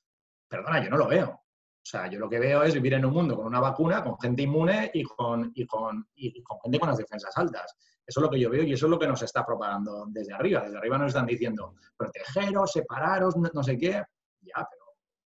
perdona, 0.49 0.83
yo 0.83 0.91
no 0.91 0.99
lo 0.99 1.09
veo. 1.09 1.41
O 1.83 1.87
sea, 1.91 2.09
yo 2.09 2.19
lo 2.19 2.29
que 2.29 2.39
veo 2.39 2.63
es 2.63 2.75
vivir 2.75 2.95
en 2.95 3.05
un 3.05 3.13
mundo 3.13 3.37
con 3.37 3.47
una 3.47 3.61
vacuna, 3.61 4.03
con 4.03 4.19
gente 4.19 4.43
inmune 4.43 4.91
y 4.93 5.03
con, 5.03 5.51
y 5.55 5.67
con, 5.67 6.07
y 6.15 6.43
con 6.43 6.61
gente 6.61 6.79
con 6.79 6.89
las 6.89 6.99
defensas 6.99 7.37
altas. 7.37 7.75
Eso 8.07 8.21
es 8.21 8.23
lo 8.23 8.31
que 8.31 8.41
yo 8.41 8.51
veo 8.51 8.63
y 8.63 8.73
eso 8.73 8.87
es 8.87 8.91
lo 8.91 8.99
que 8.99 9.07
nos 9.07 9.23
está 9.23 9.45
propagando 9.45 10.07
desde 10.09 10.35
arriba. 10.35 10.63
Desde 10.63 10.79
arriba 10.79 10.99
nos 10.99 11.09
están 11.09 11.27
diciendo, 11.27 11.75
protegeros, 11.97 12.73
separaros, 12.73 13.37
no 13.37 13.63
sé 13.63 13.79
qué. 13.79 14.03
Ya, 14.43 14.67
pero 14.71 14.81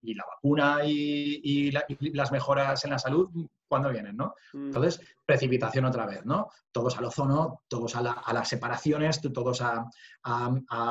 y 0.03 0.15
la 0.15 0.25
vacuna 0.27 0.81
y, 0.85 1.71
las 1.71 2.33
mejoras 2.33 2.85
en 2.85 2.91
la 2.91 2.99
salud, 2.99 3.31
¿cuándo 3.69 3.91
vienen? 3.91 4.17
¿no? 4.17 4.35
Mm. 4.53 4.67
Entonces, 4.67 5.01
precipitación 5.25 5.85
otra 5.85 6.07
vez, 6.07 6.25
¿no? 6.27 6.51
Todos 6.73 6.99
al 6.99 7.05
ozono, 7.05 7.63
todos 7.69 7.95
a, 7.97 8.03
las 8.03 8.49
separaciones, 8.49 9.21
todos 9.21 9.63
a, 9.63 9.89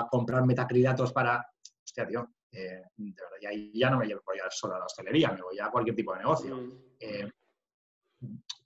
comprar 0.10 0.46
metacrilatos 0.46 1.12
para... 1.12 1.46
Hostia, 1.84 2.08
tío, 2.08 2.30
eh, 2.52 2.84
de 2.96 3.14
verdad, 3.14 3.38
ya, 3.42 3.50
ya 3.74 3.90
no 3.90 4.00
me 4.00 4.08
voy 4.08 4.40
a 4.40 4.50
solo 4.50 4.76
a 4.76 4.80
la 4.80 4.86
hostelería, 4.86 5.32
me 5.32 5.42
voy 5.42 5.60
a 5.60 5.70
cualquier 5.70 5.96
tipo 5.96 6.14
de 6.14 6.20
negocio. 6.20 6.58
Mm. 6.58 6.72
Eh, 7.00 7.30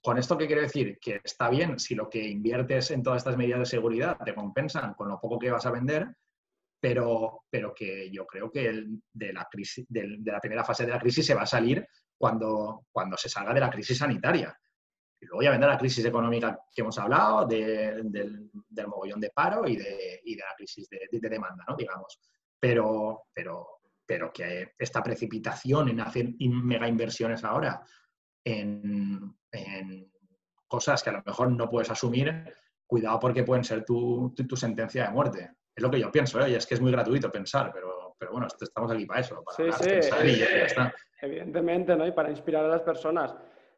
¿Con 0.02 0.18
esto 0.18 0.36
qué 0.36 0.46
quiere 0.46 0.62
decir? 0.62 0.98
Que 1.00 1.20
está 1.24 1.48
bien 1.48 1.78
si 1.78 1.94
lo 1.94 2.08
que 2.08 2.22
inviertes 2.22 2.90
en 2.90 3.02
todas 3.02 3.18
estas 3.18 3.36
medidas 3.36 3.60
de 3.60 3.66
seguridad 3.66 4.18
te 4.24 4.34
compensan 4.34 4.94
con 4.94 5.08
lo 5.08 5.20
poco 5.20 5.38
que 5.38 5.50
vas 5.50 5.66
a 5.66 5.70
vender, 5.70 6.08
pero, 6.80 7.44
pero 7.50 7.74
que 7.74 8.10
yo 8.10 8.26
creo 8.26 8.50
que 8.50 8.84
de, 9.12 9.32
la 9.32 9.48
crisis, 9.50 9.86
de, 9.88 10.18
la 10.24 10.40
primera 10.40 10.64
fase 10.64 10.84
de 10.84 10.92
la 10.92 11.00
crisis 11.00 11.26
se 11.26 11.34
va 11.34 11.42
a 11.42 11.46
salir 11.46 11.86
cuando, 12.16 12.86
cuando 12.92 13.16
se 13.16 13.28
salga 13.28 13.54
de 13.54 13.60
la 13.60 13.70
crisis 13.70 13.98
sanitaria. 13.98 14.56
Y 15.18 15.26
luego 15.26 15.42
ya 15.42 15.50
vendrá 15.50 15.68
la 15.70 15.78
crisis 15.78 16.04
económica 16.04 16.58
que 16.72 16.82
hemos 16.82 16.98
hablado, 16.98 17.46
del, 17.46 18.10
del, 18.12 18.86
mogollón 18.86 19.20
de 19.20 19.30
paro 19.30 19.66
y 19.66 19.76
de, 19.76 20.20
y 20.24 20.34
de 20.36 20.42
la 20.42 20.54
crisis 20.56 20.88
de, 20.88 21.28
demanda, 21.28 21.64
¿no? 21.66 21.74
digamos. 21.74 22.20
Pero, 22.60 23.24
pero, 23.32 23.75
pero 24.06 24.32
que 24.32 24.74
esta 24.78 25.02
precipitación 25.02 25.88
en 25.88 26.00
hacer 26.00 26.34
mega 26.38 26.88
inversiones 26.88 27.42
ahora 27.44 27.82
en, 28.44 29.36
en, 29.50 30.10
cosas 30.68 31.02
que 31.02 31.10
a 31.10 31.14
lo 31.14 31.22
mejor 31.24 31.50
no 31.50 31.68
puedes 31.68 31.90
asumir, 31.90 32.32
cuidado 32.86 33.18
porque 33.18 33.42
pueden 33.42 33.64
ser 33.64 33.84
tu, 33.84 34.32
tu 34.34 34.56
sentencia 34.56 35.04
de 35.04 35.10
muerte. 35.10 35.50
Es 35.74 35.82
lo 35.82 35.90
que 35.90 36.00
yo 36.00 36.10
pienso, 36.10 36.40
¿eh? 36.40 36.50
y 36.50 36.54
es 36.54 36.66
que 36.66 36.74
es 36.74 36.80
muy 36.80 36.90
gratuito 36.90 37.30
pensar, 37.30 37.70
pero, 37.72 38.16
pero 38.18 38.32
bueno, 38.32 38.46
estamos 38.46 38.90
aquí 38.90 39.04
para 39.04 39.20
eso, 39.20 39.42
para 39.44 39.78
pensar 39.78 40.26
y 40.26 40.38
ya, 40.38 40.46
está. 40.46 40.94
Evidentemente, 41.20 41.96
¿no? 41.96 42.06
Y 42.06 42.12
para 42.12 42.30
inspirar 42.30 42.64
a 42.64 42.68
las 42.68 42.82
personas. 42.82 43.34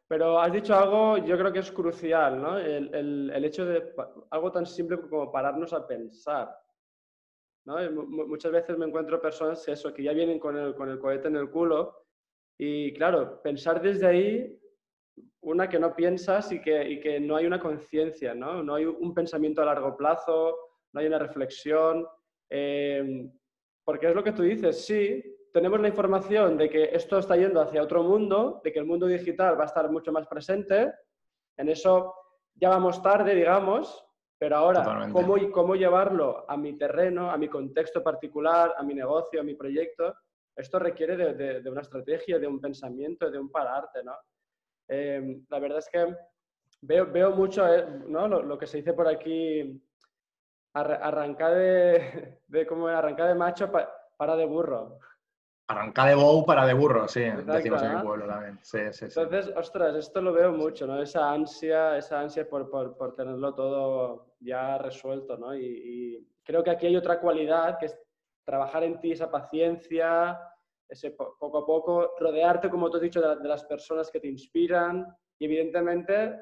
Pero 0.07 0.39
has 0.39 0.51
dicho 0.51 0.75
algo, 0.75 1.17
yo 1.17 1.37
creo 1.37 1.51
que 1.51 1.59
es 1.59 1.71
crucial, 1.71 2.41
¿no? 2.41 2.57
El, 2.57 2.93
el, 2.95 3.31
el 3.33 3.45
hecho 3.45 3.65
de 3.65 3.93
algo 4.31 4.51
tan 4.51 4.65
simple 4.65 4.99
como 4.99 5.31
pararnos 5.31 5.73
a 5.73 5.85
pensar. 5.85 6.49
¿No? 7.65 7.77
Muchas 7.91 8.51
veces 8.51 8.77
me 8.77 8.85
encuentro 8.85 9.21
personas 9.21 9.67
eso, 9.67 9.93
que 9.93 10.03
ya 10.03 10.13
vienen 10.13 10.39
con 10.39 10.57
el, 10.57 10.75
con 10.75 10.89
el 10.89 10.99
cohete 10.99 11.27
en 11.27 11.35
el 11.35 11.49
culo 11.49 12.05
y 12.57 12.93
claro, 12.93 13.41
pensar 13.41 13.81
desde 13.81 14.05
ahí, 14.05 14.59
una 15.41 15.69
que 15.69 15.79
no 15.79 15.95
piensas 15.95 16.51
y 16.51 16.61
que, 16.61 16.89
y 16.89 16.99
que 16.99 17.19
no 17.19 17.37
hay 17.37 17.45
una 17.45 17.59
conciencia, 17.59 18.35
¿no? 18.35 18.61
No 18.61 18.75
hay 18.75 18.85
un 18.85 19.13
pensamiento 19.13 19.61
a 19.61 19.65
largo 19.65 19.95
plazo, 19.95 20.57
no 20.91 20.99
hay 20.99 21.07
una 21.07 21.19
reflexión. 21.19 22.05
Eh, 22.49 23.29
porque 23.85 24.09
es 24.09 24.15
lo 24.15 24.23
que 24.23 24.33
tú 24.33 24.41
dices, 24.41 24.85
sí, 24.85 25.23
tenemos 25.53 25.79
la 25.79 25.87
información 25.87 26.57
de 26.57 26.69
que 26.69 26.89
esto 26.91 27.17
está 27.17 27.37
yendo 27.37 27.61
hacia 27.61 27.81
otro 27.81 28.03
mundo, 28.03 28.59
de 28.61 28.73
que 28.73 28.79
el 28.79 28.85
mundo 28.85 29.07
digital 29.07 29.57
va 29.57 29.63
a 29.63 29.67
estar 29.67 29.89
mucho 29.89 30.11
más 30.11 30.27
presente. 30.27 30.93
En 31.57 31.69
eso 31.69 32.13
ya 32.55 32.69
vamos 32.69 33.01
tarde, 33.01 33.35
digamos, 33.35 34.05
Pero 34.39 34.55
ahora, 34.55 35.09
¿cómo, 35.11 35.35
¿cómo 35.51 35.75
llevarlo 35.75 36.45
a 36.49 36.55
mi 36.55 36.77
terreno, 36.77 37.29
a 37.29 37.37
mi 37.37 37.49
contexto 37.49 38.01
particular, 38.01 38.73
a 38.77 38.83
mi 38.83 38.93
negocio, 38.93 39.41
a 39.41 39.43
mi 39.43 39.53
proyecto? 39.53 40.15
Esto 40.55 40.79
requiere 40.79 41.17
de, 41.17 41.61
de, 41.61 41.69
una 41.69 41.81
estrategia, 41.81 42.39
de 42.39 42.47
un 42.47 42.61
pensamiento, 42.61 43.29
de 43.29 43.37
un 43.37 43.51
pararte, 43.51 44.01
¿no? 44.01 44.13
Em, 44.87 45.45
la 45.49 45.59
verdad 45.59 45.79
es 45.79 45.89
que 45.89 46.15
veo, 46.81 47.05
veo 47.11 47.31
mucho 47.31 47.67
eh, 47.67 47.85
¿no? 48.07 48.29
lo, 48.29 48.41
lo, 48.41 48.57
que 48.57 48.65
se 48.65 48.77
dice 48.77 48.93
por 48.93 49.09
aquí, 49.09 49.81
arrancar 50.73 51.55
de, 51.55 52.39
de, 52.47 52.65
como 52.65 52.87
arrancar 52.87 53.27
de 53.27 53.35
macho 53.35 53.69
para 53.69 54.35
de 54.37 54.45
burro. 54.45 54.99
Arranca 55.69 56.07
de 56.07 56.15
bow 56.15 56.43
para 56.47 56.65
de 56.65 56.73
burro, 56.73 57.07
sí, 57.07 57.21
decimos 57.21 57.83
en 57.83 57.91
el 57.91 58.01
pueblo 58.01 58.25
también. 58.25 58.57
Sí, 58.63 58.79
sí, 58.91 59.05
Entonces, 59.05 59.53
ostras, 59.55 59.95
esto 59.95 60.19
lo 60.19 60.33
veo 60.33 60.51
mucho, 60.51 60.87
¿no? 60.87 60.99
Esa 60.99 61.31
ansia, 61.31 61.95
esa 61.95 62.21
ansia 62.21 62.49
por, 62.49 62.71
por, 62.71 62.97
por 62.97 63.13
tenerlo 63.13 63.53
todo 63.53 64.33
ya 64.39 64.79
resuelto, 64.79 65.37
¿no? 65.37 65.53
Y, 65.53 65.65
y, 65.65 66.27
creo 66.43 66.63
que 66.63 66.71
aquí 66.71 66.87
hay 66.87 66.95
otra 66.95 67.19
cualidad 67.19 67.77
que 67.77 67.85
es 67.85 67.99
trabajar 68.43 68.83
en 68.83 68.99
ti 68.99 69.11
esa 69.11 69.29
paciencia, 69.29 70.39
ese 70.87 71.11
poco 71.11 71.59
a 71.59 71.65
poco, 71.67 72.15
rodearte, 72.19 72.67
como 72.67 72.89
tú 72.89 72.97
has 72.97 73.03
dicho, 73.03 73.21
de, 73.21 73.39
de 73.39 73.47
las 73.47 73.63
personas 73.65 74.09
que 74.09 74.19
te 74.19 74.27
inspiran 74.27 75.05
y 75.37 75.45
evidentemente 75.45 76.35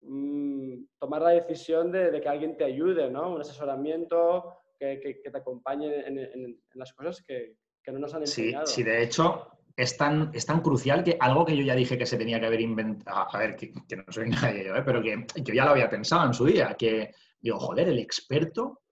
mmm, 0.00 0.74
tomar 0.98 1.22
la 1.22 1.30
decisión 1.30 1.92
de, 1.92 2.10
de, 2.10 2.20
que 2.20 2.28
alguien 2.28 2.56
te 2.56 2.64
ayude, 2.64 3.08
¿no? 3.08 3.32
Un 3.32 3.42
asesoramiento 3.42 4.62
que, 4.76 4.98
que, 4.98 5.20
que 5.22 5.30
te 5.30 5.38
acompañe 5.38 6.08
en, 6.08 6.18
en, 6.18 6.42
en 6.42 6.60
las 6.74 6.92
cosas 6.92 7.22
que, 7.22 7.54
que 7.86 7.92
no 7.92 8.00
nos 8.00 8.12
han 8.14 8.22
enseñado. 8.22 8.66
Sí, 8.66 8.74
sí 8.74 8.82
de 8.82 9.02
hecho, 9.02 9.46
es 9.76 9.96
tan, 9.96 10.30
es 10.34 10.44
tan 10.44 10.60
crucial 10.60 11.04
que 11.04 11.16
algo 11.20 11.46
que 11.46 11.56
yo 11.56 11.62
ya 11.62 11.76
dije 11.76 11.96
que 11.96 12.04
se 12.04 12.18
tenía 12.18 12.40
que 12.40 12.46
haber 12.46 12.60
inventado, 12.60 13.28
a 13.32 13.38
ver, 13.38 13.54
que, 13.54 13.72
que 13.88 13.96
no 13.96 14.04
soy 14.08 14.28
nadie 14.28 14.66
yo, 14.66 14.74
¿eh? 14.74 14.82
pero 14.84 15.00
que 15.00 15.24
yo 15.36 15.54
ya 15.54 15.64
lo 15.64 15.70
había 15.70 15.88
pensado 15.88 16.26
en 16.26 16.34
su 16.34 16.44
día, 16.44 16.74
que 16.76 17.12
digo, 17.40 17.58
joder, 17.60 17.88
el 17.88 18.00
experto, 18.00 18.82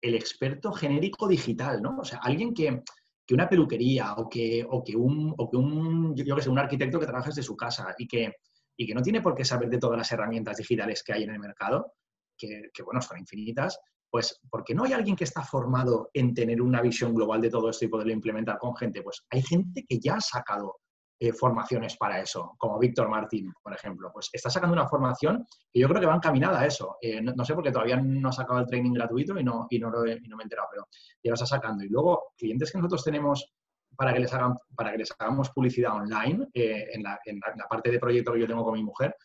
el 0.00 0.14
experto 0.14 0.72
genérico 0.72 1.26
digital, 1.26 1.82
¿no? 1.82 1.98
O 1.98 2.04
sea, 2.04 2.20
alguien 2.22 2.54
que, 2.54 2.82
que 3.26 3.34
una 3.34 3.48
peluquería 3.48 4.14
o 4.14 4.28
que, 4.28 4.64
o 4.68 4.84
que 4.84 4.94
un, 4.94 5.34
o 5.36 5.50
que 5.50 5.56
un 5.56 6.14
yo 6.14 6.36
que 6.36 6.42
sé, 6.42 6.48
un 6.48 6.58
arquitecto 6.58 7.00
que 7.00 7.06
trabaja 7.06 7.30
desde 7.30 7.42
su 7.42 7.56
casa 7.56 7.92
y 7.98 8.06
que, 8.06 8.34
y 8.76 8.86
que 8.86 8.94
no 8.94 9.02
tiene 9.02 9.20
por 9.20 9.34
qué 9.34 9.44
saber 9.44 9.68
de 9.68 9.78
todas 9.78 9.98
las 9.98 10.12
herramientas 10.12 10.58
digitales 10.58 11.02
que 11.02 11.12
hay 11.12 11.24
en 11.24 11.30
el 11.30 11.40
mercado, 11.40 11.94
que, 12.38 12.70
que 12.72 12.82
bueno, 12.84 13.00
son 13.00 13.18
infinitas, 13.18 13.80
pues 14.14 14.40
porque 14.48 14.76
no 14.76 14.84
hay 14.84 14.92
alguien 14.92 15.16
que 15.16 15.24
está 15.24 15.42
formado 15.42 16.08
en 16.14 16.32
tener 16.34 16.62
una 16.62 16.80
visión 16.80 17.12
global 17.12 17.40
de 17.40 17.50
todo 17.50 17.68
esto 17.68 17.84
y 17.84 17.88
poderlo 17.88 18.12
implementar 18.12 18.58
con 18.58 18.76
gente. 18.76 19.02
Pues 19.02 19.26
hay 19.28 19.42
gente 19.42 19.84
que 19.88 19.98
ya 19.98 20.14
ha 20.14 20.20
sacado 20.20 20.76
eh, 21.18 21.32
formaciones 21.32 21.96
para 21.96 22.20
eso, 22.20 22.54
como 22.56 22.78
Víctor 22.78 23.08
Martín, 23.08 23.52
por 23.60 23.74
ejemplo. 23.74 24.12
Pues 24.12 24.30
está 24.32 24.50
sacando 24.50 24.72
una 24.72 24.86
formación 24.86 25.44
que 25.68 25.80
yo 25.80 25.88
creo 25.88 26.00
que 26.00 26.06
va 26.06 26.14
encaminada 26.14 26.60
a 26.60 26.64
eso. 26.64 26.96
Eh, 27.02 27.20
no, 27.20 27.32
no, 27.34 27.44
sé 27.44 27.54
porque 27.54 27.72
todavía 27.72 27.96
no 27.96 28.28
ha 28.28 28.32
sacado 28.32 28.60
el 28.60 28.66
training 28.68 28.92
gratuito 28.92 29.36
y 29.36 29.42
no, 29.42 29.66
y 29.68 29.80
no, 29.80 29.90
me 29.90 30.12
he 30.12 30.42
enterado, 30.44 30.68
pero 30.70 30.86
ya 31.20 31.30
lo 31.30 31.34
está 31.34 31.46
sacando. 31.46 31.82
Y 31.82 31.88
luego, 31.88 32.34
clientes 32.38 32.70
que 32.70 32.78
nosotros 32.78 33.02
tenemos 33.02 33.52
para 33.96 34.12
que 34.12 34.20
les, 34.20 34.32
hagan, 34.32 34.54
para 34.76 34.92
que 34.92 34.98
les 34.98 35.10
hagamos 35.18 35.50
publicidad 35.50 35.92
online, 35.92 36.46
eh, 36.54 36.86
en, 36.92 37.02
la, 37.02 37.18
en, 37.24 37.40
la, 37.40 37.50
en, 37.50 37.58
la, 37.58 37.66
parte 37.66 37.90
de 37.90 37.98
proyecto 37.98 38.32
que 38.32 38.38
yo 38.38 38.46
tengo 38.46 38.62
con 38.62 38.74
mi 38.74 38.84
mujer, 38.84 39.16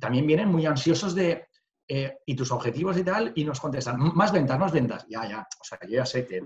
también 0.00 0.26
vienen 0.26 0.48
muy 0.48 0.64
ansiosos 0.64 1.14
de, 1.14 1.47
eh, 1.88 2.18
y 2.26 2.36
tus 2.36 2.52
objetivos 2.52 2.98
y 2.98 3.04
tal, 3.04 3.32
y 3.34 3.44
nos 3.44 3.60
contestan, 3.60 3.98
más 4.14 4.30
ventas, 4.30 4.58
más 4.58 4.72
ventas. 4.72 5.06
Ya, 5.08 5.26
ya, 5.26 5.48
o 5.60 5.64
sea, 5.64 5.78
yo 5.82 5.96
ya 5.96 6.04
sé 6.06 6.26
que, 6.26 6.42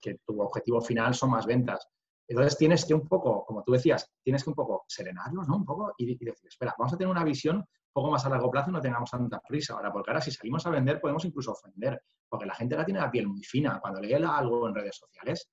que 0.00 0.18
tu 0.24 0.40
objetivo 0.40 0.80
final 0.80 1.14
son 1.14 1.30
más 1.30 1.46
ventas. 1.46 1.88
Entonces 2.28 2.56
tienes 2.56 2.84
que 2.84 2.94
un 2.94 3.06
poco, 3.06 3.44
como 3.44 3.62
tú 3.62 3.72
decías, 3.72 4.10
tienes 4.22 4.42
que 4.44 4.50
un 4.50 4.56
poco 4.56 4.84
serenarlos, 4.88 5.46
¿no? 5.46 5.56
Un 5.56 5.64
poco 5.64 5.92
y, 5.98 6.06
decir, 6.06 6.48
espera, 6.48 6.74
vamos 6.78 6.94
a 6.94 6.96
tener 6.96 7.10
una 7.10 7.24
visión 7.24 7.56
un 7.56 7.92
poco 7.92 8.10
más 8.10 8.24
a 8.24 8.28
largo 8.28 8.50
plazo 8.50 8.70
y 8.70 8.72
no 8.72 8.80
tengamos 8.80 9.10
tanta 9.10 9.40
prisa 9.40 9.74
ahora, 9.74 9.92
porque 9.92 10.10
ahora 10.10 10.20
si 10.20 10.30
salimos 10.30 10.66
a 10.66 10.70
vender 10.70 11.00
podemos 11.00 11.24
incluso 11.24 11.52
ofender, 11.52 12.00
porque 12.28 12.46
la 12.46 12.54
gente 12.54 12.76
la 12.76 12.84
tiene 12.84 13.00
la 13.00 13.10
piel 13.10 13.26
muy 13.26 13.42
fina. 13.42 13.78
Cuando 13.80 14.00
lee 14.00 14.14
algo 14.14 14.68
en 14.68 14.74
redes 14.74 14.96
sociales, 14.96 15.50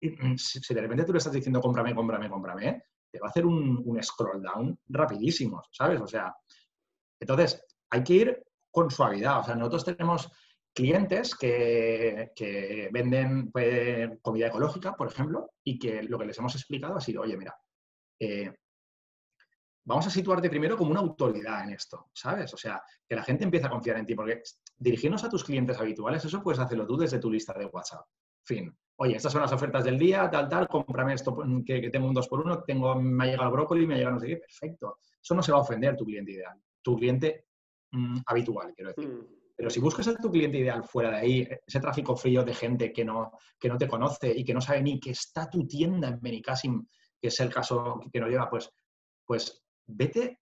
mm, 0.00 0.36
si, 0.36 0.74
de 0.74 0.80
repente 0.80 1.04
tú 1.04 1.12
le 1.12 1.18
estás 1.18 1.32
diciendo 1.32 1.60
cómprame, 1.60 1.94
cómprame, 1.94 2.28
cómprame, 2.28 2.84
te 3.10 3.18
va 3.18 3.26
a 3.26 3.30
hacer 3.30 3.44
un, 3.44 3.82
un 3.84 4.02
scroll 4.02 4.42
down 4.42 4.78
rapidísimo, 4.88 5.62
¿sabes? 5.72 6.00
O 6.00 6.06
sea, 6.06 6.34
entonces 7.18 7.64
hay 7.90 8.04
que 8.04 8.12
ir 8.12 8.44
con 8.74 8.90
suavidad. 8.90 9.38
O 9.38 9.44
sea, 9.44 9.54
nosotros 9.54 9.84
tenemos 9.84 10.30
clientes 10.74 11.36
que, 11.36 12.32
que 12.34 12.88
venden 12.92 13.52
pues, 13.52 14.10
comida 14.20 14.48
ecológica, 14.48 14.96
por 14.96 15.06
ejemplo, 15.06 15.52
y 15.62 15.78
que 15.78 16.02
lo 16.02 16.18
que 16.18 16.26
les 16.26 16.38
hemos 16.38 16.56
explicado 16.56 16.96
ha 16.96 17.00
sido, 17.00 17.22
oye, 17.22 17.36
mira, 17.36 17.56
eh, 18.18 18.52
vamos 19.84 20.08
a 20.08 20.10
situarte 20.10 20.50
primero 20.50 20.76
como 20.76 20.90
una 20.90 20.98
autoridad 20.98 21.62
en 21.62 21.70
esto, 21.70 22.10
¿sabes? 22.12 22.52
O 22.52 22.56
sea, 22.56 22.82
que 23.08 23.14
la 23.14 23.22
gente 23.22 23.44
empiece 23.44 23.66
a 23.68 23.70
confiar 23.70 23.96
en 23.98 24.06
ti, 24.06 24.16
porque 24.16 24.42
dirigirnos 24.76 25.22
a 25.22 25.28
tus 25.28 25.44
clientes 25.44 25.78
habituales, 25.78 26.24
eso 26.24 26.42
puedes 26.42 26.58
hacerlo 26.58 26.84
tú 26.84 26.96
desde 26.96 27.20
tu 27.20 27.30
lista 27.30 27.52
de 27.56 27.66
WhatsApp. 27.66 28.04
Fin. 28.42 28.76
Oye, 28.96 29.16
estas 29.16 29.30
son 29.30 29.42
las 29.42 29.52
ofertas 29.52 29.84
del 29.84 29.98
día, 29.98 30.28
tal, 30.28 30.48
tal, 30.48 30.66
cómprame 30.66 31.14
esto, 31.14 31.36
que, 31.64 31.80
que 31.80 31.90
tengo 31.90 32.08
un 32.08 32.14
2x1, 32.14 32.64
tengo, 32.66 32.96
me 32.96 33.24
ha 33.24 33.26
llegado 33.28 33.50
el 33.50 33.52
brócoli, 33.52 33.86
me 33.86 33.94
ha 33.94 33.98
llegado 33.98 34.16
no 34.16 34.20
sé 34.20 34.26
qué, 34.26 34.36
perfecto. 34.38 34.98
Eso 35.22 35.34
no 35.34 35.42
se 35.42 35.52
va 35.52 35.58
a 35.58 35.62
ofender 35.62 35.96
tu 35.96 36.04
cliente 36.04 36.32
ideal. 36.32 36.60
Tu 36.82 36.96
cliente 36.96 37.46
mm, 37.94 38.18
habitual, 38.26 38.72
quiero 38.74 38.92
decir. 38.92 39.08
Mm. 39.08 39.26
Pero 39.56 39.70
si 39.70 39.80
buscas 39.80 40.08
a 40.08 40.16
tu 40.16 40.30
cliente 40.30 40.58
ideal 40.58 40.84
fuera 40.84 41.10
de 41.10 41.16
ahí, 41.16 41.48
ese 41.66 41.80
tráfico 41.80 42.16
frío 42.16 42.42
de 42.42 42.54
gente 42.54 42.92
que 42.92 43.04
no, 43.04 43.32
que 43.58 43.68
no 43.68 43.78
te 43.78 43.86
conoce 43.86 44.32
y 44.36 44.44
que 44.44 44.52
no 44.52 44.60
sabe 44.60 44.82
ni 44.82 44.98
que 44.98 45.10
está 45.10 45.48
tu 45.48 45.66
tienda 45.66 46.08
en 46.08 46.20
Benicassim, 46.20 46.86
que 47.20 47.28
es 47.28 47.40
el 47.40 47.52
caso 47.52 48.00
que 48.12 48.20
nos 48.20 48.30
lleva, 48.30 48.50
pues, 48.50 48.68
pues 49.24 49.64
vete 49.86 50.40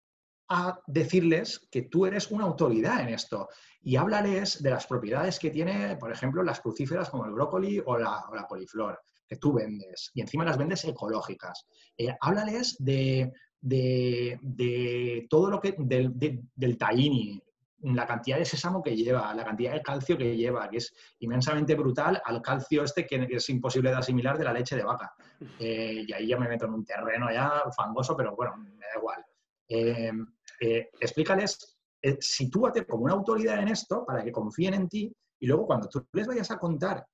a 0.49 0.81
decirles 0.87 1.69
que 1.71 1.83
tú 1.83 2.07
eres 2.07 2.31
una 2.31 2.45
autoridad 2.45 3.01
en 3.01 3.11
esto 3.11 3.49
y 3.83 3.97
háblales 3.97 4.63
de 4.63 4.71
las 4.71 4.87
propiedades 4.87 5.39
que 5.39 5.51
tiene, 5.51 5.97
por 5.97 6.11
ejemplo, 6.11 6.43
las 6.43 6.61
crucíferas 6.61 7.11
como 7.11 7.27
el 7.27 7.33
brócoli 7.33 7.83
o 7.85 7.99
la, 7.99 8.25
o 8.29 8.35
la 8.35 8.47
coliflor, 8.47 9.01
que 9.27 9.37
tú 9.37 9.53
vendes 9.53 10.11
y 10.15 10.21
encima 10.21 10.45
las 10.45 10.59
vendes 10.59 10.85
ecológicas. 10.85 11.67
Eh, 11.97 12.15
háblales 12.21 12.77
de, 12.79 13.33
de, 13.63 14.39
de, 14.43 15.27
todo 15.31 15.49
lo 15.49 15.61
que, 15.61 15.75
del, 15.79 16.19
de, 16.19 16.43
del 16.55 16.77
tahini, 16.77 17.41
la 17.83 18.07
cantidad 18.07 18.39
de 18.39 18.45
sésamo 18.45 18.83
que 18.83 18.95
lleva, 18.95 19.35
la 19.35 19.45
cantidad 19.45 19.73
de 19.73 19.83
calcio 19.83 20.17
que 20.17 20.37
lleva, 20.37 20.69
que 20.69 20.79
es 20.79 20.95
inmensamente 21.21 21.75
brutal 21.75 22.21
al 22.25 22.41
calcio 22.41 22.85
este 22.85 23.07
que 23.07 23.27
es 23.29 23.49
imposible 23.49 23.91
de 23.91 23.97
asimilar 23.97 24.39
de 24.39 24.45
la 24.45 24.53
leche 24.53 24.77
de 24.77 24.85
vaca. 24.85 25.15
Eh, 25.59 26.05
y 26.07 26.13
ahí 26.13 26.29
ya 26.29 26.39
me 26.39 26.47
meto 26.47 26.67
en 26.67 26.75
un 26.75 26.85
terreno 26.85 27.29
ya 27.33 27.65
fangoso, 27.77 28.17
pero 28.17 28.37
bueno, 28.37 28.57
me 28.59 28.71
da 28.71 28.97
igual. 28.97 29.25
Eh, 29.69 30.13
eh, 30.61 30.91
explícales, 31.01 31.77
sitúate 32.21 32.87
como 32.87 33.05
una 33.05 33.15
autoridad 33.15 33.59
en 33.59 33.67
esto 33.67 34.05
para 34.07 34.23
que 34.23 34.31
confíen 34.31 34.75
en 34.75 34.89
ti 34.89 35.13
y 35.41 35.47
luego 35.49 35.67
cuando 35.67 35.89
tú 35.89 36.07
les 36.13 36.29
vayas 36.29 36.53
a 36.53 36.59
contar 36.61 37.05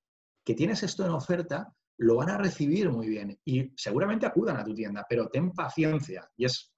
que 0.44 0.54
tienes 0.54 0.82
esto 0.82 1.06
en 1.06 1.12
oferta, 1.12 1.74
lo 1.98 2.16
van 2.16 2.30
a 2.30 2.38
recibir 2.38 2.90
muy 2.90 3.08
bien 3.08 3.38
y 3.44 3.72
seguramente 3.76 4.26
acudan 4.26 4.56
a 4.56 4.64
tu 4.64 4.74
tienda, 4.74 5.04
pero 5.08 5.28
ten 5.28 5.52
paciencia. 5.52 6.30
Y 6.36 6.44
es, 6.44 6.72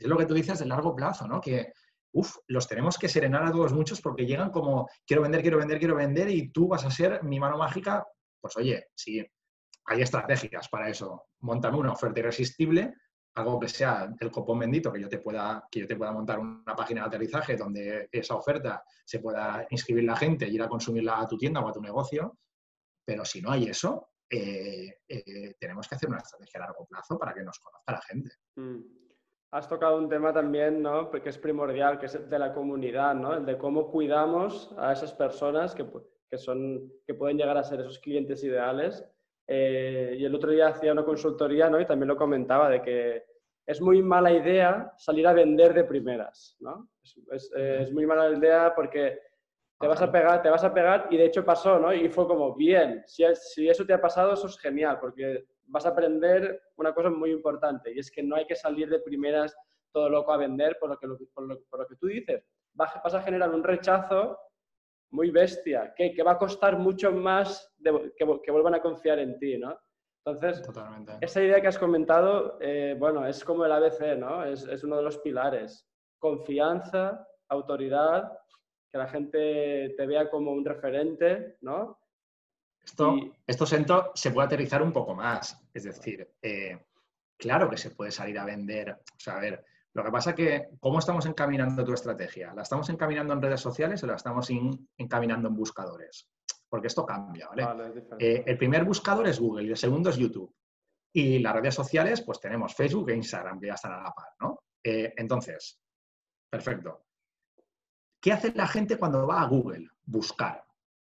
lo 0.00 0.18
que 0.18 0.26
tú 0.26 0.34
dices 0.34 0.58
de 0.58 0.66
largo 0.66 0.94
plazo, 0.94 1.26
¿no? 1.28 1.40
Que, 1.40 1.72
uff, 2.12 2.36
los 2.48 2.66
tenemos 2.66 2.98
que 2.98 3.08
serenar 3.08 3.44
a 3.44 3.52
todos 3.52 3.72
muchos 3.72 4.00
porque 4.00 4.26
llegan 4.26 4.50
como, 4.50 4.88
quiero 5.06 5.22
vender, 5.22 5.42
quiero 5.42 5.58
vender, 5.58 5.78
quiero 5.78 5.94
vender 5.94 6.28
y 6.28 6.50
tú 6.50 6.68
vas 6.68 6.84
a 6.84 6.90
ser 6.90 7.22
mi 7.22 7.38
mano 7.38 7.56
mágica. 7.56 8.04
Pues 8.40 8.56
oye, 8.56 8.88
sí, 8.94 9.24
hay 9.86 10.02
estrategias 10.02 10.68
para 10.68 10.88
eso. 10.88 11.26
Montame 11.40 11.78
una 11.78 11.92
oferta 11.92 12.18
irresistible, 12.18 12.94
algo 13.34 13.60
que 13.60 13.68
sea 13.68 14.12
el 14.18 14.30
copón 14.32 14.58
bendito, 14.58 14.92
que 14.92 15.00
yo 15.00 15.08
te 15.08 15.18
pueda, 15.18 15.66
que 15.70 15.80
yo 15.80 15.86
te 15.86 15.96
pueda 15.96 16.12
montar 16.12 16.40
una 16.40 16.74
página 16.76 17.02
de 17.02 17.06
aterrizaje 17.06 17.56
donde 17.56 18.08
esa 18.10 18.34
oferta 18.34 18.82
se 19.04 19.20
pueda 19.20 19.66
inscribir 19.70 20.04
la 20.04 20.16
gente 20.16 20.48
y 20.48 20.54
ir 20.56 20.62
a 20.62 20.68
consumirla 20.68 21.20
a 21.20 21.28
tu 21.28 21.38
tienda 21.38 21.60
o 21.60 21.68
a 21.68 21.72
tu 21.72 21.80
negocio. 21.80 22.38
Pero 23.04 23.24
si 23.24 23.40
no 23.40 23.52
hay 23.52 23.64
eso, 23.64 24.11
eh, 24.32 25.00
eh, 25.08 25.54
tenemos 25.60 25.86
que 25.86 25.94
hacer 25.94 26.08
una 26.08 26.18
estrategia 26.18 26.60
a 26.62 26.66
largo 26.66 26.86
plazo 26.86 27.18
para 27.18 27.34
que 27.34 27.42
nos 27.42 27.58
conozca 27.58 27.92
la 27.92 28.00
gente. 28.00 28.30
Mm. 28.56 28.80
Has 29.50 29.68
tocado 29.68 29.98
un 29.98 30.08
tema 30.08 30.32
también, 30.32 30.80
¿no? 30.80 31.10
Que 31.10 31.28
es 31.28 31.36
primordial, 31.36 31.98
que 31.98 32.06
es 32.06 32.30
de 32.30 32.38
la 32.38 32.54
comunidad, 32.54 33.14
¿no? 33.14 33.34
El 33.34 33.44
de 33.44 33.58
cómo 33.58 33.90
cuidamos 33.90 34.74
a 34.78 34.92
esas 34.92 35.12
personas 35.12 35.74
que, 35.74 35.86
que, 36.30 36.38
son, 36.38 36.90
que 37.06 37.12
pueden 37.12 37.36
llegar 37.36 37.58
a 37.58 37.62
ser 37.62 37.80
esos 37.80 37.98
clientes 37.98 38.42
ideales 38.42 39.04
eh, 39.46 40.16
y 40.18 40.24
el 40.24 40.34
otro 40.34 40.50
día 40.50 40.68
hacía 40.68 40.92
una 40.92 41.04
consultoría 41.04 41.68
¿no? 41.68 41.78
y 41.78 41.84
también 41.84 42.08
lo 42.08 42.16
comentaba 42.16 42.70
de 42.70 42.80
que 42.80 43.24
es 43.66 43.80
muy 43.82 44.02
mala 44.02 44.32
idea 44.32 44.94
salir 44.96 45.26
a 45.26 45.34
vender 45.34 45.74
de 45.74 45.84
primeras. 45.84 46.56
¿no? 46.60 46.88
Es, 47.02 47.18
es, 47.32 47.52
es, 47.54 47.92
muy 47.92 48.06
mala 48.06 48.30
idea 48.30 48.72
porque 48.74 49.18
te 49.82 49.88
vas 49.88 50.00
a 50.00 50.12
pegar, 50.12 50.40
te 50.40 50.48
vas 50.48 50.62
a 50.62 50.72
pegar 50.72 51.08
y 51.10 51.16
de 51.16 51.24
hecho 51.24 51.44
pasó, 51.44 51.76
¿no? 51.76 51.92
Y 51.92 52.08
fue 52.08 52.24
como, 52.28 52.54
bien, 52.54 53.02
si, 53.04 53.24
si 53.34 53.68
eso 53.68 53.84
te 53.84 53.92
ha 53.92 54.00
pasado, 54.00 54.32
eso 54.32 54.46
es 54.46 54.56
genial 54.60 54.98
porque 55.00 55.44
vas 55.66 55.84
a 55.86 55.88
aprender 55.88 56.62
una 56.76 56.94
cosa 56.94 57.10
muy 57.10 57.32
importante 57.32 57.92
y 57.92 57.98
es 57.98 58.08
que 58.08 58.22
no 58.22 58.36
hay 58.36 58.46
que 58.46 58.54
salir 58.54 58.88
de 58.88 59.00
primeras 59.00 59.56
todo 59.90 60.08
loco 60.08 60.32
a 60.32 60.36
vender 60.36 60.78
por 60.78 60.88
lo 60.88 60.96
que, 60.96 61.08
por 61.34 61.48
lo, 61.48 61.60
por 61.68 61.80
lo 61.80 61.86
que 61.88 61.96
tú 61.96 62.06
dices. 62.06 62.44
Vas, 62.74 62.92
vas 63.02 63.14
a 63.14 63.22
generar 63.22 63.50
un 63.50 63.64
rechazo 63.64 64.38
muy 65.10 65.32
bestia, 65.32 65.92
que, 65.96 66.14
que 66.14 66.22
va 66.22 66.32
a 66.32 66.38
costar 66.38 66.78
mucho 66.78 67.10
más 67.10 67.74
de, 67.78 68.12
que, 68.16 68.24
que, 68.44 68.52
vuelvan 68.52 68.76
a 68.76 68.80
confiar 68.80 69.18
en 69.18 69.36
ti, 69.40 69.58
¿no? 69.58 69.76
Entonces, 70.24 70.62
Totalmente. 70.62 71.14
esa 71.20 71.42
idea 71.42 71.60
que 71.60 71.66
has 71.66 71.78
comentado, 71.78 72.56
eh, 72.60 72.94
bueno, 72.96 73.26
es 73.26 73.44
como 73.44 73.64
el 73.64 73.72
ABC, 73.72 74.16
¿no? 74.16 74.44
Es, 74.44 74.62
es, 74.68 74.84
uno 74.84 74.96
de 74.96 75.02
los 75.02 75.18
pilares. 75.18 75.88
Confianza, 76.20 77.26
autoridad, 77.48 78.32
que 78.92 78.98
la 78.98 79.08
gente 79.08 79.94
te 79.96 80.06
vea 80.06 80.28
como 80.28 80.52
un 80.52 80.64
referente, 80.64 81.56
¿no? 81.62 81.98
Esto, 82.84 83.16
esto 83.46 83.64
se 84.14 84.30
puede 84.32 84.46
aterrizar 84.46 84.82
un 84.82 84.92
poco 84.92 85.14
más. 85.14 85.58
Es 85.72 85.84
decir, 85.84 86.28
eh, 86.42 86.78
claro 87.38 87.70
que 87.70 87.78
se 87.78 87.90
puede 87.90 88.10
salir 88.10 88.38
a 88.38 88.44
vender. 88.44 88.90
O 88.90 89.18
sea, 89.18 89.36
a 89.36 89.40
ver, 89.40 89.64
lo 89.94 90.04
que 90.04 90.10
pasa 90.10 90.30
es 90.30 90.36
que, 90.36 90.68
¿cómo 90.78 90.98
estamos 90.98 91.24
encaminando 91.24 91.84
tu 91.84 91.94
estrategia? 91.94 92.52
¿La 92.54 92.62
estamos 92.62 92.88
encaminando 92.90 93.32
en 93.32 93.40
redes 93.40 93.60
sociales 93.60 94.02
o 94.02 94.06
la 94.06 94.16
estamos 94.16 94.50
encaminando 94.98 95.48
en 95.48 95.56
buscadores? 95.56 96.28
Porque 96.68 96.88
esto 96.88 97.06
cambia, 97.06 97.48
¿vale? 97.48 97.66
Eh, 98.18 98.44
el 98.46 98.58
primer 98.58 98.84
buscador 98.84 99.26
es 99.26 99.40
Google 99.40 99.64
y 99.64 99.70
el 99.70 99.76
segundo 99.76 100.10
es 100.10 100.16
YouTube. 100.16 100.54
Y 101.14 101.38
las 101.38 101.54
redes 101.54 101.74
sociales, 101.74 102.22
pues 102.22 102.40
tenemos 102.40 102.74
Facebook 102.74 103.10
e 103.10 103.16
Instagram, 103.16 103.60
que 103.60 103.68
ya 103.68 103.74
están 103.74 103.92
a 103.92 104.02
la 104.02 104.12
par, 104.12 104.28
¿no? 104.40 104.64
Eh, 104.82 105.14
entonces, 105.16 105.80
perfecto. 106.50 107.04
¿Qué 108.22 108.32
hace 108.32 108.52
la 108.54 108.66
gente 108.66 108.96
cuando 108.96 109.26
va 109.26 109.42
a 109.42 109.46
Google? 109.46 109.90
Buscar 110.06 110.64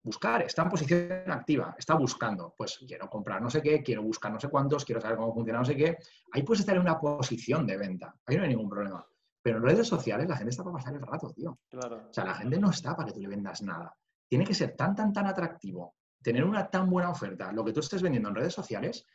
buscar, 0.04 0.42
está 0.42 0.64
en 0.64 0.70
posición 0.70 1.32
activa, 1.32 1.76
está 1.78 1.94
buscando, 1.96 2.54
pues 2.58 2.80
quiero 2.88 3.10
comprar 3.10 3.42
no 3.42 3.50
sé 3.50 3.62
qué, 3.62 3.84
quiero 3.84 4.02
buscar 4.02 4.32
no 4.32 4.40
sé 4.40 4.50
cuántos, 4.50 4.84
quiero 4.84 5.00
saber 5.00 5.18
cómo 5.18 5.34
funciona 5.34 5.60
no 5.60 5.66
sé 5.66 5.76
qué, 5.76 5.98
ahí 6.32 6.44
puedes 6.44 6.62
estar 6.62 6.76
en 6.76 6.82
una 6.82 7.00
posición 7.00 7.68
de 7.68 7.78
venta, 7.78 8.16
ahí 8.26 8.36
no 8.36 8.44
hay 8.44 8.50
ningún 8.50 8.70
problema. 8.70 9.06
Pero 9.44 9.58
en 9.58 9.64
redes 9.64 9.88
sociales 9.88 10.28
la 10.28 10.38
gente 10.38 10.52
está 10.52 10.64
para 10.64 10.76
pasar 10.76 10.94
el 10.94 11.02
rato, 11.02 11.32
tío. 11.32 11.60
O 11.74 12.14
sea, 12.14 12.26
la 12.26 12.36
gente 12.36 12.60
no 12.60 12.70
está 12.70 12.96
para 12.96 13.08
que 13.08 13.14
tú 13.14 13.22
le 13.22 13.28
vendas 13.28 13.64
nada. 13.64 13.96
Tiene 14.28 14.46
que 14.46 14.54
ser 14.54 14.76
tan, 14.76 14.96
tan, 14.96 15.12
tan 15.12 15.26
atractivo, 15.26 15.96
tener 16.22 16.44
una 16.44 16.70
tan 16.70 16.90
buena 16.90 17.10
oferta, 17.10 17.52
lo 17.52 17.66
que 17.66 17.74
tú 17.74 17.80
estés 17.80 18.04
vendiendo 18.04 18.30
en 18.30 18.36
redes 18.36 18.54
sociales, 18.54 19.06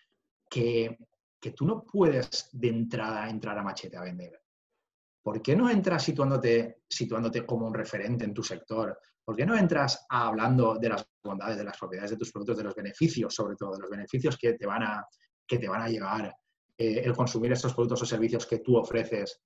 que, 0.51 0.99
que 1.41 1.53
tú 1.53 1.65
no 1.65 1.85
puedes 1.85 2.49
de 2.53 2.69
entrada 2.69 3.29
entrar 3.29 3.57
a 3.57 3.63
machete 3.63 3.97
a 3.97 4.03
vender. 4.03 4.41
¿Por 5.27 5.43
qué 5.43 5.57
no 5.57 5.69
entras 5.69 6.05
situándote, 6.05 6.83
situándote 6.89 7.45
como 7.45 7.67
un 7.67 7.75
referente 7.75 8.25
en 8.25 8.33
tu 8.33 8.45
sector? 8.45 8.97
¿Por 9.25 9.35
qué 9.35 9.45
no 9.45 9.57
entras 9.57 10.07
hablando 10.09 10.77
de 10.77 10.89
las 10.89 11.05
bondades, 11.21 11.57
de 11.57 11.65
las 11.65 11.77
propiedades 11.77 12.13
de 12.13 12.17
tus 12.17 12.31
productos, 12.31 12.59
de 12.59 12.63
los 12.63 12.77
beneficios, 12.77 13.35
sobre 13.35 13.57
todo, 13.57 13.73
de 13.73 13.81
los 13.81 13.91
beneficios 13.91 14.39
que 14.39 14.53
te 14.53 14.65
van 14.65 14.85
a, 14.85 15.05
que 15.45 15.59
te 15.59 15.69
van 15.69 15.83
a 15.83 15.89
llegar 15.89 16.33
eh, 16.79 17.03
el 17.05 17.13
consumir 17.13 17.51
estos 17.51 17.75
productos 17.75 18.03
o 18.03 18.07
servicios 18.07 18.47
que 18.47 18.61
tú 18.61 18.77
ofreces 18.77 19.43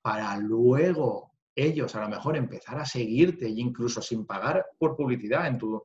para 0.00 0.36
luego 0.36 1.32
ellos 1.56 1.92
a 1.96 2.02
lo 2.02 2.08
mejor 2.08 2.36
empezar 2.36 2.78
a 2.78 2.84
seguirte 2.84 3.46
e 3.46 3.60
incluso 3.60 4.00
sin 4.00 4.24
pagar 4.24 4.64
por 4.78 4.94
publicidad 4.94 5.48
en 5.48 5.58
tu, 5.58 5.82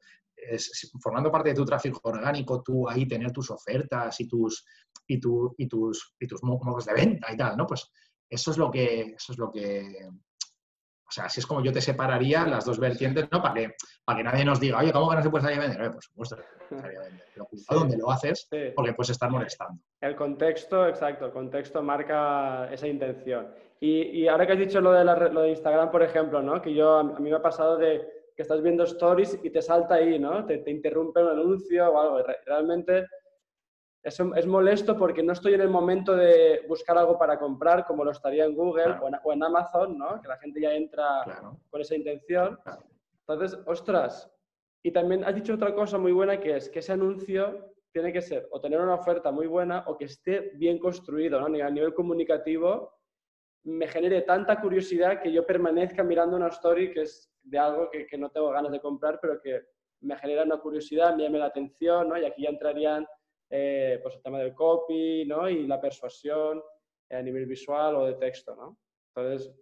formando 1.01 1.31
parte 1.31 1.49
de 1.49 1.55
tu 1.55 1.65
tráfico 1.65 1.99
orgánico, 2.03 2.61
tú 2.61 2.87
ahí 2.87 3.07
tener 3.07 3.31
tus 3.31 3.49
ofertas 3.49 4.19
y 4.19 4.27
tus, 4.27 4.63
y, 5.07 5.15
y 5.15 5.67
tus, 5.67 6.13
y 6.19 6.27
tus 6.27 6.43
modos 6.43 6.85
de 6.85 6.93
venta 6.93 7.33
y 7.33 7.37
tal, 7.37 7.57
¿no? 7.57 7.65
Pues 7.65 7.91
eso 8.35 8.51
es 8.51 8.57
lo 8.57 8.69
que, 8.69 9.15
eso 9.17 9.31
es 9.31 9.37
lo 9.37 9.51
que, 9.51 10.07
o 11.07 11.11
sea, 11.11 11.25
así 11.25 11.39
es 11.39 11.45
como 11.45 11.63
yo 11.63 11.71
te 11.71 11.81
separaría 11.81 12.45
las 12.45 12.65
dos 12.65 12.79
vertientes, 12.79 13.27
¿no? 13.31 13.41
Para 13.41 13.53
que, 13.53 13.75
para 14.03 14.17
que 14.17 14.23
nadie 14.23 14.45
nos 14.45 14.59
diga, 14.59 14.79
oye, 14.79 14.91
¿cómo 14.91 15.09
que 15.09 15.15
no 15.17 15.23
se 15.23 15.29
puede 15.29 15.43
salir 15.43 15.59
a 15.59 15.61
vender? 15.61 15.81
Eh, 15.81 15.89
por 15.91 16.03
supuesto, 16.03 16.35
a 16.35 16.75
vender. 16.75 17.23
Pero 17.33 17.45
cuidado 17.45 17.79
donde 17.79 17.97
lo 17.97 18.11
haces, 18.11 18.47
porque 18.75 18.93
puedes 18.93 19.11
estar 19.11 19.29
molestando. 19.29 19.81
El 20.01 20.15
contexto, 20.15 20.87
exacto, 20.87 21.27
el 21.27 21.31
contexto 21.31 21.83
marca 21.83 22.71
esa 22.71 22.87
intención. 22.87 23.53
Y, 23.79 24.27
ahora 24.27 24.47
que 24.47 24.53
has 24.53 24.59
dicho 24.59 24.81
lo 24.81 24.93
de, 24.93 25.03
lo 25.05 25.41
de 25.41 25.49
Instagram, 25.49 25.91
por 25.91 26.01
ejemplo, 26.01 26.41
¿no? 26.41 26.61
Que 26.61 26.73
yo, 26.73 26.97
a 26.97 27.03
mí 27.03 27.29
me 27.29 27.35
ha 27.35 27.41
pasado 27.41 27.77
de 27.77 28.01
que 28.35 28.41
estás 28.41 28.63
viendo 28.63 28.83
stories 28.83 29.39
y 29.43 29.49
te 29.51 29.61
salta 29.61 29.95
ahí, 29.95 30.17
¿no? 30.17 30.45
Te, 30.45 30.57
te 30.59 30.71
interrumpe 30.71 31.21
un 31.21 31.29
anuncio 31.29 31.87
o 31.87 31.99
algo. 31.99 32.27
Realmente 32.45 33.05
eso 34.05 34.35
es 34.35 34.45
molesto 34.45 34.95
porque 34.95 35.23
no 35.23 35.33
estoy 35.33 35.55
en 35.55 35.61
el 35.61 35.69
momento 35.69 36.15
de 36.15 36.63
buscar 36.67 36.95
algo 36.95 37.17
para 37.17 37.39
comprar 37.39 37.87
como 37.87 38.05
lo 38.05 38.11
estaría 38.11 38.45
en 38.45 38.53
Google 38.53 38.97
o, 39.01 39.33
en, 39.33 39.43
Amazon, 39.43 39.97
¿no? 39.97 40.21
Que 40.21 40.27
la 40.27 40.37
gente 40.37 40.61
ya 40.61 40.73
entra 40.73 41.23
con 41.71 41.81
esa 41.81 41.95
intención. 41.95 42.59
Entonces, 43.21 43.59
ostras. 43.65 44.31
Y 44.83 44.91
también 44.91 45.23
has 45.23 45.33
dicho 45.33 45.55
otra 45.55 45.73
cosa 45.73 45.97
muy 45.97 46.11
buena 46.11 46.39
que 46.39 46.55
es 46.55 46.69
que 46.69 46.79
ese 46.79 46.91
anuncio 46.91 47.73
tiene 47.91 48.13
que 48.13 48.21
ser 48.21 48.47
o 48.51 48.61
tener 48.61 48.79
una 48.79 48.93
oferta 48.93 49.31
muy 49.31 49.47
buena 49.47 49.83
o 49.87 49.97
que 49.97 50.05
esté 50.05 50.51
bien 50.53 50.77
construido, 50.77 51.39
¿no? 51.39 51.47
A 51.47 51.69
nivel 51.71 51.95
comunicativo 51.95 52.93
me 53.63 53.87
genere 53.87 54.21
tanta 54.21 54.61
curiosidad 54.61 55.19
que 55.19 55.31
yo 55.31 55.47
permanezca 55.47 56.03
mirando 56.03 56.37
una 56.37 56.49
story 56.49 56.91
que 56.91 57.01
es 57.01 57.33
de 57.41 57.57
algo 57.57 57.89
que, 57.89 58.05
que 58.05 58.19
no 58.19 58.29
tengo 58.29 58.51
ganas 58.51 58.71
de 58.71 58.79
comprar, 58.79 59.17
pero 59.19 59.41
que 59.41 59.63
me 60.01 60.15
genera 60.17 60.43
una 60.43 60.57
curiosidad, 60.57 61.15
me 61.15 61.23
llame 61.23 61.39
la 61.39 61.45
atención, 61.45 62.09
¿no? 62.09 62.19
Y 62.19 62.25
aquí 62.25 62.43
ya 62.43 62.49
entrarían 62.49 63.07
eh, 63.57 63.99
pues 64.01 64.15
el 64.15 64.21
tema 64.21 64.39
del 64.39 64.53
copy 64.53 65.23
¿no? 65.25 65.47
y 65.49 65.65
la 65.65 65.79
persuasión 65.79 66.61
a 67.09 67.21
nivel 67.21 67.45
visual 67.45 67.95
o 67.95 68.05
de 68.05 68.15
texto. 68.15 68.55
¿no? 68.55 68.77
Entonces, 69.15 69.53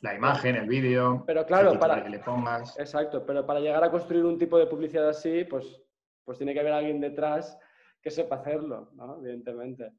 la, 0.00 0.14
imagen, 0.14 0.56
el 0.56 0.66
vídeo, 0.66 1.22
pero 1.26 1.44
claro, 1.44 1.78
para 1.78 2.02
que 2.02 2.08
le 2.08 2.18
pongas. 2.20 2.78
Exacto, 2.78 3.24
pero 3.26 3.44
para 3.44 3.60
llegar 3.60 3.84
a 3.84 3.90
construir 3.90 4.24
un 4.24 4.38
tipo 4.38 4.58
de 4.58 4.66
publicidad 4.66 5.08
así, 5.08 5.44
pues, 5.44 5.82
pues 6.24 6.38
tiene 6.38 6.54
que 6.54 6.60
haber 6.60 6.72
alguien 6.72 7.00
detrás 7.00 7.58
que 8.00 8.10
sepa 8.10 8.36
hacerlo, 8.36 8.90
¿no? 8.94 9.18
evidentemente. 9.18 9.92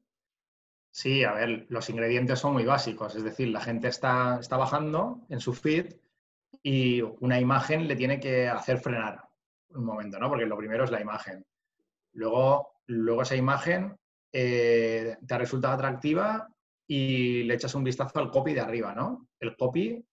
Sí, 0.90 1.22
a 1.22 1.32
ver, 1.32 1.66
los 1.68 1.88
ingredientes 1.90 2.40
son 2.40 2.54
muy 2.54 2.64
básicos, 2.64 3.14
es 3.14 3.22
decir, 3.22 3.48
la 3.48 3.60
gente 3.60 3.88
está, 3.88 4.38
está 4.40 4.56
bajando 4.56 5.20
en 5.28 5.38
su 5.38 5.52
feed 5.52 5.94
y 6.62 7.02
una 7.02 7.38
imagen 7.38 7.86
le 7.86 7.94
tiene 7.94 8.18
que 8.18 8.48
hacer 8.48 8.78
frenar 8.78 9.28
un 9.70 9.84
momento, 9.84 10.18
¿no? 10.18 10.28
Porque 10.28 10.46
lo 10.46 10.56
primero 10.56 10.84
es 10.84 10.90
la 10.90 11.00
imagen. 11.00 11.44
Luego 12.14 12.77
luego 12.88 13.22
esa 13.22 13.36
imagen 13.36 13.96
eh, 14.32 15.16
te 15.26 15.34
ha 15.34 15.38
resultado 15.38 15.74
atractiva 15.74 16.48
y 16.86 17.42
le 17.44 17.54
echas 17.54 17.74
un 17.74 17.84
vistazo 17.84 18.18
al 18.18 18.30
copy 18.30 18.54
de 18.54 18.60
arriba, 18.60 18.94
¿no? 18.94 19.28
El 19.38 19.56
copy, 19.56 20.04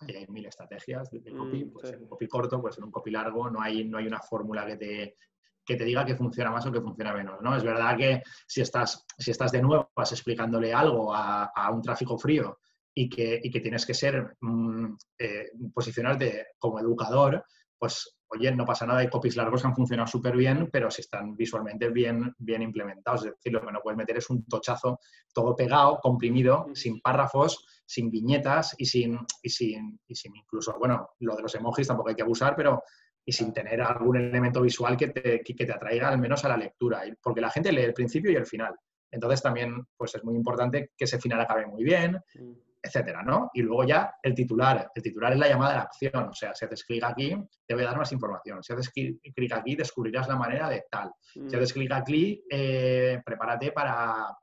hay 0.00 0.26
mil 0.28 0.46
estrategias 0.46 1.10
de 1.10 1.32
copy, 1.32 1.64
mm, 1.64 1.72
puede 1.72 1.88
ser 1.88 2.00
un 2.00 2.08
copy 2.08 2.28
corto, 2.28 2.60
puede 2.60 2.74
ser 2.74 2.84
un 2.84 2.90
copy 2.90 3.10
largo, 3.10 3.48
no 3.48 3.60
hay, 3.60 3.84
no 3.84 3.98
hay 3.98 4.06
una 4.06 4.20
fórmula 4.20 4.66
que 4.66 4.76
te, 4.76 5.16
que 5.64 5.76
te 5.76 5.84
diga 5.84 6.04
que 6.04 6.16
funciona 6.16 6.50
más 6.50 6.66
o 6.66 6.72
que 6.72 6.80
funciona 6.80 7.14
menos, 7.14 7.40
¿no? 7.40 7.56
Es 7.56 7.62
verdad 7.62 7.96
que 7.96 8.22
si 8.46 8.60
estás, 8.60 9.04
si 9.16 9.30
estás 9.30 9.52
de 9.52 9.62
nuevo 9.62 9.90
vas 9.94 10.12
explicándole 10.12 10.72
algo 10.74 11.14
a, 11.14 11.70
un 11.72 11.80
tráfico 11.80 12.18
frío 12.18 12.58
y 12.92 13.08
que, 13.08 13.40
y 13.42 13.50
que 13.50 13.60
tienes 13.60 13.86
que 13.86 13.94
ser, 13.94 14.36
mm, 14.40 14.94
eh, 15.18 15.50
posicionarte 15.72 16.48
como 16.58 16.80
educador, 16.80 17.44
pues 17.78 18.18
oye, 18.34 18.54
no 18.54 18.64
pasa 18.64 18.86
nada, 18.86 19.00
hay 19.00 19.08
copies 19.08 19.36
largos 19.36 19.62
que 19.62 19.68
han 19.68 19.74
funcionado 19.74 20.06
súper 20.06 20.36
bien, 20.36 20.68
pero 20.72 20.90
si 20.90 21.02
están 21.02 21.36
visualmente 21.36 21.88
bien, 21.88 22.34
bien 22.38 22.62
implementados. 22.62 23.24
Es 23.24 23.32
decir, 23.32 23.52
lo 23.52 23.60
que 23.60 23.72
no 23.72 23.80
puedes 23.80 23.96
meter 23.96 24.18
es 24.18 24.28
un 24.30 24.44
tochazo 24.44 25.00
todo 25.32 25.56
pegado, 25.56 25.98
comprimido, 26.00 26.66
sin 26.74 27.00
párrafos, 27.00 27.66
sin 27.86 28.10
viñetas 28.10 28.74
y 28.78 28.86
sin, 28.86 29.18
y 29.42 29.48
sin, 29.48 29.98
y 30.06 30.14
sin 30.14 30.36
incluso, 30.36 30.76
bueno, 30.78 31.10
lo 31.20 31.36
de 31.36 31.42
los 31.42 31.54
emojis 31.54 31.86
tampoco 31.86 32.10
hay 32.10 32.14
que 32.14 32.22
abusar, 32.22 32.54
pero 32.56 32.82
y 33.26 33.32
sin 33.32 33.52
tener 33.52 33.80
algún 33.80 34.16
elemento 34.16 34.60
visual 34.60 34.96
que 34.96 35.08
te, 35.08 35.40
que 35.40 35.54
te 35.54 35.72
atraiga 35.72 36.10
al 36.10 36.18
menos 36.18 36.44
a 36.44 36.48
la 36.48 36.58
lectura, 36.58 37.02
porque 37.22 37.40
la 37.40 37.50
gente 37.50 37.72
lee 37.72 37.82
el 37.82 37.94
principio 37.94 38.30
y 38.30 38.36
el 38.36 38.44
final. 38.46 38.74
Entonces 39.10 39.40
también 39.40 39.86
pues 39.96 40.14
es 40.14 40.24
muy 40.24 40.34
importante 40.34 40.90
que 40.96 41.04
ese 41.04 41.18
final 41.18 41.40
acabe 41.40 41.66
muy 41.66 41.84
bien, 41.84 42.20
mm 42.34 42.73
etcétera, 42.84 43.22
¿no? 43.22 43.50
Y 43.54 43.62
luego 43.62 43.84
ya 43.84 44.14
el 44.22 44.34
titular. 44.34 44.90
El 44.94 45.02
titular 45.02 45.32
es 45.32 45.38
la 45.38 45.48
llamada 45.48 45.70
de 45.70 45.76
la 45.78 45.82
acción. 45.84 46.28
O 46.28 46.34
sea, 46.34 46.54
si 46.54 46.66
haces 46.66 46.84
clic 46.84 47.02
aquí, 47.02 47.34
te 47.66 47.74
voy 47.74 47.82
a 47.82 47.86
dar 47.86 47.96
más 47.96 48.12
información. 48.12 48.62
Si 48.62 48.74
haces 48.74 48.90
clic 48.90 49.52
aquí, 49.52 49.74
descubrirás 49.74 50.28
la 50.28 50.36
manera 50.36 50.68
de 50.68 50.84
tal. 50.90 51.10
Si 51.32 51.40
mm. 51.40 51.46
haces 51.46 51.72
clic 51.72 51.92
aquí, 51.92 52.44
eh, 52.50 53.22
prepárate 53.24 53.72
para, 53.72 54.36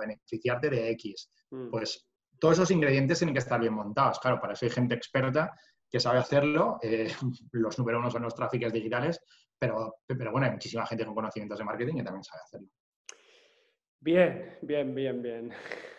beneficiarte 0.00 0.70
de 0.70 0.90
X. 0.92 1.30
Mm. 1.50 1.70
Pues 1.70 2.08
todos 2.40 2.54
esos 2.54 2.70
ingredientes 2.70 3.18
tienen 3.18 3.34
que 3.34 3.40
estar 3.40 3.60
bien 3.60 3.74
montados. 3.74 4.18
Claro, 4.20 4.40
para 4.40 4.54
eso 4.54 4.64
hay 4.64 4.70
gente 4.70 4.94
experta 4.94 5.52
que 5.90 6.00
sabe 6.00 6.20
hacerlo. 6.20 6.78
Eh, 6.82 7.12
los 7.52 7.78
número 7.78 7.98
uno 7.98 8.10
son 8.10 8.22
los 8.22 8.34
tráficos 8.34 8.72
digitales, 8.72 9.20
pero, 9.58 9.96
pero 10.06 10.32
bueno, 10.32 10.46
hay 10.46 10.52
muchísima 10.52 10.86
gente 10.86 11.04
con 11.04 11.14
conocimientos 11.14 11.58
de 11.58 11.64
marketing 11.64 11.96
que 11.96 12.04
también 12.04 12.24
sabe 12.24 12.40
hacerlo. 12.42 12.68
Bien, 14.00 14.58
bien, 14.62 14.94
bien, 14.94 15.22
bien. 15.22 15.52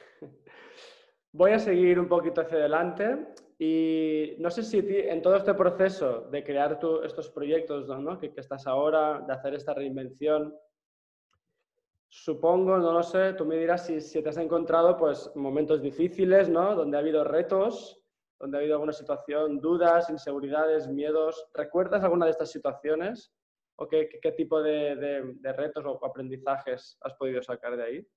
Voy 1.37 1.51
a 1.51 1.59
seguir 1.59 1.99
un 1.99 2.07
poquito 2.07 2.39
hacia 2.39 2.59
adelante 2.59 3.27
y 3.59 4.37
no 4.39 4.49
sé 4.49 4.63
si 4.63 4.79
en 4.79 5.21
todo 5.21 5.35
este 5.35 5.53
proceso 5.53 6.21
de 6.31 6.41
crear 6.45 6.79
estos 7.03 7.29
proyectos 7.29 7.89
¿no? 7.89 8.17
que, 8.17 8.31
estás 8.37 8.65
ahora, 8.65 9.19
de 9.19 9.33
hacer 9.33 9.53
esta 9.53 9.73
reinvención, 9.73 10.55
supongo, 12.07 12.77
no 12.77 12.93
lo 12.93 13.03
sé, 13.03 13.33
tú 13.33 13.43
me 13.45 13.57
dirás 13.57 13.85
si, 13.85 13.99
si, 13.99 14.23
te 14.23 14.29
has 14.29 14.37
encontrado 14.37 14.95
pues, 14.95 15.29
momentos 15.35 15.81
difíciles, 15.81 16.47
¿no? 16.47 16.73
donde 16.73 16.95
ha 16.95 17.01
habido 17.01 17.25
retos, 17.25 18.01
donde 18.39 18.55
ha 18.55 18.59
habido 18.61 18.75
alguna 18.75 18.93
situación, 18.93 19.59
dudas, 19.59 20.09
inseguridades, 20.09 20.87
miedos. 20.87 21.49
¿Recuerdas 21.53 22.01
alguna 22.01 22.27
de 22.27 22.31
estas 22.31 22.49
situaciones? 22.49 23.33
¿O 23.75 23.89
qué, 23.89 24.07
qué, 24.21 24.31
tipo 24.31 24.61
de, 24.61 24.95
de, 25.37 25.51
retos 25.51 25.83
o 25.85 25.99
aprendizajes 26.05 26.97
has 27.01 27.13
podido 27.15 27.43
sacar 27.43 27.75
de 27.75 27.83
ahí? 27.83 28.07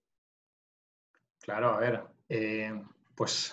Claro, 1.41 1.71
a 1.71 1.81
ver. 1.81 2.01
Eh 2.29 2.73
pues, 3.19 3.53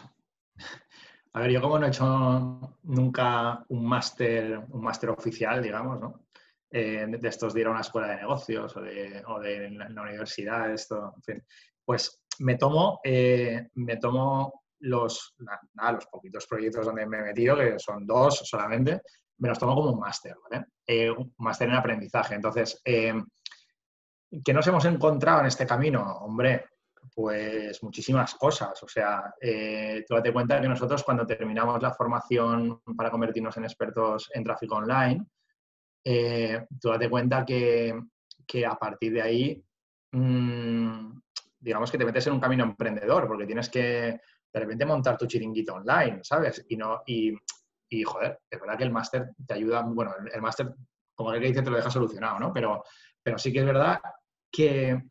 a 1.33 1.39
ver, 1.39 1.49
yo 1.49 1.59
como 1.59 1.79
no 1.79 1.87
he 1.87 1.89
hecho 1.89 2.77
nunca 2.83 3.65
un 3.69 3.83
máster, 3.83 4.59
un 4.69 4.83
máster 4.83 5.09
oficial, 5.09 5.61
digamos, 5.61 5.99
¿no? 5.99 6.27
Eh, 6.69 7.07
de 7.07 7.27
estos 7.27 7.53
de 7.53 7.61
ir 7.61 7.67
a 7.67 7.71
una 7.71 7.81
escuela 7.81 8.09
de 8.09 8.17
negocios 8.17 8.77
o 8.77 8.81
de, 8.81 9.71
la, 9.71 10.01
universidad, 10.03 10.71
esto, 10.71 11.13
en 11.15 11.23
fin, 11.23 11.43
pues 11.83 12.21
me 12.39 12.57
tomo, 12.57 12.99
eh, 13.03 13.69
me 13.75 13.97
tomo 13.97 14.65
los, 14.81 15.35
los 15.39 16.05
poquitos 16.07 16.45
proyectos 16.45 16.85
donde 16.85 17.07
me 17.07 17.19
he 17.19 17.23
metido, 17.23 17.57
que 17.57 17.79
son 17.79 18.05
dos 18.05 18.47
solamente, 18.47 19.01
me 19.39 19.49
los 19.49 19.57
tomo 19.57 19.73
como 19.73 19.93
un 19.93 19.99
máster, 19.99 20.35
¿vale? 20.47 20.67
Eh, 20.85 21.09
un 21.09 21.33
máster 21.39 21.69
en 21.69 21.75
aprendizaje. 21.75 22.35
Entonces, 22.35 22.81
¿qué 22.83 24.53
nos 24.53 24.67
hemos 24.67 24.85
encontrado 24.85 25.39
en 25.39 25.47
este 25.47 25.65
camino? 25.65 26.19
Hombre, 26.19 26.65
pues 27.13 27.81
muchísimas 27.83 28.35
cosas. 28.35 28.81
O 28.83 28.87
sea, 28.87 29.33
eh, 29.39 30.03
tú 30.07 30.15
date 30.15 30.33
cuenta 30.33 30.61
que 30.61 30.67
nosotros 30.67 31.03
cuando 31.03 31.25
terminamos 31.25 31.81
la 31.81 31.93
formación 31.93 32.81
para 32.95 33.11
convertirnos 33.11 33.55
en 33.57 33.65
expertos 33.65 34.29
en 34.33 34.43
tráfico 34.43 34.75
online, 34.75 35.25
eh, 36.03 36.65
tú 36.79 36.89
date 36.89 37.09
cuenta 37.09 37.45
que, 37.45 37.95
a 38.65 38.75
partir 38.77 39.13
de 39.13 39.21
ahí, 39.21 39.63
mm, 40.11 41.19
digamos 41.59 41.91
que 41.91 41.97
te 41.97 42.05
metes 42.05 42.27
en 42.27 42.33
un 42.33 42.39
camino 42.39 42.63
emprendedor, 42.63 43.27
porque 43.27 43.45
tienes 43.45 43.69
que 43.69 43.79
de 44.53 44.59
repente 44.59 44.85
montar 44.85 45.17
tu 45.17 45.25
chiringuito 45.25 45.73
online, 45.73 46.19
¿sabes? 46.21 46.65
Y, 46.69 46.77
no, 46.77 47.01
y, 47.05 47.35
y 47.89 48.03
joder, 48.03 48.39
es 48.49 48.59
verdad 48.59 48.77
que 48.77 48.83
el 48.83 48.91
máster 48.91 49.31
te 49.45 49.53
ayuda, 49.55 49.81
bueno, 49.81 50.13
el, 50.31 50.41
máster, 50.41 50.73
como 51.13 51.33
el 51.33 51.41
que 51.41 51.47
dice, 51.47 51.61
te 51.61 51.69
lo 51.69 51.75
deja 51.75 51.89
solucionado, 51.89 52.39
¿no? 52.39 52.53
Pero, 52.53 52.83
pero 53.21 53.37
sí 53.37 53.51
que 53.51 53.59
es 53.59 53.65
verdad 53.65 53.99
que, 54.51 55.01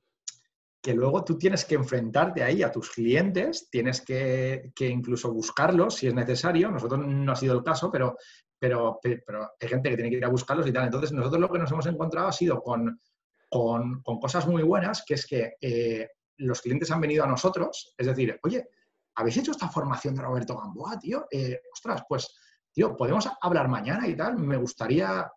que 0.84 0.92
luego 0.92 1.24
tú 1.24 1.38
tienes 1.38 1.64
que 1.64 1.76
enfrentarte 1.76 2.42
ahí 2.42 2.62
a 2.62 2.70
tus 2.70 2.90
clientes, 2.90 3.70
tienes 3.70 4.02
que, 4.02 4.70
que, 4.76 4.86
incluso 4.86 5.32
buscarlos 5.32 5.94
si 5.94 6.08
es 6.08 6.14
necesario. 6.14 6.70
Nosotros 6.70 7.00
no 7.06 7.32
ha 7.32 7.36
sido 7.36 7.54
el 7.54 7.64
caso, 7.64 7.90
pero, 7.90 8.18
pero, 8.58 9.00
pero 9.02 9.50
hay 9.58 9.68
gente 9.68 9.88
que 9.88 9.96
tiene 9.96 10.10
que 10.10 10.18
ir 10.18 10.24
a 10.26 10.28
buscarlos 10.28 10.66
y 10.66 10.72
tal. 10.74 10.84
Entonces, 10.84 11.10
nosotros 11.12 11.40
lo 11.40 11.50
que 11.50 11.58
nos 11.58 11.72
hemos 11.72 11.86
encontrado 11.86 12.28
ha 12.28 12.32
sido 12.32 12.62
con, 12.62 13.00
con, 13.48 14.02
con 14.02 14.20
cosas 14.20 14.46
muy 14.46 14.62
buenas, 14.62 15.02
que 15.06 15.14
es 15.14 15.26
que 15.26 15.54
eh, 15.58 16.06
los 16.36 16.60
clientes 16.60 16.90
han 16.90 17.00
venido 17.00 17.24
a 17.24 17.28
nosotros, 17.28 17.94
es 17.96 18.06
decir, 18.06 18.38
oye, 18.42 18.68
¿habéis 19.14 19.38
hecho 19.38 19.52
esta 19.52 19.70
formación 19.70 20.14
de 20.14 20.20
Roberto 20.20 20.54
Gamboa, 20.54 20.98
tío? 20.98 21.24
Eh, 21.30 21.62
ostras, 21.72 22.02
pues, 22.06 22.30
tío, 22.70 22.94
podemos 22.94 23.26
hablar 23.40 23.68
mañana 23.68 24.06
y 24.06 24.14
tal, 24.14 24.36
me 24.36 24.58
gustaría 24.58 25.32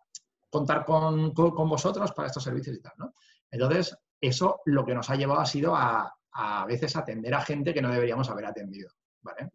contar 0.50 0.84
con, 0.84 1.32
con, 1.32 1.70
vosotros 1.70 2.12
para 2.12 2.28
estos 2.28 2.44
servicios 2.44 2.76
y 2.76 2.82
tal, 2.82 2.92
¿no? 2.98 3.14
Entonces, 3.50 3.96
eso 4.20 4.60
lo 4.66 4.84
que 4.84 4.94
nos 4.94 5.08
ha 5.10 5.16
llevado 5.16 5.40
ha 5.40 5.46
sido 5.46 5.74
a, 5.74 6.12
a 6.32 6.66
veces 6.66 6.94
atender 6.96 7.34
a 7.34 7.40
gente 7.40 7.74
que 7.74 7.82
no 7.82 7.90
deberíamos 7.90 8.28
haber 8.30 8.46
atendido, 8.46 8.90
¿vale? 9.22 9.50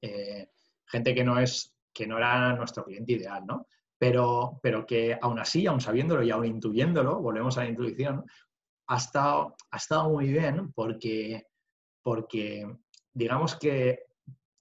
Eh, 0.00 0.50
gente 0.86 1.14
que 1.14 1.24
no 1.24 1.38
es, 1.38 1.74
que 1.92 2.06
no 2.06 2.18
era 2.18 2.54
nuestro 2.54 2.84
cliente 2.84 3.12
ideal, 3.12 3.44
¿no? 3.46 3.66
Pero, 3.98 4.60
pero 4.62 4.86
que 4.86 5.18
aún 5.20 5.38
así, 5.38 5.66
aún 5.66 5.80
sabiéndolo 5.80 6.22
y 6.22 6.30
aún 6.30 6.46
intuyéndolo, 6.46 7.20
volvemos 7.20 7.58
a 7.58 7.64
la 7.64 7.70
intuición, 7.70 8.24
ha 8.86 8.96
estado, 8.96 9.56
ha 9.70 9.76
estado 9.76 10.08
muy 10.08 10.28
bien 10.28 10.72
porque, 10.72 11.46
porque 12.02 12.66
digamos 13.12 13.56
que 13.56 14.06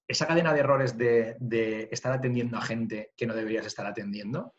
esa 0.08 0.26
cadena 0.26 0.54
de 0.54 0.60
errores 0.60 0.98
de, 0.98 1.88
estar 1.92 2.12
atendiendo 2.12 2.58
a 2.58 2.62
gente 2.62 3.14
que 3.16 3.28
no 3.28 3.36
deberías 3.36 3.66
estar 3.66 3.86
atendiendo, 3.86 4.56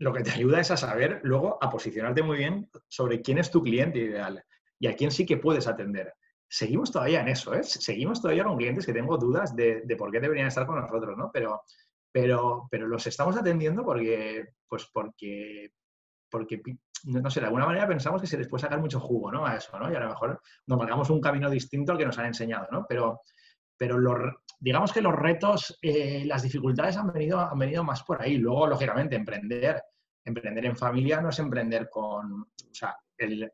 lo 0.00 0.14
que 0.14 0.22
te 0.22 0.30
ayuda 0.30 0.60
es 0.60 0.70
a 0.70 0.78
saber 0.78 1.20
luego 1.22 1.58
a 1.60 1.68
posicionarte 1.68 2.22
muy 2.22 2.38
bien 2.38 2.70
sobre 2.88 3.20
quién 3.20 3.36
es 3.36 3.50
tu 3.50 3.62
cliente 3.62 3.98
ideal 3.98 4.42
y 4.78 4.86
a 4.86 4.96
quién 4.96 5.10
sí 5.10 5.26
que 5.26 5.36
puedes 5.36 5.68
atender. 5.68 6.14
Seguimos 6.48 6.90
todavía 6.90 7.20
en 7.20 7.28
eso, 7.28 7.54
¿eh? 7.54 7.62
Seguimos 7.62 8.20
todavía 8.22 8.44
con 8.44 8.56
clientes 8.56 8.86
que 8.86 8.94
tengo 8.94 9.18
dudas 9.18 9.54
de, 9.54 9.84
por 9.98 10.10
qué 10.10 10.18
deberían 10.18 10.48
estar 10.48 10.66
con 10.66 10.80
nosotros, 10.80 11.16
¿no? 11.18 11.30
Pero, 11.30 11.62
pero, 12.10 12.66
pero 12.70 12.88
los 12.88 13.06
estamos 13.06 13.36
atendiendo 13.36 13.84
porque, 13.84 14.48
pues 14.66 14.88
porque, 14.90 15.74
porque 16.30 16.62
no 17.04 17.30
sé, 17.30 17.40
de 17.40 17.46
alguna 17.46 17.66
manera 17.66 17.86
pensamos 17.86 18.22
que 18.22 18.26
se 18.26 18.38
les 18.38 18.48
puede 18.48 18.62
sacar 18.62 18.80
mucho 18.80 19.00
jugo 19.00 19.30
¿no? 19.30 19.44
a 19.44 19.56
eso, 19.56 19.78
¿no? 19.78 19.92
Y 19.92 19.94
a 19.94 20.00
lo 20.00 20.08
mejor 20.08 20.40
nos 20.66 20.78
marcamos 20.78 21.10
un 21.10 21.20
camino 21.20 21.50
distinto 21.50 21.92
al 21.92 21.98
que 21.98 22.06
nos 22.06 22.18
han 22.18 22.26
enseñado, 22.26 22.68
¿no? 22.72 22.86
Pero, 22.88 23.20
pero 23.76 23.98
digamos 24.60 24.92
que 24.92 25.00
los 25.00 25.14
retos, 25.14 25.78
eh, 25.80 26.24
las 26.26 26.42
dificultades 26.42 26.96
han 26.96 27.10
venido, 27.12 27.40
han 27.40 27.58
venido 27.58 27.82
más 27.82 28.02
por 28.02 28.20
ahí. 28.20 28.36
Luego, 28.36 28.66
lógicamente, 28.66 29.16
emprender, 29.16 29.82
emprender 30.24 30.66
en 30.66 30.76
familia 30.76 31.20
no 31.20 31.30
es 31.30 31.38
emprender 31.38 31.88
con, 31.88 32.42
o 32.42 32.74
sea, 32.74 32.96
el, 33.16 33.50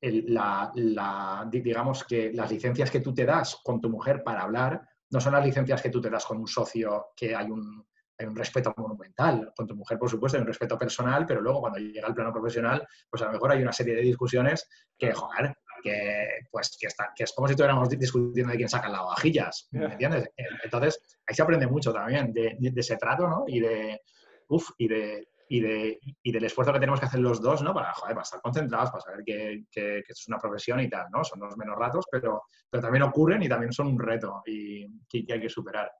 la, 0.00 1.48
digamos 1.50 2.04
que 2.04 2.30
las 2.32 2.50
licencias 2.50 2.90
que 2.90 3.00
tú 3.00 3.14
te 3.14 3.24
das 3.24 3.60
con 3.64 3.80
tu 3.80 3.88
mujer 3.88 4.22
para 4.22 4.42
hablar 4.42 4.86
no 5.10 5.20
son 5.20 5.32
las 5.32 5.44
licencias 5.44 5.80
que 5.80 5.90
tú 5.90 6.00
te 6.00 6.10
das 6.10 6.26
con 6.26 6.38
un 6.38 6.46
socio 6.46 7.06
que 7.16 7.34
hay 7.34 7.50
un, 7.50 7.86
hay 8.18 8.26
un 8.26 8.36
respeto 8.36 8.74
monumental. 8.76 9.52
Con 9.56 9.66
tu 9.66 9.74
mujer, 9.74 9.98
por 9.98 10.10
supuesto, 10.10 10.36
hay 10.36 10.42
un 10.42 10.48
respeto 10.48 10.78
personal, 10.78 11.24
pero 11.26 11.40
luego 11.40 11.60
cuando 11.60 11.78
llega 11.78 12.06
al 12.06 12.14
plano 12.14 12.32
profesional, 12.32 12.86
pues 13.08 13.22
a 13.22 13.26
lo 13.26 13.32
mejor 13.32 13.52
hay 13.52 13.62
una 13.62 13.72
serie 13.72 13.94
de 13.94 14.02
discusiones 14.02 14.68
que, 14.98 15.12
joder, 15.12 15.56
que, 15.84 16.46
pues, 16.50 16.76
que, 16.80 16.86
está, 16.86 17.12
que 17.14 17.24
es 17.24 17.32
como 17.32 17.46
si 17.46 17.52
estuviéramos 17.52 17.90
discutiendo 17.90 18.50
de 18.50 18.56
quién 18.56 18.70
saca 18.70 18.88
las 18.88 19.02
vajillas, 19.02 19.68
¿me 19.72 19.84
entiendes? 19.84 20.30
Entonces, 20.62 20.98
ahí 21.26 21.34
se 21.34 21.42
aprende 21.42 21.66
mucho 21.66 21.92
también 21.92 22.32
de, 22.32 22.56
de, 22.58 22.80
ese 22.80 22.96
trato, 22.96 23.28
¿no? 23.28 23.44
Y 23.46 23.60
de, 23.60 24.00
uf, 24.48 24.70
y 24.78 24.88
de, 24.88 25.28
y, 25.50 25.60
de, 25.60 25.98
y, 26.22 26.32
del 26.32 26.44
esfuerzo 26.44 26.72
que 26.72 26.80
tenemos 26.80 26.98
que 26.98 27.06
hacer 27.06 27.20
los 27.20 27.42
dos, 27.42 27.62
¿no? 27.62 27.74
Para, 27.74 27.92
joder, 27.92 28.14
para 28.14 28.22
estar 28.22 28.40
concentrados, 28.40 28.90
para 28.90 29.02
saber 29.02 29.24
que, 29.24 29.64
que, 29.70 29.98
esto 29.98 30.12
es 30.12 30.28
una 30.28 30.38
profesión 30.38 30.80
y 30.80 30.88
tal, 30.88 31.06
¿no? 31.12 31.22
Son 31.22 31.38
los 31.38 31.54
menos 31.58 31.76
ratos, 31.76 32.06
pero, 32.10 32.44
pero 32.70 32.82
también 32.82 33.02
ocurren 33.02 33.42
y 33.42 33.48
también 33.48 33.72
son 33.72 33.88
un 33.88 33.98
reto 33.98 34.42
y 34.46 34.86
que 35.06 35.30
hay 35.30 35.40
que 35.40 35.50
superar 35.50 35.92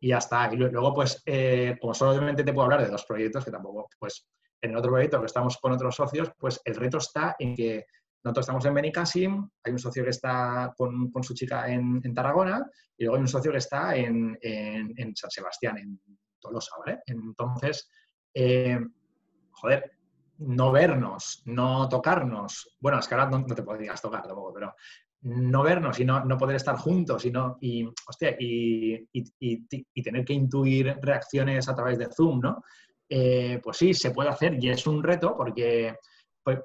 y 0.00 0.08
ya 0.08 0.18
está. 0.18 0.48
Y 0.52 0.56
luego, 0.56 0.94
pues, 0.94 1.22
eh, 1.26 1.76
como 1.80 1.92
solamente 1.92 2.42
te 2.42 2.52
puedo 2.52 2.64
hablar 2.64 2.82
de 2.82 2.90
dos 2.90 3.04
proyectos, 3.04 3.44
que 3.44 3.50
tampoco, 3.50 3.88
pues, 3.98 4.26
en 4.60 4.70
el 4.70 4.76
otro 4.76 4.90
proyecto 4.90 5.20
que 5.20 5.26
estamos 5.26 5.58
con 5.58 5.72
otros 5.72 5.94
socios, 5.94 6.32
pues 6.38 6.60
el 6.64 6.74
reto 6.74 6.98
está 6.98 7.36
en 7.38 7.54
que 7.54 7.86
nosotros 8.26 8.42
estamos 8.42 8.64
en 8.66 8.74
Benicassim, 8.74 9.48
hay 9.62 9.72
un 9.72 9.78
socio 9.78 10.02
que 10.02 10.10
está 10.10 10.74
con, 10.76 11.12
con 11.12 11.22
su 11.22 11.32
chica 11.32 11.68
en, 11.68 12.00
en, 12.02 12.12
Tarragona 12.12 12.68
y 12.98 13.04
luego 13.04 13.16
hay 13.16 13.22
un 13.22 13.28
socio 13.28 13.52
que 13.52 13.58
está 13.58 13.94
en, 13.94 14.36
en, 14.40 15.14
San 15.14 15.30
Sebastián, 15.30 15.78
en 15.78 16.00
Tolosa, 16.40 16.74
¿vale? 16.84 17.02
Entonces, 17.06 17.88
eh, 18.34 18.80
joder, 19.52 19.92
no 20.38 20.72
vernos, 20.72 21.42
no 21.44 21.88
tocarnos, 21.88 22.76
bueno, 22.80 22.98
es 22.98 23.06
que 23.06 23.14
ahora 23.14 23.30
no, 23.30 23.38
no 23.38 23.54
te 23.54 23.62
podrías 23.62 24.02
tocar 24.02 24.26
tampoco, 24.26 24.52
pero 24.52 24.74
no 25.20 25.62
vernos 25.62 26.00
y 26.00 26.04
no, 26.04 26.24
poder 26.36 26.56
estar 26.56 26.76
juntos 26.76 27.24
y, 27.26 27.32
y, 27.60 27.88
hostia, 28.08 28.34
y, 28.40 29.08
y, 29.12 30.02
tener 30.02 30.24
que 30.24 30.32
intuir 30.32 30.98
reacciones 31.00 31.68
a 31.68 31.76
través 31.76 31.96
de 31.96 32.08
Zoom, 32.12 32.40
¿no? 32.40 32.64
Eh, 33.08 33.60
pues 33.62 33.76
sí, 33.76 33.94
se 33.94 34.10
puede 34.10 34.30
hacer 34.30 34.56
y 34.60 34.68
es 34.68 34.84
un 34.84 35.00
reto 35.00 35.36
porque, 35.36 35.94
pues, 36.42 36.58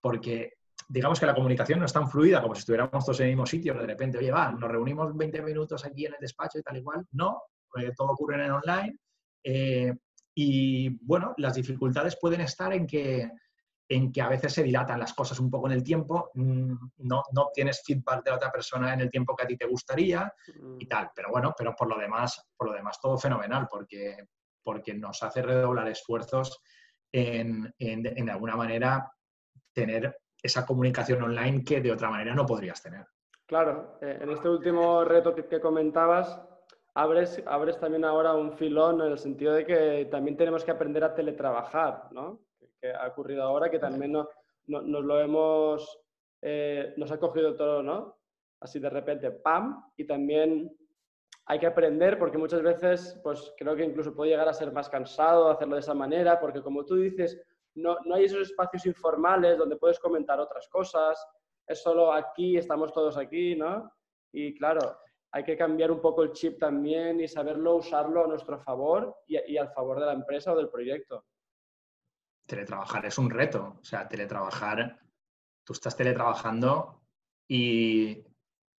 porque 0.00 0.59
digamos 0.90 1.20
que 1.20 1.26
la 1.26 1.34
comunicación 1.34 1.78
no 1.78 1.86
es 1.86 1.92
tan 1.92 2.10
fluida 2.10 2.42
como 2.42 2.54
si 2.54 2.60
estuviéramos 2.60 3.04
todos 3.04 3.20
en 3.20 3.26
el 3.26 3.32
mismo 3.32 3.46
sitio, 3.46 3.74
de 3.74 3.86
repente, 3.86 4.18
oye, 4.18 4.32
va, 4.32 4.50
nos 4.50 4.68
reunimos 4.68 5.16
20 5.16 5.40
minutos 5.42 5.84
aquí 5.84 6.06
en 6.06 6.14
el 6.14 6.20
despacho 6.20 6.58
y 6.58 6.62
tal 6.62 6.76
igual. 6.76 7.06
No, 7.12 7.42
eh, 7.76 7.92
todo 7.96 8.08
ocurre 8.08 8.44
en 8.44 8.50
online. 8.50 8.98
Eh, 9.44 9.94
y 10.34 10.88
bueno, 11.06 11.32
las 11.36 11.54
dificultades 11.54 12.18
pueden 12.20 12.40
estar 12.40 12.72
en 12.72 12.86
que 12.86 13.30
en 13.90 14.12
que 14.12 14.22
a 14.22 14.28
veces 14.28 14.52
se 14.52 14.62
dilatan 14.62 15.00
las 15.00 15.12
cosas 15.12 15.40
un 15.40 15.50
poco 15.50 15.66
en 15.66 15.72
el 15.72 15.82
tiempo, 15.82 16.30
mm, 16.34 16.74
no, 16.98 17.24
no 17.32 17.42
obtienes 17.42 17.82
feedback 17.84 18.24
de 18.24 18.30
otra 18.30 18.52
persona 18.52 18.94
en 18.94 19.00
el 19.00 19.10
tiempo 19.10 19.34
que 19.34 19.42
a 19.42 19.46
ti 19.48 19.56
te 19.56 19.66
gustaría 19.66 20.32
y 20.78 20.84
mm. 20.84 20.88
tal. 20.88 21.10
Pero 21.14 21.30
bueno, 21.30 21.52
pero 21.58 21.74
por 21.74 21.88
lo 21.88 21.98
demás, 21.98 22.40
por 22.56 22.68
lo 22.68 22.72
demás 22.72 23.00
todo 23.00 23.18
fenomenal, 23.18 23.66
porque, 23.68 24.28
porque 24.62 24.94
nos 24.94 25.20
hace 25.24 25.42
redoblar 25.42 25.88
esfuerzos 25.88 26.60
en, 27.12 27.74
en, 27.80 28.02
de 28.02 28.30
alguna 28.30 28.54
manera 28.54 29.10
tener 29.72 30.19
esa 30.42 30.66
comunicación 30.66 31.22
online 31.22 31.64
que 31.64 31.80
de 31.80 31.92
otra 31.92 32.10
manera 32.10 32.34
no 32.34 32.46
podrías 32.46 32.82
tener. 32.82 33.06
Claro, 33.46 33.98
eh, 34.00 34.18
en 34.20 34.30
este 34.30 34.48
último 34.48 35.04
reto 35.04 35.34
que, 35.34 35.60
comentabas, 35.60 36.40
abres, 36.94 37.42
abres 37.46 37.78
también 37.78 38.04
ahora 38.04 38.34
un 38.34 38.52
filón 38.52 39.00
en 39.00 39.12
el 39.12 39.18
sentido 39.18 39.54
de 39.54 39.66
que 39.66 40.08
también 40.10 40.36
tenemos 40.36 40.64
que 40.64 40.70
aprender 40.70 41.02
a 41.02 41.14
teletrabajar, 41.14 42.04
¿no? 42.12 42.40
que 42.80 42.92
ha 42.92 43.06
ocurrido 43.08 43.42
ahora, 43.42 43.70
que 43.70 43.78
también 43.78 44.12
no, 44.12 44.28
no, 44.66 44.82
nos 44.82 45.04
lo 45.04 45.20
hemos, 45.20 46.00
eh, 46.40 46.94
nos 46.96 47.10
ha 47.12 47.18
cogido 47.18 47.54
todo, 47.56 47.82
¿no? 47.82 48.16
Así 48.60 48.78
de 48.78 48.90
repente, 48.90 49.30
¡pam! 49.30 49.90
Y 49.96 50.04
también 50.04 50.70
hay 51.46 51.58
que 51.58 51.66
aprender 51.66 52.18
porque 52.18 52.38
muchas 52.38 52.62
veces, 52.62 53.18
pues 53.22 53.52
creo 53.58 53.74
que 53.74 53.84
incluso 53.84 54.14
puede 54.14 54.30
llegar 54.30 54.48
a 54.48 54.54
ser 54.54 54.72
más 54.72 54.88
cansado 54.88 55.50
hacerlo 55.50 55.74
de 55.74 55.80
esa 55.80 55.94
manera, 55.94 56.38
porque 56.38 56.62
como 56.62 56.84
tú 56.84 56.96
dices, 56.96 57.42
no, 57.74 57.96
no 58.04 58.14
hay 58.14 58.24
esos 58.24 58.42
espacios 58.42 58.86
informales 58.86 59.58
donde 59.58 59.76
puedes 59.76 59.98
comentar 59.98 60.40
otras 60.40 60.68
cosas, 60.68 61.24
es 61.66 61.82
solo 61.82 62.12
aquí, 62.12 62.56
estamos 62.56 62.92
todos 62.92 63.16
aquí, 63.16 63.54
¿no? 63.54 63.92
Y 64.32 64.56
claro, 64.56 64.98
hay 65.32 65.44
que 65.44 65.56
cambiar 65.56 65.90
un 65.90 66.00
poco 66.00 66.22
el 66.22 66.32
chip 66.32 66.58
también 66.58 67.20
y 67.20 67.28
saberlo 67.28 67.76
usarlo 67.76 68.24
a 68.24 68.28
nuestro 68.28 68.58
favor 68.58 69.16
y, 69.26 69.52
y 69.52 69.56
al 69.56 69.72
favor 69.72 70.00
de 70.00 70.06
la 70.06 70.12
empresa 70.12 70.52
o 70.52 70.56
del 70.56 70.68
proyecto 70.68 71.24
teletrabajar 72.50 73.06
es 73.06 73.16
un 73.16 73.30
reto. 73.30 73.78
O 73.80 73.84
sea, 73.84 74.08
teletrabajar, 74.08 75.00
tú 75.64 75.72
estás 75.72 75.96
teletrabajando 75.96 77.00
y, 77.48 78.26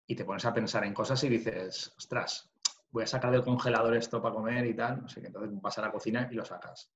te 0.06 0.24
pones 0.24 0.44
a 0.44 0.52
pensar 0.52 0.84
en 0.84 0.92
cosas 0.92 1.22
y 1.22 1.28
dices, 1.28 1.94
ostras, 1.96 2.50
voy 2.90 3.04
a 3.04 3.06
sacar 3.06 3.30
del 3.30 3.44
congelador 3.44 3.96
esto 3.96 4.20
para 4.20 4.34
comer 4.34 4.66
y 4.66 4.74
tal, 4.74 5.02
no 5.02 5.08
sé 5.08 5.20
qué, 5.20 5.28
entonces 5.28 5.50
vas 5.62 5.78
a 5.78 5.82
la 5.82 5.92
cocina 5.92 6.28
y 6.30 6.34
lo 6.34 6.44
sacas. 6.44 6.92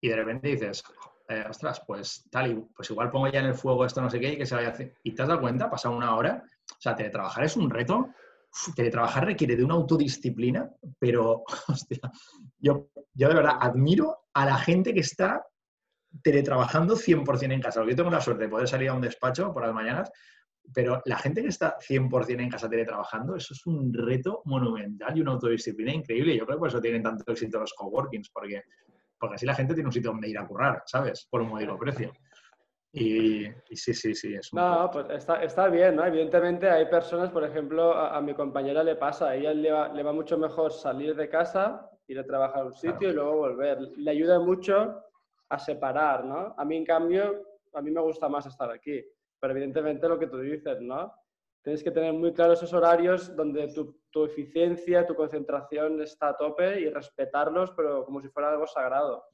Y 0.00 0.08
de 0.08 0.16
repente 0.16 0.48
dices, 0.48 0.82
eh, 1.28 1.44
ostras, 1.48 1.82
pues 1.86 2.26
tal, 2.30 2.50
y 2.50 2.54
pues 2.74 2.90
igual 2.90 3.10
pongo 3.10 3.28
ya 3.28 3.40
en 3.40 3.46
el 3.46 3.54
fuego 3.54 3.84
esto 3.84 4.00
no 4.00 4.10
sé 4.10 4.20
qué 4.20 4.34
y 4.34 4.38
que 4.38 4.46
se 4.46 4.54
vaya 4.54 4.68
a 4.68 4.72
hacer. 4.72 4.94
Y 5.02 5.12
te 5.12 5.22
has 5.22 5.28
dado 5.28 5.40
cuenta, 5.40 5.70
pasa 5.70 5.88
una 5.88 6.14
hora, 6.16 6.42
o 6.44 6.80
sea, 6.80 6.94
teletrabajar 6.94 7.44
es 7.44 7.56
un 7.56 7.70
reto 7.70 8.10
teletrabajar 8.74 9.26
requiere 9.26 9.56
de 9.56 9.64
una 9.64 9.74
autodisciplina, 9.74 10.70
pero, 10.98 11.44
hostia, 11.68 11.98
yo, 12.58 12.88
yo 13.12 13.28
de 13.28 13.34
verdad 13.34 13.56
admiro 13.60 14.26
a 14.32 14.46
la 14.46 14.56
gente 14.56 14.94
que 14.94 15.00
está 15.00 15.44
teletrabajando 16.22 16.96
100% 16.96 17.52
en 17.52 17.60
casa. 17.60 17.84
Yo 17.84 17.96
tengo 17.96 18.10
la 18.10 18.20
suerte 18.20 18.44
de 18.44 18.48
poder 18.48 18.68
salir 18.68 18.88
a 18.88 18.94
un 18.94 19.00
despacho 19.00 19.52
por 19.52 19.64
las 19.64 19.74
mañanas, 19.74 20.10
pero 20.72 21.02
la 21.04 21.18
gente 21.18 21.42
que 21.42 21.48
está 21.48 21.76
100% 21.78 22.40
en 22.40 22.48
casa 22.48 22.68
teletrabajando, 22.68 23.36
eso 23.36 23.52
es 23.52 23.66
un 23.66 23.92
reto 23.92 24.42
monumental 24.44 25.16
y 25.16 25.20
una 25.20 25.32
autodisciplina 25.32 25.92
increíble. 25.92 26.36
Yo 26.36 26.46
creo 26.46 26.56
que 26.56 26.60
por 26.60 26.68
eso 26.68 26.80
tienen 26.80 27.02
tanto 27.02 27.32
éxito 27.32 27.58
los 27.58 27.74
coworkings, 27.74 28.30
porque, 28.30 28.62
porque 29.18 29.36
así 29.36 29.46
la 29.46 29.54
gente 29.54 29.74
tiene 29.74 29.88
un 29.88 29.92
sitio 29.92 30.10
donde 30.10 30.28
ir 30.28 30.38
a 30.38 30.46
currar, 30.46 30.82
¿sabes? 30.86 31.26
Por 31.30 31.42
un 31.42 31.48
módico 31.48 31.78
precio. 31.78 32.12
Y, 32.96 33.46
sí, 33.72 33.92
sí, 33.92 34.14
sí. 34.14 34.34
Es 34.34 34.54
no, 34.54 34.88
pues 34.92 35.10
está, 35.10 35.42
está, 35.42 35.68
bien, 35.68 35.96
¿no? 35.96 36.06
Evidentemente 36.06 36.70
hay 36.70 36.86
personas, 36.86 37.30
por 37.30 37.42
ejemplo, 37.42 37.92
a, 37.92 38.20
mi 38.20 38.34
compañera 38.34 38.84
le 38.84 38.94
pasa, 38.94 39.30
a 39.30 39.34
ella 39.34 39.52
le 39.52 39.72
va, 39.72 39.88
le 39.88 40.02
va, 40.04 40.12
mucho 40.12 40.38
mejor 40.38 40.72
salir 40.72 41.16
de 41.16 41.28
casa, 41.28 41.90
ir 42.06 42.20
a 42.20 42.24
trabajar 42.24 42.62
a 42.62 42.66
un 42.66 42.72
sitio 42.72 43.10
y 43.10 43.12
luego 43.12 43.36
volver. 43.36 43.80
Le 43.96 44.10
ayuda 44.12 44.38
mucho 44.38 45.02
a 45.48 45.58
separar, 45.58 46.24
¿no? 46.24 46.54
A 46.56 46.64
mí, 46.64 46.76
en 46.76 46.84
cambio, 46.84 47.42
a 47.74 47.82
mí 47.82 47.90
me 47.90 48.00
gusta 48.00 48.28
más 48.28 48.46
estar 48.46 48.70
aquí. 48.70 49.04
Pero 49.40 49.52
evidentemente 49.52 50.08
lo 50.08 50.16
que 50.16 50.28
tú 50.28 50.38
dices, 50.38 50.80
¿no? 50.80 51.12
Tienes 51.64 51.82
que 51.82 51.90
tener 51.90 52.12
muy 52.12 52.34
claros 52.34 52.58
esos 52.58 52.74
horarios 52.74 53.34
donde 53.34 53.72
tu, 53.72 53.98
tu 54.10 54.26
eficiencia, 54.26 55.06
tu 55.06 55.14
concentración 55.14 55.98
está 56.02 56.28
a 56.28 56.36
tope 56.36 56.78
y 56.78 56.90
respetarlos, 56.90 57.70
pero 57.70 58.04
como 58.04 58.20
si 58.20 58.28
fuera 58.28 58.50
algo 58.50 58.66
sagrado. 58.66 59.24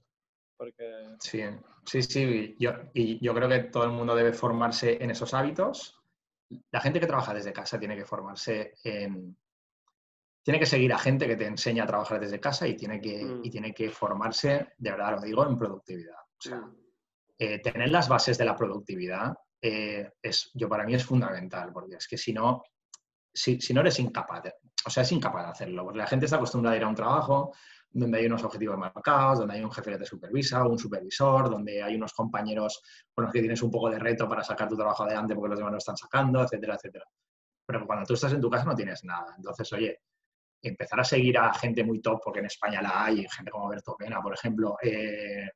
Porque... 0.56 1.16
Sí, 1.18 1.42
sí, 1.84 2.02
sí. 2.02 2.56
Yo, 2.56 2.70
y 2.94 3.18
yo 3.24 3.34
creo 3.34 3.48
que 3.48 3.58
todo 3.64 3.82
el 3.82 3.90
mundo 3.90 4.14
debe 4.14 4.32
formarse 4.32 5.02
en 5.02 5.10
esos 5.10 5.34
hábitos. 5.34 6.00
La 6.70 6.80
gente 6.80 7.00
que 7.00 7.08
trabaja 7.08 7.34
desde 7.34 7.52
casa 7.52 7.80
tiene 7.80 7.96
que 7.96 8.04
formarse 8.04 8.74
en... 8.84 9.36
Tiene 10.44 10.60
que 10.60 10.66
seguir 10.66 10.92
a 10.92 10.98
gente 10.98 11.26
que 11.26 11.36
te 11.36 11.46
enseña 11.46 11.82
a 11.82 11.88
trabajar 11.88 12.20
desde 12.20 12.38
casa 12.38 12.68
y 12.68 12.76
tiene 12.76 13.00
que, 13.00 13.20
y 13.20 13.48
mm. 13.48 13.50
tiene 13.50 13.74
que 13.74 13.90
formarse, 13.90 14.68
de 14.78 14.90
verdad 14.92 15.16
lo 15.16 15.20
digo, 15.20 15.44
en 15.44 15.58
productividad. 15.58 16.14
O 16.16 16.40
sea, 16.40 16.58
mm. 16.58 16.76
eh, 17.38 17.58
tener 17.58 17.90
las 17.90 18.08
bases 18.08 18.38
de 18.38 18.44
la 18.44 18.56
productividad 18.56 19.34
eh, 19.62 20.10
es, 20.22 20.50
yo 20.54 20.68
para 20.68 20.84
mí 20.84 20.94
es 20.94 21.04
fundamental, 21.04 21.72
porque 21.72 21.96
es 21.96 22.08
que 22.08 22.16
si 22.16 22.32
no, 22.32 22.62
si, 23.32 23.58
no 23.72 23.80
eres 23.80 23.98
incapaz, 23.98 24.42
o 24.86 24.90
sea, 24.90 25.02
es 25.02 25.12
incapaz 25.12 25.44
de 25.44 25.50
hacerlo, 25.50 25.84
porque 25.84 25.98
la 25.98 26.06
gente 26.06 26.24
está 26.24 26.36
acostumbrada 26.36 26.74
a 26.74 26.78
ir 26.78 26.84
a 26.84 26.88
un 26.88 26.94
trabajo 26.94 27.52
donde 27.92 28.18
hay 28.18 28.26
unos 28.26 28.44
objetivos 28.44 28.78
marcados, 28.78 29.40
donde 29.40 29.54
hay 29.54 29.64
un 29.64 29.72
jefe 29.72 29.90
que 29.90 29.98
te 29.98 30.06
supervisa, 30.06 30.64
un 30.64 30.78
supervisor, 30.78 31.50
donde 31.50 31.82
hay 31.82 31.96
unos 31.96 32.12
compañeros 32.12 32.80
con 33.12 33.24
los 33.24 33.32
que 33.32 33.40
tienes 33.40 33.60
un 33.62 33.70
poco 33.70 33.90
de 33.90 33.98
reto 33.98 34.28
para 34.28 34.44
sacar 34.44 34.68
tu 34.68 34.76
trabajo 34.76 35.02
adelante 35.02 35.34
porque 35.34 35.50
los 35.50 35.58
demás 35.58 35.72
lo 35.72 35.78
están 35.78 35.96
sacando, 35.96 36.42
etcétera, 36.42 36.76
etcétera. 36.76 37.04
Pero 37.66 37.86
cuando 37.86 38.06
tú 38.06 38.14
estás 38.14 38.32
en 38.32 38.40
tu 38.40 38.48
casa 38.48 38.64
no 38.64 38.76
tienes 38.76 39.04
nada. 39.04 39.34
Entonces, 39.36 39.72
oye, 39.72 40.00
empezar 40.62 41.00
a 41.00 41.04
seguir 41.04 41.38
a 41.38 41.52
gente 41.54 41.82
muy 41.82 42.00
top, 42.00 42.20
porque 42.24 42.40
en 42.40 42.46
España 42.46 42.80
la 42.80 43.04
hay, 43.04 43.26
gente 43.28 43.50
como 43.50 43.68
Berto 43.68 43.96
Pena, 43.96 44.20
por 44.20 44.34
ejemplo, 44.34 44.76
eh, 44.82 45.48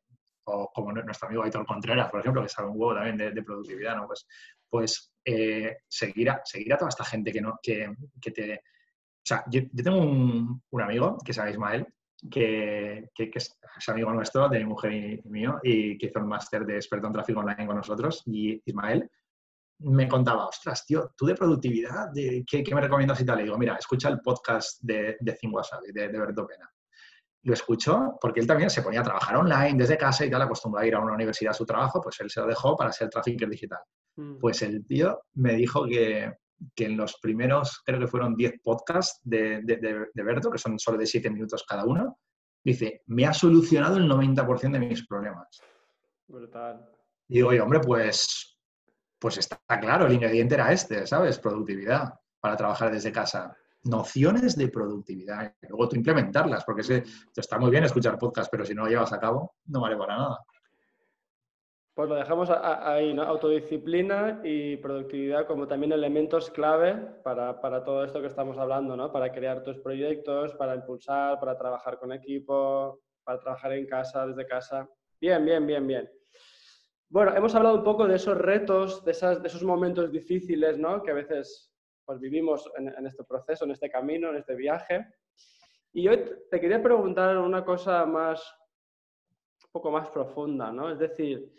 o 0.44 0.70
como 0.72 0.92
nuestro 0.92 1.28
amigo 1.28 1.42
Aitor 1.42 1.66
Contreras, 1.66 2.10
por 2.10 2.20
ejemplo, 2.20 2.42
que 2.42 2.48
sabe 2.48 2.68
un 2.68 2.80
huevo 2.80 2.94
también 2.94 3.34
de, 3.34 3.42
productividad, 3.42 3.96
¿no? 3.96 4.06
Pues, 4.06 4.26
pues 4.68 5.12
eh, 5.24 5.78
seguir, 5.88 6.30
a, 6.30 6.42
toda 6.78 6.88
esta 6.88 7.04
gente 7.04 7.32
que, 7.32 7.40
no, 7.40 7.58
que, 7.62 7.94
que 8.20 8.30
te... 8.30 8.54
O 8.56 9.26
sea, 9.26 9.44
yo, 9.50 9.62
tengo 9.74 9.98
un, 9.98 10.62
un, 10.70 10.82
amigo, 10.82 11.16
que 11.24 11.32
se 11.32 11.40
llama 11.40 11.50
Ismael, 11.50 11.86
que, 12.30 13.08
que, 13.14 13.30
es, 13.34 13.58
amigo 13.88 14.12
nuestro, 14.12 14.48
de 14.48 14.58
mi 14.58 14.66
mujer 14.66 14.92
y 14.92 15.22
mío, 15.24 15.58
y 15.62 15.96
que 15.96 16.06
hizo 16.06 16.20
un 16.20 16.28
máster 16.28 16.66
de 16.66 16.76
experto 16.76 17.06
en 17.06 17.12
tráfico 17.14 17.40
online 17.40 17.66
con 17.66 17.76
nosotros, 17.76 18.22
y 18.26 18.60
Ismael 18.66 19.10
me 19.78 20.08
contaba, 20.08 20.46
ostras, 20.46 20.84
tío, 20.86 21.12
tú 21.16 21.26
de 21.26 21.34
productividad, 21.34 22.10
¿qué, 22.14 22.62
¿qué, 22.62 22.74
me 22.74 22.80
recomiendas 22.80 23.20
y 23.20 23.24
tal? 23.24 23.40
Y 23.40 23.44
digo, 23.44 23.58
mira, 23.58 23.76
escucha 23.76 24.08
el 24.08 24.20
podcast 24.20 24.80
de, 24.82 25.16
de 25.20 25.32
Think 25.32 25.54
de, 25.92 26.08
de 26.08 26.18
Berto 26.18 26.46
Pena 26.46 26.73
lo 27.44 27.54
escuchó 27.54 28.18
porque 28.20 28.40
él 28.40 28.46
también 28.46 28.70
se 28.70 28.82
ponía 28.82 29.00
a 29.00 29.04
trabajar 29.04 29.36
online 29.36 29.74
desde 29.76 29.98
casa 29.98 30.24
y 30.24 30.30
tal, 30.30 30.42
acostumbrado 30.42 30.84
a 30.84 30.86
ir 30.86 30.94
a 30.94 31.00
una 31.00 31.12
universidad 31.12 31.50
a 31.50 31.54
su 31.54 31.66
trabajo, 31.66 32.00
pues 32.00 32.18
él 32.20 32.30
se 32.30 32.40
lo 32.40 32.46
dejó 32.46 32.76
para 32.76 32.90
ser 32.90 33.10
trafficker 33.10 33.48
digital. 33.48 33.80
Mm. 34.16 34.38
Pues 34.38 34.62
el 34.62 34.86
tío 34.86 35.20
me 35.34 35.54
dijo 35.54 35.84
que, 35.84 36.32
que, 36.74 36.86
en 36.86 36.96
los 36.96 37.18
primeros, 37.20 37.82
creo 37.84 38.00
que 38.00 38.06
fueron 38.06 38.34
10 38.34 38.60
podcasts 38.62 39.20
de, 39.22 39.60
de, 39.62 39.76
de, 40.12 40.22
Berto, 40.22 40.50
que 40.50 40.58
son 40.58 40.78
solo 40.78 40.96
de 40.96 41.06
7 41.06 41.30
minutos 41.30 41.64
cada 41.68 41.84
uno, 41.84 42.18
dice, 42.64 43.02
me 43.06 43.26
ha 43.26 43.34
solucionado 43.34 43.98
el 43.98 44.08
90% 44.08 44.72
de 44.72 44.78
mis 44.78 45.06
problemas. 45.06 45.60
Brutal. 46.26 46.88
Y 47.28 47.34
digo, 47.34 47.50
oye, 47.50 47.60
hombre, 47.60 47.80
pues, 47.80 48.58
pues 49.18 49.36
está 49.36 49.58
claro, 49.80 50.06
el 50.06 50.14
ingrediente 50.14 50.54
era 50.54 50.72
este, 50.72 51.06
¿sabes? 51.06 51.38
Productividad 51.38 52.14
para 52.40 52.56
trabajar 52.56 52.90
desde 52.90 53.12
casa 53.12 53.54
nociones 53.84 54.56
de 54.56 54.68
productividad 54.68 55.54
luego 55.68 55.88
tú 55.88 55.96
implementarlas, 55.96 56.64
porque 56.64 56.82
es 56.82 56.90
está 57.36 57.58
muy 57.58 57.70
bien 57.70 57.84
escuchar 57.84 58.18
podcast, 58.18 58.50
pero 58.50 58.64
si 58.64 58.74
no 58.74 58.84
lo 58.84 58.90
llevas 58.90 59.12
a 59.12 59.20
cabo, 59.20 59.54
no 59.66 59.80
vale 59.80 59.96
para 59.96 60.16
nada. 60.16 60.38
Pues 61.94 62.08
lo 62.08 62.16
dejamos 62.16 62.50
ahí, 62.50 63.14
¿no? 63.14 63.22
Autodisciplina 63.22 64.40
y 64.42 64.76
productividad 64.78 65.46
como 65.46 65.68
también 65.68 65.92
elementos 65.92 66.50
clave 66.50 66.94
para, 67.22 67.60
para, 67.60 67.84
todo 67.84 68.04
esto 68.04 68.20
que 68.20 68.26
estamos 68.26 68.58
hablando, 68.58 68.96
¿no? 68.96 69.12
Para 69.12 69.30
crear 69.30 69.62
tus 69.62 69.78
proyectos, 69.78 70.54
para 70.54 70.74
impulsar, 70.74 71.38
para 71.38 71.56
trabajar 71.56 72.00
con 72.00 72.12
equipo, 72.12 73.00
para 73.22 73.38
trabajar 73.38 73.74
en 73.74 73.86
casa, 73.86 74.26
desde 74.26 74.44
casa. 74.44 74.88
Bien, 75.20 75.44
bien, 75.44 75.64
bien, 75.64 75.86
bien. 75.86 76.10
Bueno, 77.08 77.32
hemos 77.36 77.54
hablado 77.54 77.76
un 77.76 77.84
poco 77.84 78.08
de 78.08 78.16
esos 78.16 78.36
retos, 78.36 79.04
de, 79.04 79.12
esas, 79.12 79.40
de 79.40 79.46
esos 79.46 79.62
momentos 79.62 80.10
difíciles, 80.10 80.76
¿no? 80.76 81.00
Que 81.00 81.12
a 81.12 81.14
veces 81.14 81.73
pues 82.04 82.20
vivimos 82.20 82.70
en, 82.76 83.06
este 83.06 83.24
proceso, 83.24 83.64
en 83.64 83.72
este 83.72 83.90
camino, 83.90 84.30
en 84.30 84.36
este 84.36 84.54
viaje. 84.54 85.06
Y 85.92 86.08
hoy 86.08 86.24
te 86.50 86.60
quería 86.60 86.82
preguntar 86.82 87.38
una 87.38 87.64
cosa 87.64 88.04
más, 88.04 88.42
un 89.64 89.70
poco 89.72 89.90
más 89.90 90.08
profunda, 90.10 90.72
¿no? 90.72 90.90
Es 90.90 90.98
decir, 90.98 91.52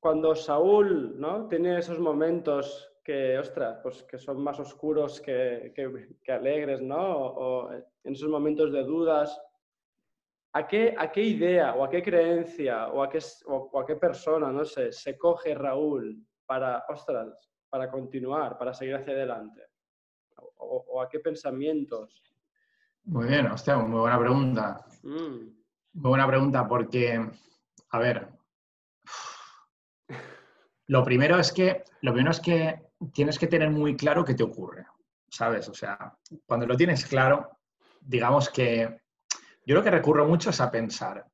cuando 0.00 0.34
Saúl, 0.34 1.18
¿no? 1.18 1.48
Tiene 1.48 1.78
esos 1.78 1.98
momentos 1.98 2.94
que, 3.02 3.38
ostras, 3.38 3.80
pues 3.82 4.02
que 4.04 4.18
son 4.18 4.42
más 4.42 4.58
oscuros 4.60 5.20
que, 5.20 5.72
que, 5.74 6.32
alegres, 6.32 6.80
¿no? 6.80 7.16
O, 7.16 7.72
en 7.72 8.12
esos 8.12 8.28
momentos 8.28 8.72
de 8.72 8.82
dudas, 8.84 9.40
¿a 10.52 10.66
qué, 10.66 10.94
¿a 10.96 11.10
qué 11.10 11.22
idea 11.22 11.74
o 11.74 11.84
a 11.84 11.90
qué 11.90 12.02
creencia 12.02 12.88
o 12.88 13.02
a 13.02 13.10
qué, 13.10 13.18
o 13.46 13.80
a 13.80 13.86
qué 13.86 13.96
persona, 13.96 14.50
no 14.50 14.64
sé, 14.64 14.92
se 14.92 15.18
coge 15.18 15.54
Raúl 15.54 16.24
para, 16.46 16.84
ostras, 16.88 17.53
para 17.74 17.90
continuar, 17.90 18.56
para 18.56 18.72
seguir 18.72 18.94
hacia 18.94 19.14
adelante? 19.14 19.60
¿O, 20.36 21.02
a 21.02 21.08
qué 21.08 21.18
pensamientos? 21.18 22.22
Muy 23.02 23.26
bien, 23.26 23.48
hostia, 23.48 23.76
muy 23.78 23.98
buena 23.98 24.16
pregunta. 24.16 24.86
Mm. 25.02 25.48
Muy 25.94 26.08
buena 26.08 26.28
pregunta 26.28 26.68
porque, 26.68 27.28
a 27.90 27.98
ver, 27.98 28.28
lo 30.86 31.02
primero 31.02 31.36
es 31.36 31.50
que, 31.50 31.82
lo 32.02 32.12
primero 32.12 32.30
es 32.30 32.38
que 32.38 32.80
tienes 33.12 33.40
que 33.40 33.48
tener 33.48 33.70
muy 33.70 33.96
claro 33.96 34.24
qué 34.24 34.34
te 34.34 34.44
ocurre, 34.44 34.86
¿sabes? 35.28 35.68
O 35.68 35.74
sea, 35.74 36.16
cuando 36.46 36.68
lo 36.68 36.76
tienes 36.76 37.04
claro, 37.04 37.58
digamos 38.00 38.50
que 38.50 39.00
yo 39.66 39.74
lo 39.74 39.82
que 39.82 39.90
recurro 39.90 40.28
mucho 40.28 40.50
es 40.50 40.60
a 40.60 40.70
pensar, 40.70 41.26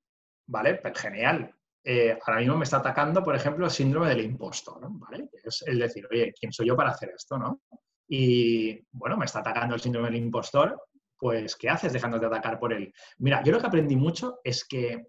¿vale? 0.46 0.76
Pues 0.76 0.98
genial, 0.98 1.54
eh, 1.82 2.18
ahora 2.26 2.40
mismo 2.40 2.56
me 2.56 2.64
está 2.64 2.78
atacando, 2.78 3.22
por 3.22 3.34
ejemplo, 3.34 3.64
el 3.64 3.70
síndrome 3.70 4.08
del 4.08 4.24
impostor, 4.24 4.80
¿no? 4.80 4.90
¿Vale? 4.92 5.30
Es 5.44 5.62
el 5.66 5.78
decir, 5.78 6.06
oye, 6.10 6.32
¿quién 6.38 6.52
soy 6.52 6.68
yo 6.68 6.76
para 6.76 6.90
hacer 6.90 7.12
esto, 7.14 7.38
no? 7.38 7.62
Y, 8.08 8.78
bueno, 8.92 9.16
me 9.16 9.24
está 9.24 9.40
atacando 9.40 9.74
el 9.74 9.80
síndrome 9.80 10.08
del 10.08 10.18
impostor, 10.18 10.80
pues, 11.16 11.56
¿qué 11.56 11.68
haces 11.68 11.92
dejándote 11.92 12.26
atacar 12.26 12.58
por 12.58 12.72
él? 12.72 12.92
Mira, 13.18 13.42
yo 13.42 13.52
lo 13.52 13.60
que 13.60 13.66
aprendí 13.66 13.96
mucho 13.96 14.40
es 14.42 14.64
que 14.64 15.08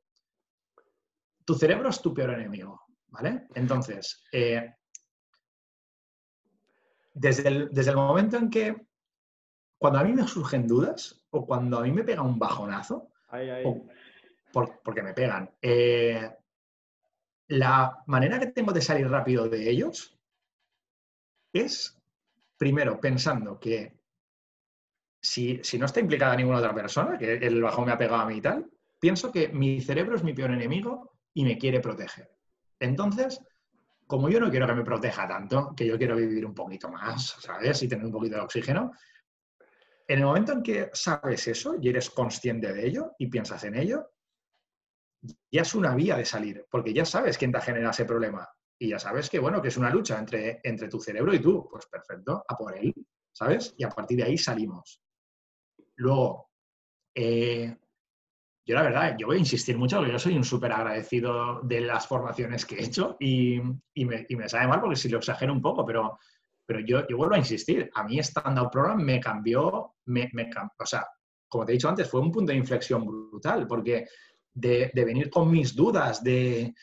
tu 1.45 1.55
cerebro 1.55 1.89
es 1.89 2.01
tu 2.01 2.13
peor 2.13 2.32
enemigo, 2.32 2.82
¿vale? 3.07 3.47
Entonces, 3.55 4.24
eh, 4.32 4.76
desde, 7.13 7.47
el, 7.47 7.69
desde 7.72 7.91
el 7.91 7.97
momento 7.97 8.38
en 8.38 8.49
que, 8.49 8.76
cuando 9.78 9.99
a 9.99 10.03
mí 10.03 10.13
me 10.13 10.28
surgen 10.28 10.67
dudas 10.67 11.26
o 11.32 11.45
cuando 11.45 11.80
a 11.80 11.82
mí 11.82 11.91
me 11.91 12.03
pega 12.03 12.22
un 12.22 12.38
bajonazo, 12.38 13.11
porque 14.84 15.01
me 15.01 15.13
pegan, 15.13 15.49
eh, 15.61 16.30
la 17.51 18.01
manera 18.07 18.39
que 18.39 18.47
tengo 18.47 18.71
de 18.71 18.81
salir 18.81 19.09
rápido 19.09 19.49
de 19.49 19.69
ellos 19.69 20.17
es, 21.51 22.01
primero, 22.57 22.97
pensando 22.99 23.59
que 23.59 23.99
si, 25.21 25.61
no 25.77 25.85
está 25.85 25.99
implicada 25.99 26.37
ninguna 26.37 26.59
otra 26.59 26.73
persona, 26.73 27.17
que 27.17 27.33
el 27.33 27.61
bajón 27.61 27.85
me 27.85 27.91
ha 27.91 27.97
pegado 27.97 28.21
a 28.21 28.25
mí 28.25 28.37
y 28.37 28.41
tal, 28.41 28.71
pienso 28.97 29.33
que 29.33 29.49
mi 29.49 29.81
cerebro 29.81 30.15
es 30.15 30.23
mi 30.23 30.33
peor 30.33 30.51
enemigo 30.51 31.17
y 31.33 31.43
me 31.43 31.57
quiere 31.57 31.81
proteger. 31.81 32.31
Entonces, 32.79 33.41
como 34.07 34.29
yo 34.29 34.39
no 34.39 34.49
quiero 34.49 34.65
que 34.65 34.75
me 34.75 34.85
proteja 34.85 35.27
tanto, 35.27 35.73
que 35.75 35.85
yo 35.85 35.97
quiero 35.97 36.15
vivir 36.15 36.45
un 36.45 36.55
poquito 36.55 36.89
más, 36.89 37.35
¿sabes? 37.41 37.83
Y 37.83 37.89
tener 37.89 38.05
un 38.05 38.13
poquito 38.13 38.37
de 38.37 38.43
oxígeno, 38.43 38.93
en 40.07 40.19
el 40.19 40.25
momento 40.25 40.53
en 40.53 40.63
que 40.63 40.89
sabes 40.93 41.49
eso 41.49 41.75
y 41.81 41.89
eres 41.89 42.09
consciente 42.09 42.71
de 42.71 42.87
ello 42.87 43.11
y 43.19 43.27
piensas 43.27 43.61
en 43.65 43.75
ello, 43.75 44.09
ya 45.51 45.61
es 45.61 45.76
una 45.76 45.95
vía 45.95 46.17
de 46.17 46.26
salir, 46.26 46.65
porque 46.69 46.93
ya 46.93 47.05
sabes 47.05 47.38
quién 47.38 47.51
te 47.51 47.61
genera 47.61 47.91
ese 47.91 48.05
problema. 48.05 48.47
Y 48.80 48.89
ya 48.89 48.99
sabes 48.99 49.30
que, 49.30 49.39
bueno, 49.39 49.61
que 49.61 49.67
es 49.67 49.78
una 49.78 49.91
lucha 49.91 50.17
entre, 50.17 50.59
entre 50.63 50.88
tu 50.88 50.99
cerebro 50.99 51.34
y 51.34 51.39
tú. 51.39 51.67
Pues 51.69 51.86
perfecto, 51.86 52.43
a 52.47 52.57
por 52.57 52.76
él. 52.76 52.93
¿sabes? 53.34 53.74
Y 53.78 53.84
a 53.84 53.89
partir 53.89 54.17
de 54.17 54.24
ahí 54.24 54.38
salimos. 54.38 55.01
Luego, 55.95 56.49
eh, 57.15 57.76
yo 58.65 58.76
la 58.76 58.84
verdad, 58.84 59.15
yo 59.17 59.28
voy 59.28 59.38
a 59.38 59.39
insistir 59.39 59.78
mucho 59.78 59.97
porque 59.97 60.11
yo 60.11 60.19
soy 60.19 60.36
un 60.36 60.43
súper 60.43 60.72
agradecido 60.72 61.61
de 61.61 61.82
las 61.82 62.07
formaciones 62.07 62.65
que 62.65 62.76
he 62.76 62.86
hecho 62.86 63.17
y, 63.19 63.59
me, 63.95 64.26
y, 64.28 64.36
me, 64.36 64.47
sabe 64.47 64.67
mal 64.67 64.80
porque 64.80 64.95
si 64.95 65.09
lo 65.09 65.17
exagero 65.17 65.53
un 65.53 65.61
poco, 65.61 65.86
pero, 65.86 66.19
pero 66.65 66.80
yo, 66.80 67.07
yo 67.07 67.17
vuelvo 67.17 67.36
a 67.36 67.39
insistir. 67.39 67.89
A 67.93 68.03
mí 68.03 68.19
Stand 68.19 68.59
Up 68.59 68.72
Program 68.72 69.01
me 69.01 69.19
cambió, 69.19 69.95
me, 70.05 70.30
me, 70.34 70.49
o 70.78 70.86
sea, 70.86 71.07
como 71.47 71.65
te 71.65 71.74
he 71.74 71.76
dicho 71.76 71.89
antes, 71.89 72.09
fue 72.09 72.22
un 72.22 72.32
punto 72.32 72.51
de 72.51 72.57
inflexión 72.57 73.05
brutal 73.05 73.67
porque 73.67 74.07
de, 74.53 74.91
venir 74.93 75.29
con 75.29 75.49
mis 75.49 75.75
dudas, 75.75 76.23
de, 76.23 76.73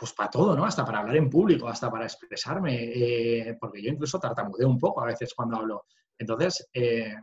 pues 0.00 0.12
para 0.14 0.30
todo, 0.30 0.56
¿no? 0.56 0.64
Hasta 0.64 0.84
para 0.84 1.00
hablar 1.00 1.16
en 1.16 1.28
público, 1.28 1.68
hasta 1.68 1.90
para 1.90 2.06
expresarme, 2.06 2.90
eh, 2.94 3.58
porque 3.60 3.82
yo 3.82 3.90
incluso 3.90 4.18
tartamudeo 4.18 4.68
un 4.68 4.78
poco 4.78 5.02
a 5.02 5.06
veces 5.06 5.34
cuando 5.34 5.58
hablo. 5.58 5.84
Entonces, 6.18 6.68
eh, 6.72 7.16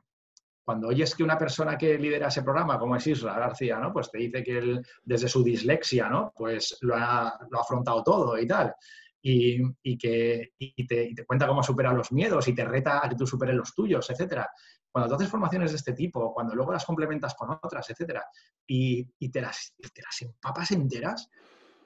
cuando 0.64 0.90
oyes 0.90 1.16
que 1.16 1.24
una 1.24 1.38
persona 1.38 1.78
que 1.78 1.98
lidera 1.98 2.28
ese 2.28 2.44
programa, 2.44 2.78
como 2.78 2.96
es 2.96 3.08
Isra 3.08 3.40
García, 3.40 3.80
¿no? 3.80 3.92
Pues 3.92 4.12
te 4.12 4.20
dice 4.20 4.44
que 4.44 4.58
él, 4.58 4.86
desde 5.04 5.28
su 5.28 5.44
dislexia, 5.44 6.08
¿no? 6.08 6.32
Pues 6.36 6.78
lo 6.82 6.96
ha, 6.96 7.40
lo 7.50 7.58
ha 7.58 7.62
afrontado 7.62 8.04
todo 8.04 8.38
y 8.38 8.46
tal. 8.46 8.76
Y, 9.22 9.60
y 9.82 9.98
que 9.98 10.52
y 10.60 10.86
te, 10.86 11.14
te, 11.16 11.26
cuenta 11.26 11.48
cómo 11.48 11.64
supera 11.64 11.92
los 11.94 12.12
miedos 12.12 12.48
y 12.48 12.54
te 12.54 12.64
reta 12.64 13.04
a 13.04 13.10
que 13.10 13.16
tú 13.16 13.26
superes 13.26 13.56
los 13.56 13.74
tuyos, 13.74 14.08
etcétera. 14.10 14.50
Cuando 14.98 15.10
tú 15.10 15.22
haces 15.22 15.30
formaciones 15.30 15.70
de 15.70 15.78
este 15.78 15.94
tipo, 15.94 16.34
cuando 16.34 16.56
luego 16.56 16.72
las 16.72 16.84
complementas 16.84 17.36
con 17.36 17.52
otras, 17.52 17.88
etcétera, 17.88 18.26
y, 18.66 19.08
y 19.20 19.30
te, 19.30 19.42
las, 19.42 19.76
te 19.94 20.02
las 20.02 20.20
empapas 20.24 20.72
enteras, 20.72 21.30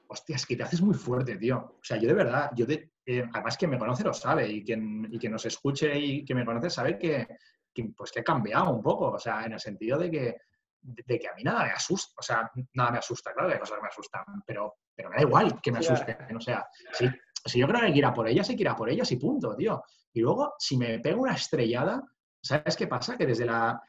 hostia, 0.08 0.38
es 0.38 0.46
que 0.46 0.56
te 0.56 0.64
haces 0.64 0.82
muy 0.82 0.96
fuerte, 0.96 1.36
tío. 1.36 1.58
O 1.58 1.84
sea, 1.84 1.98
yo 1.98 2.08
de 2.08 2.14
verdad, 2.14 2.52
yo 2.56 2.66
de, 2.66 2.94
eh, 3.06 3.28
además 3.34 3.58
quien 3.58 3.70
me 3.70 3.78
conoce 3.78 4.06
lo 4.06 4.14
sabe 4.14 4.48
y 4.48 4.64
quien, 4.64 5.10
y 5.12 5.20
quien 5.20 5.34
nos 5.34 5.46
escuche 5.46 5.94
y 6.00 6.24
que 6.24 6.34
me 6.34 6.46
conoce 6.46 6.70
sabe 6.70 6.98
que, 6.98 7.28
pues 7.98 8.14
que 8.14 8.22
he 8.22 8.24
cambiado 8.24 8.72
un 8.72 8.82
poco, 8.82 9.10
o 9.12 9.20
sea, 9.20 9.44
en 9.44 9.52
el 9.52 9.60
sentido 9.60 10.00
de 10.00 10.10
que, 10.10 10.38
de, 10.80 11.20
que 11.20 11.28
a 11.28 11.34
mí 11.34 11.44
nada 11.44 11.66
me 11.66 11.72
asusta, 11.72 12.14
o 12.18 12.22
sea, 12.22 12.50
nada 12.76 12.92
me 12.92 13.00
asusta, 13.00 13.34
claro 13.34 13.50
que 13.50 13.56
hay 13.56 13.60
cosas 13.60 13.76
que 13.76 13.82
me 13.82 13.90
asustan, 13.90 14.24
pero, 14.48 14.76
pero 14.96 15.10
me 15.10 15.18
da 15.18 15.22
igual 15.24 15.60
que 15.62 15.74
me 15.74 15.80
asusten, 15.80 16.16
o 16.34 16.40
sea, 16.40 16.66
si, 16.94 17.10
si 17.46 17.60
yo 17.60 17.68
creo 17.68 17.82
que 17.82 17.88
hay 17.88 17.92
que 17.92 18.00
ir 18.00 18.06
a 18.06 18.14
por 18.14 18.30
ellas, 18.30 18.50
hay 18.50 18.56
que 18.56 18.62
ir 18.62 18.70
a 18.70 18.76
por 18.78 18.90
ellas 18.90 19.12
y 19.12 19.18
punto, 19.18 19.54
tío. 19.54 19.84
Y 20.14 20.22
luego, 20.22 20.54
si 20.58 20.78
me 20.78 21.00
pego 21.00 21.24
una 21.24 21.34
estrellada, 21.34 22.02
¿sabes 22.42 22.76
qué 22.76 22.88
pasa? 22.88 23.18
Que 23.18 23.26
desde 23.26 23.46
la... 23.46 23.82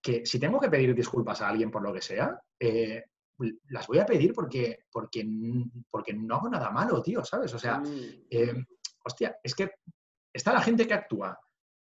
que 0.00 0.24
si 0.24 0.38
tengo 0.38 0.58
que 0.58 0.70
pedir 0.70 0.94
disculpas 0.94 1.42
a 1.42 1.48
alguien 1.48 1.70
por 1.70 1.82
lo 1.82 1.92
que 1.92 2.02
sea, 2.02 2.40
eh, 2.58 3.04
las 3.68 3.86
voy 3.86 3.98
a 3.98 4.06
pedir 4.06 4.32
porque, 4.32 4.84
porque, 4.90 5.26
porque 5.90 6.12
no 6.12 6.36
hago 6.36 6.48
nada 6.48 6.70
malo, 6.70 7.02
tío, 7.02 7.24
¿sabes? 7.24 7.52
O 7.54 7.58
sea, 7.58 7.78
mm. 7.78 8.26
eh, 8.30 8.64
hostia, 9.04 9.36
es 9.42 9.54
que 9.54 9.70
está 10.32 10.52
la 10.52 10.62
gente 10.62 10.86
que 10.86 10.94
actúa, 10.94 11.38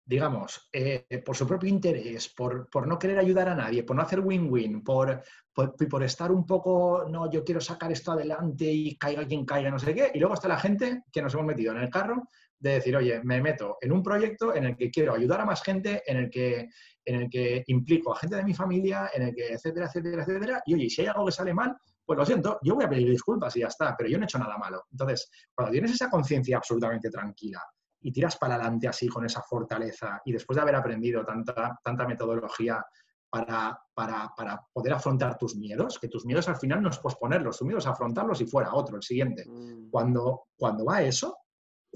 digamos, 0.04 0.68
eh, 0.72 1.06
por 1.24 1.36
su 1.36 1.46
propio 1.46 1.68
interés, 1.68 2.28
por, 2.28 2.68
por, 2.70 2.86
no 2.86 2.98
querer 2.98 3.18
ayudar 3.18 3.48
a 3.48 3.54
nadie, 3.54 3.82
por 3.82 3.96
no 3.96 4.02
hacer 4.02 4.20
win-win, 4.20 4.84
por, 4.84 5.22
por, 5.52 5.74
por, 5.74 6.02
estar 6.04 6.30
un 6.30 6.46
poco, 6.46 7.06
no, 7.08 7.30
yo 7.30 7.42
quiero 7.42 7.60
sacar 7.60 7.90
esto 7.90 8.12
adelante 8.12 8.64
y 8.66 8.96
caiga 8.96 9.26
quien 9.26 9.44
caiga, 9.44 9.70
no 9.70 9.78
sé 9.78 9.94
qué. 9.94 10.12
Y 10.14 10.20
luego 10.20 10.34
está 10.34 10.48
la 10.48 10.60
gente 10.60 11.02
que 11.10 11.22
nos 11.22 11.34
hemos 11.34 11.46
metido 11.46 11.72
en 11.72 11.78
el 11.78 11.90
carro 11.90 12.28
de 12.58 12.70
decir, 12.74 12.96
oye, 12.96 13.20
me 13.22 13.40
meto 13.40 13.76
en 13.80 13.92
un 13.92 14.02
proyecto 14.02 14.54
en 14.54 14.64
el 14.64 14.76
que 14.76 14.90
quiero 14.90 15.14
ayudar 15.14 15.40
a 15.40 15.44
más 15.44 15.62
gente, 15.62 16.02
en 16.06 16.16
el 16.16 16.30
que, 16.30 16.68
en 17.04 17.22
el 17.22 17.30
que 17.30 17.64
implico 17.66 18.12
a 18.12 18.18
gente 18.18 18.36
de 18.36 18.44
mi 18.44 18.54
familia, 18.54 19.10
en 19.14 19.22
el 19.22 19.34
que, 19.34 19.48
etcétera, 19.52 19.86
etcétera, 19.86 20.22
etcétera. 20.22 20.62
Y 20.66 20.74
oye, 20.74 20.90
si 20.90 21.02
hay 21.02 21.08
algo 21.08 21.26
que 21.26 21.32
sale 21.32 21.52
mal, 21.52 21.76
pues 22.04 22.18
lo 22.18 22.24
siento, 22.24 22.58
yo 22.62 22.76
voy 22.76 22.84
a 22.84 22.88
pedir 22.88 23.10
disculpas 23.10 23.56
y 23.56 23.60
ya 23.60 23.66
está, 23.66 23.94
pero 23.96 24.08
yo 24.08 24.16
no 24.16 24.24
he 24.24 24.26
hecho 24.26 24.38
nada 24.38 24.56
malo. 24.56 24.84
Entonces, 24.90 25.28
cuando 25.54 25.72
tienes 25.72 25.90
esa 25.90 26.08
conciencia 26.08 26.56
absolutamente 26.56 27.10
tranquila 27.10 27.62
y 28.00 28.12
tiras 28.12 28.36
para 28.36 28.54
adelante 28.54 28.86
así 28.86 29.08
con 29.08 29.24
esa 29.24 29.42
fortaleza 29.42 30.20
y 30.24 30.32
después 30.32 30.56
de 30.56 30.62
haber 30.62 30.76
aprendido 30.76 31.24
tanta, 31.24 31.78
tanta 31.82 32.06
metodología 32.06 32.84
para, 33.28 33.76
para, 33.92 34.32
para, 34.36 34.64
poder 34.72 34.92
afrontar 34.92 35.36
tus 35.36 35.56
miedos, 35.56 35.98
que 35.98 36.08
tus 36.08 36.24
miedos 36.24 36.48
al 36.48 36.56
final 36.56 36.80
no 36.80 36.90
es 36.90 36.98
posponerlos, 36.98 37.58
tus 37.58 37.66
miedos 37.66 37.84
es 37.84 37.90
afrontarlos 37.90 38.40
y 38.40 38.46
fuera 38.46 38.72
otro, 38.72 38.96
el 38.96 39.02
siguiente. 39.02 39.44
Mm. 39.46 39.90
Cuando, 39.90 40.44
cuando 40.56 40.84
va 40.84 41.02
eso, 41.02 41.36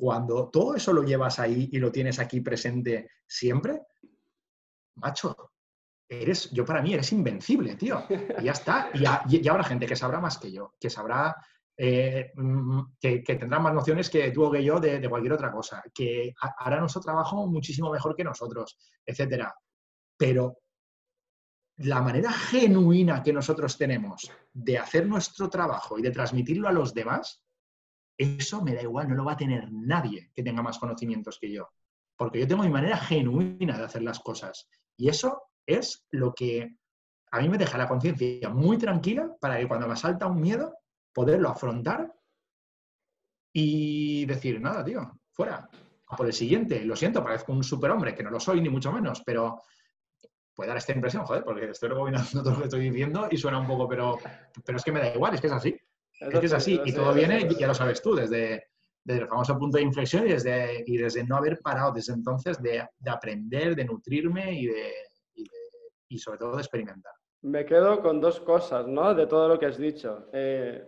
cuando 0.01 0.48
todo 0.48 0.74
eso 0.74 0.94
lo 0.94 1.03
llevas 1.03 1.38
ahí 1.38 1.68
y 1.70 1.78
lo 1.78 1.92
tienes 1.92 2.18
aquí 2.18 2.40
presente 2.40 3.11
siempre, 3.26 3.82
macho, 4.94 5.53
eres, 6.09 6.51
yo 6.53 6.64
para 6.64 6.80
mí 6.80 6.94
eres 6.94 7.12
invencible, 7.12 7.76
tío. 7.76 8.03
Y 8.09 8.44
ya 8.44 8.53
está. 8.53 8.90
Y, 8.94 9.46
habrá 9.46 9.62
gente 9.62 9.86
que 9.86 9.94
sabrá 9.94 10.18
más 10.18 10.38
que 10.38 10.51
yo, 10.51 10.72
que 10.80 10.88
sabrá, 10.88 11.36
eh, 11.76 12.32
mm, 12.34 12.80
que, 12.98 13.20
tendrá 13.20 13.59
más 13.59 13.74
nociones 13.74 14.09
que 14.09 14.30
tú 14.30 14.44
o 14.44 14.51
que 14.51 14.64
yo 14.64 14.80
de, 14.80 15.07
cualquier 15.07 15.34
otra 15.34 15.53
cosa, 15.53 15.82
que 15.92 16.32
hará 16.40 16.80
nuestro 16.80 17.03
trabajo 17.03 17.46
muchísimo 17.46 17.90
mejor 17.90 18.16
que 18.16 18.24
nosotros, 18.24 18.78
etcétera. 19.05 19.55
Pero 20.16 20.61
la 21.76 22.01
manera 22.01 22.32
genuina 22.32 23.22
que 23.22 23.34
nosotros 23.34 23.76
tenemos 23.76 24.32
de 24.51 24.78
hacer 24.78 25.07
nuestro 25.07 25.51
trabajo 25.51 25.98
y 25.98 26.03
de 26.03 26.11
transmitirlo 26.11 26.68
a 26.68 26.72
los 26.72 26.94
demás 26.94 27.44
eso 28.21 28.62
me 28.62 28.75
da 28.75 28.83
igual, 28.83 29.09
no 29.09 29.14
lo 29.14 29.25
va 29.25 29.33
a 29.33 29.37
tener 29.37 29.73
nadie 29.73 30.31
que 30.35 30.43
tenga 30.43 30.62
más 30.62 30.79
conocimientos 30.79 31.39
que 31.41 31.51
yo. 31.51 31.71
Porque 32.16 32.41
yo 32.41 32.47
tengo 32.47 32.62
mi 32.62 32.71
manera 32.71 32.99
genuina 32.99 33.79
de 33.79 33.85
hacer 33.85 34.03
las 34.03 34.21
cosas. 34.21 34.68
Y 34.97 35.09
eso 35.09 35.43
es 35.66 36.05
lo 36.11 36.35
que 36.35 36.77
a 37.33 37.41
mí 37.41 37.49
me 37.49 37.59
deja 37.59 37.79
la 37.79 37.89
conciencia 37.89 38.51
muy 38.51 38.77
tranquila 38.77 39.35
para 39.41 39.59
que 39.59 39.66
cuando 39.66 39.89
me 39.89 39.97
salta 39.97 40.27
un 40.27 40.41
miedo, 40.41 40.77
poderlo 41.12 41.49
afrontar 41.49 42.12
y 43.53 44.27
decir, 44.27 44.61
nada, 44.61 44.85
tío, 44.85 45.18
fuera. 45.33 45.68
por 46.16 46.27
el 46.27 46.33
siguiente, 46.33 46.85
lo 46.85 46.97
siento, 46.97 47.23
parezco 47.23 47.53
un 47.53 47.64
superhombre, 47.64 48.14
que 48.14 48.23
no 48.23 48.31
lo 48.31 48.41
soy 48.41 48.61
ni 48.61 48.68
mucho 48.68 48.93
menos, 48.93 49.23
pero 49.25 49.62
puede 50.55 50.68
dar 50.68 50.77
esta 50.77 50.93
impresión, 50.93 51.25
joder, 51.25 51.45
porque 51.45 51.71
estoy 51.71 51.89
rebobinando 51.89 52.29
todo 52.43 52.53
lo 52.53 52.59
que 52.59 52.64
estoy 52.64 52.91
diciendo 52.91 53.29
y 53.31 53.37
suena 53.37 53.59
un 53.59 53.66
poco, 53.66 53.89
pero, 53.89 54.18
pero 54.64 54.77
es 54.77 54.85
que 54.85 54.93
me 54.93 55.01
da 55.01 55.14
igual, 55.14 55.35
es 55.35 55.41
que 55.41 55.47
es 55.47 55.53
así. 55.53 55.81
Es 56.21 56.39
que 56.39 56.47
es 56.47 56.53
así, 56.53 56.81
y 56.85 56.93
todo 56.93 57.14
viene, 57.14 57.49
ya 57.59 57.66
lo 57.66 57.75
sabes 57.75 58.03
tú, 58.03 58.14
desde, 58.14 58.68
desde, 59.03 59.23
el 59.23 59.29
famoso 59.29 59.59
punto 59.59 59.79
de 59.79 59.85
inflexión 59.85 60.27
y 60.27 60.33
desde, 60.33 60.85
y 60.87 60.99
desde 60.99 61.25
no 61.25 61.37
haber 61.37 61.61
parado 61.61 61.93
desde 61.93 62.12
entonces 62.12 62.61
de, 62.62 62.87
de 62.99 63.11
aprender, 63.11 63.75
de 63.75 63.87
nutrirme 63.87 64.53
y, 64.53 64.66
de, 64.66 64.93
y, 65.35 65.45
y, 66.11 66.18
sobre 66.18 66.39
todo 66.39 66.57
de 66.57 66.62
experimentar. 66.62 67.12
Me 67.43 67.64
quedo 67.64 68.03
con 68.03 68.21
dos 68.21 68.39
cosas, 68.41 68.87
¿no? 68.87 69.14
De 69.14 69.27
todo 69.27 69.49
lo 69.49 69.59
que 69.59 69.66
has 69.66 69.79
dicho. 69.79 70.29
Eh, 70.33 70.87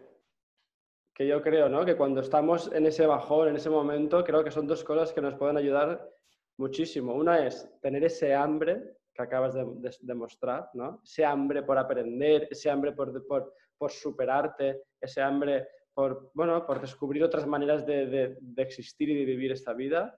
que 1.15 1.27
yo 1.27 1.43
creo, 1.43 1.69
¿no? 1.69 1.85
Que 1.85 1.97
cuando 1.97 2.21
estamos 2.21 2.71
en 2.73 2.87
ese 2.87 3.07
bajón, 3.07 3.49
en 3.49 3.57
ese 3.57 3.71
momento, 3.71 4.23
creo 4.25 4.45
que 4.45 4.51
son 4.51 4.67
dos 4.67 4.85
cosas 4.85 5.13
que 5.13 5.23
nos 5.23 5.35
pueden 5.35 5.57
ayudar 5.57 6.11
muchísimo. 6.59 7.15
Una 7.15 7.47
es 7.47 7.69
tener 7.81 8.05
ese 8.05 8.35
hambre 8.35 8.99
que 9.15 9.23
acabas 9.23 9.55
de, 9.55 9.65
de, 10.01 10.15
mostrar, 10.15 10.71
¿no? 10.75 11.01
Ese 11.05 11.25
hambre 11.25 11.63
por 11.63 11.79
aprender, 11.79 12.49
ese 12.51 12.71
hambre 12.71 12.93
por, 12.93 13.27
por, 13.27 13.55
por 13.83 13.91
superarte, 13.91 14.85
ese 15.01 15.21
hambre 15.21 15.67
por, 15.93 16.31
bueno, 16.35 16.65
por 16.65 16.81
descubrir 16.81 17.25
otras 17.25 17.49
maneras 17.49 17.85
de, 17.85 18.39
existir 18.59 19.11
y 19.11 19.17
de 19.17 19.25
vivir 19.25 19.51
esta 19.51 19.73
vida. 19.73 20.17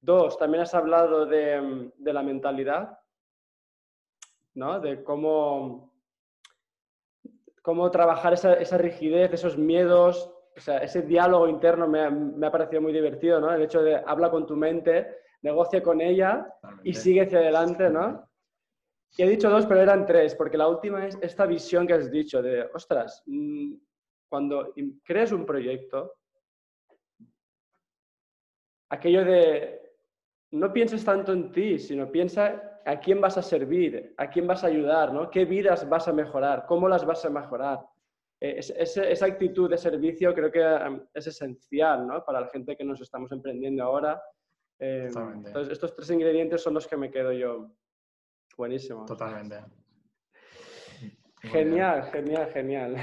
Dos, 0.00 0.36
también 0.36 0.64
has 0.64 0.74
hablado 0.74 1.26
de, 1.26 1.92
la 2.00 2.22
mentalidad, 2.24 2.98
¿no? 4.54 4.80
de 4.80 5.04
cómo, 5.04 5.94
cómo 7.62 7.88
trabajar 7.92 8.32
esa, 8.32 8.78
rigidez, 8.78 9.32
esos 9.32 9.56
miedos, 9.56 10.34
o 10.56 10.60
sea, 10.60 10.78
ese 10.78 11.02
diálogo 11.02 11.46
interno 11.46 11.86
me 11.86 12.46
ha, 12.48 12.50
parecido 12.50 12.82
muy 12.82 12.92
divertido, 12.92 13.38
¿no? 13.38 13.52
El 13.52 13.62
hecho 13.62 13.80
de 13.80 14.02
habla 14.04 14.28
con 14.28 14.44
tu 14.44 14.56
mente, 14.56 15.18
negocia 15.42 15.84
con 15.84 16.00
ella 16.00 16.52
y 16.82 16.94
sigue 16.94 17.20
hacia 17.20 17.38
adelante, 17.38 17.90
¿no? 17.90 18.25
Y 19.16 19.22
he 19.22 19.28
dicho 19.28 19.48
dos, 19.48 19.64
pero 19.66 19.80
eran 19.80 20.04
tres, 20.04 20.34
porque 20.34 20.58
la 20.58 20.68
última 20.68 21.06
es 21.06 21.18
esta 21.22 21.46
visión 21.46 21.86
que 21.86 21.94
has 21.94 22.10
dicho 22.10 22.42
de, 22.42 22.62
ostras, 22.74 23.22
mm, 23.26 23.74
cuando 24.28 24.74
creas 25.02 25.32
un 25.32 25.46
proyecto, 25.46 26.16
aquello 28.90 29.24
de, 29.24 29.94
no 30.50 30.70
pienses 30.72 31.04
tanto 31.04 31.32
en 31.32 31.50
ti, 31.50 31.78
sino 31.78 32.10
piensa 32.10 32.80
a 32.84 33.00
quién 33.00 33.20
vas 33.20 33.38
a 33.38 33.42
servir, 33.42 34.14
a 34.18 34.28
quién 34.28 34.46
vas 34.46 34.62
a 34.64 34.68
ayudar, 34.68 35.12
¿no? 35.12 35.30
¿Qué 35.30 35.44
vidas 35.46 35.88
vas 35.88 36.08
a 36.08 36.12
mejorar? 36.12 36.66
¿Cómo 36.66 36.86
las 36.86 37.04
vas 37.06 37.24
a 37.24 37.30
mejorar? 37.30 37.80
Eh, 38.38 38.58
esa 38.58 39.26
actitud 39.26 39.70
de 39.70 39.78
servicio 39.78 40.34
creo 40.34 40.52
que 40.52 40.62
es 41.14 41.26
esencial 41.26 42.06
¿no? 42.06 42.22
para 42.22 42.42
la 42.42 42.48
gente 42.48 42.76
que 42.76 42.84
nos 42.84 43.00
estamos 43.00 43.32
emprendiendo 43.32 43.82
ahora. 43.82 44.22
Eh, 44.78 45.08
entonces, 45.10 45.72
estos 45.72 45.94
tres 45.94 46.10
ingredientes 46.10 46.60
son 46.60 46.74
los 46.74 46.86
que 46.86 46.98
me 46.98 47.10
quedo 47.10 47.32
yo 47.32 47.70
Buenísimo. 48.56 49.04
Totalmente. 49.06 49.64
Genial, 51.42 52.04
genial, 52.10 52.50
genial. 52.52 52.96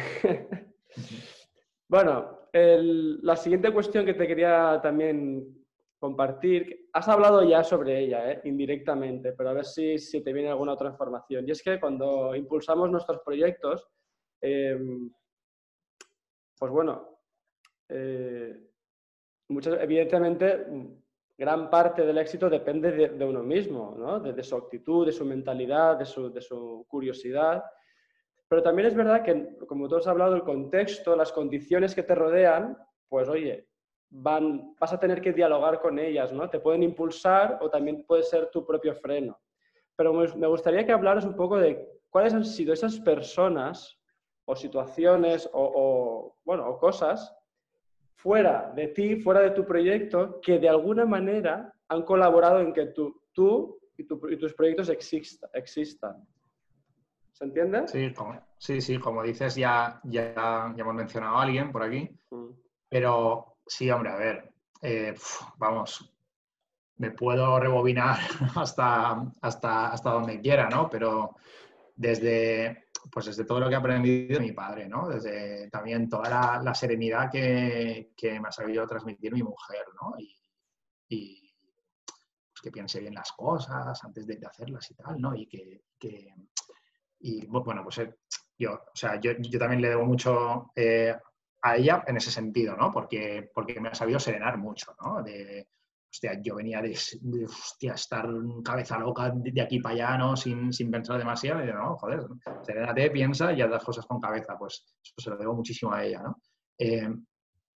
bueno, 1.87 2.39
la 2.51 3.35
siguiente 3.35 3.71
cuestión 3.71 4.05
que 4.05 4.13
te 4.13 4.27
quería 4.27 4.79
también 4.81 5.63
compartir, 6.03 6.89
has 6.91 7.07
hablado 7.07 7.47
ya 7.47 7.63
sobre 7.63 7.97
ella, 7.97 8.29
¿eh? 8.29 8.41
indirectamente, 8.43 9.31
pero 9.31 9.51
a 9.51 9.53
ver 9.53 9.63
si, 9.63 9.97
si, 9.97 10.21
te 10.21 10.33
viene 10.33 10.49
alguna 10.49 10.73
otra 10.73 10.89
información. 10.89 11.47
Y 11.47 11.51
es 11.51 11.63
que 11.63 11.79
cuando 11.79 12.35
impulsamos 12.35 12.91
nuestros 12.91 13.21
proyectos, 13.23 13.87
em, 14.41 15.09
pues 16.59 16.71
bueno, 16.73 17.19
eh, 17.87 18.53
muchas, 19.47 19.81
evidentemente 19.81 20.65
gran 21.43 21.69
parte 21.69 22.05
del 22.05 22.17
éxito 22.17 22.49
depende 22.49 23.09
de, 23.09 23.25
uno 23.25 23.43
mismo, 23.43 23.93
¿no? 23.97 24.17
de, 24.21 24.43
su 24.43 24.55
actitud, 24.55 25.05
de 25.05 25.11
su 25.11 25.25
mentalidad, 25.25 25.97
de 25.97 26.05
su, 26.05 26.31
de 26.31 26.39
su, 26.39 26.85
curiosidad. 26.87 27.61
Pero 28.47 28.63
también 28.63 28.87
es 28.87 28.95
verdad 28.95 29.23
que, 29.23 29.57
como 29.67 29.89
tú 29.89 29.97
has 29.97 30.07
hablado, 30.07 30.35
el 30.35 30.43
contexto, 30.43 31.17
las 31.17 31.33
condiciones 31.33 31.93
que 31.93 32.03
te 32.03 32.15
rodean, 32.15 32.77
pues 33.09 33.27
oye, 33.27 33.67
vas 34.09 34.93
a 34.93 34.99
tener 34.99 35.19
que 35.19 35.33
dialogar 35.33 35.81
con 35.81 35.99
ellas, 35.99 36.31
¿no? 36.31 36.49
Te 36.49 36.61
pueden 36.61 36.81
impulsar 36.81 37.59
o 37.61 37.69
también 37.69 38.05
puede 38.05 38.23
ser 38.23 38.49
tu 38.49 38.65
propio 38.65 38.95
freno. 38.95 39.37
Pero 39.97 40.13
me 40.13 40.47
gustaría 40.47 40.85
que 40.85 40.93
hablaras 40.93 41.25
un 41.25 41.35
poco 41.35 41.57
de 41.57 41.85
cuáles 42.09 42.33
han 42.33 42.45
sido 42.45 42.71
esas 42.71 43.01
personas 43.01 43.99
o 44.45 44.55
situaciones 44.55 45.49
o, 45.51 46.37
bueno, 46.45 46.69
o 46.69 46.77
cosas 46.77 47.35
fuera 48.15 48.71
de 48.75 48.87
ti, 48.87 49.17
fuera 49.17 49.41
de 49.41 49.51
tu 49.51 49.65
proyecto, 49.65 50.39
que 50.41 50.59
de 50.59 50.69
alguna 50.69 51.05
manera 51.05 51.73
han 51.87 52.03
colaborado 52.03 52.59
en 52.59 52.73
que 52.73 52.87
tú, 52.87 53.21
tú 53.33 53.79
y, 53.97 54.05
tus 54.05 54.53
proyectos 54.53 54.89
existan. 54.89 56.27
¿Se 57.31 57.43
entiende? 57.45 57.87
Sí, 57.87 58.13
como, 58.13 58.39
sí, 58.57 58.79
sí, 58.79 58.99
como 58.99 59.23
dices, 59.23 59.55
ya, 59.55 59.99
ya, 60.03 60.33
ya 60.35 60.81
hemos 60.81 60.93
mencionado 60.93 61.37
a 61.37 61.43
alguien 61.43 61.71
por 61.71 61.83
aquí, 61.83 62.09
mm. 62.29 62.49
pero 62.89 63.57
sí, 63.65 63.89
hombre, 63.89 64.11
a 64.11 64.15
ver, 64.15 64.53
eh, 64.81 65.15
vamos, 65.57 66.13
me 66.97 67.11
puedo 67.11 67.59
rebobinar 67.59 68.19
hasta, 68.55 69.31
hasta, 69.41 69.87
hasta 69.91 70.09
donde 70.11 70.39
quiera, 70.41 70.69
¿no? 70.69 70.89
Pero 70.89 71.35
desde, 71.95 72.82
pues 73.11 73.25
desde 73.27 73.45
todo 73.45 73.59
lo 73.59 73.67
que 73.67 73.73
he 73.73 73.77
aprendido 73.77 74.39
de 74.39 74.45
mi 74.45 74.51
padre, 74.51 74.87
¿no? 74.87 75.07
Desde 75.07 75.69
también 75.69 76.09
toda 76.09 76.59
la, 76.61 76.73
serenidad 76.73 77.29
que, 77.31 78.11
me 78.21 78.47
ha 78.47 78.51
sabido 78.51 78.87
transmitir 78.87 79.33
mi 79.33 79.43
mujer, 79.43 79.85
¿no? 80.01 80.13
Y, 80.17 80.39
pues 81.07 82.61
que 82.61 82.71
piense 82.71 82.99
bien 82.99 83.13
las 83.13 83.31
cosas 83.33 84.03
antes 84.03 84.25
de, 84.25 84.39
hacerlas 84.45 84.89
y 84.89 84.95
tal, 84.95 85.21
¿no? 85.21 85.35
Y 85.35 85.47
que, 85.47 85.83
y 87.19 87.45
bueno, 87.47 87.83
pues 87.83 87.99
eh, 87.99 88.15
yo, 88.57 88.73
o 88.73 88.95
sea, 88.95 89.19
yo, 89.19 89.31
también 89.59 89.81
le 89.81 89.89
debo 89.89 90.05
mucho 90.05 90.71
eh, 90.75 91.15
a 91.61 91.75
ella 91.75 92.03
en 92.07 92.17
ese 92.17 92.31
sentido, 92.31 92.75
¿no? 92.75 92.91
Porque, 92.91 93.49
porque 93.53 93.79
me 93.79 93.89
ha 93.89 93.95
sabido 93.95 94.19
serenar 94.19 94.57
mucho, 94.57 94.95
¿no? 95.03 95.23
Hostia, 96.13 96.39
yo 96.43 96.55
venía 96.55 96.79
de, 96.79 96.91
estar 96.91 98.29
cabeza 98.63 98.99
loca 98.99 99.31
de 99.35 99.61
aquí 99.61 99.79
para 99.79 99.95
allá, 99.95 100.17
¿no? 100.19 100.37
Sin, 100.37 100.69
pensar 100.91 101.17
demasiado. 101.17 101.63
Y 101.63 101.67
yo, 101.67 101.73
no, 101.73 101.97
joder, 101.97 102.21
serénate, 102.61 103.09
piensa 103.09 103.51
y 103.51 103.61
haz 103.61 103.69
las 103.71 103.83
cosas 103.83 104.05
con 104.05 104.21
cabeza. 104.21 104.55
Pues 104.57 104.95
eso 105.03 105.13
se 105.17 105.29
lo 105.31 105.37
debo 105.37 105.55
muchísimo 105.55 105.91
a 105.91 106.03
ella, 106.03 106.21
¿no? 106.21 106.39
Eh, 106.77 107.09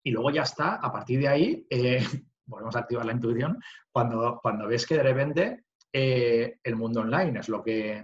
y 0.05 0.11
luego 0.11 0.31
ya 0.31 0.41
está, 0.41 0.75
a 0.75 0.91
partir 0.91 1.19
de 1.19 1.27
ahí, 1.27 1.67
eh, 1.69 2.03
volvemos 2.45 2.75
a 2.75 2.79
activar 2.79 3.05
la 3.05 3.13
intuición, 3.13 3.59
cuando, 3.91 4.39
cuando 4.41 4.67
ves 4.67 4.87
que 4.87 4.95
de 4.95 5.03
repente 5.03 5.65
eh, 5.91 6.57
el 6.63 6.75
mundo 6.75 7.01
online 7.01 7.39
es 7.39 7.49
lo 7.49 7.63
que... 7.63 8.03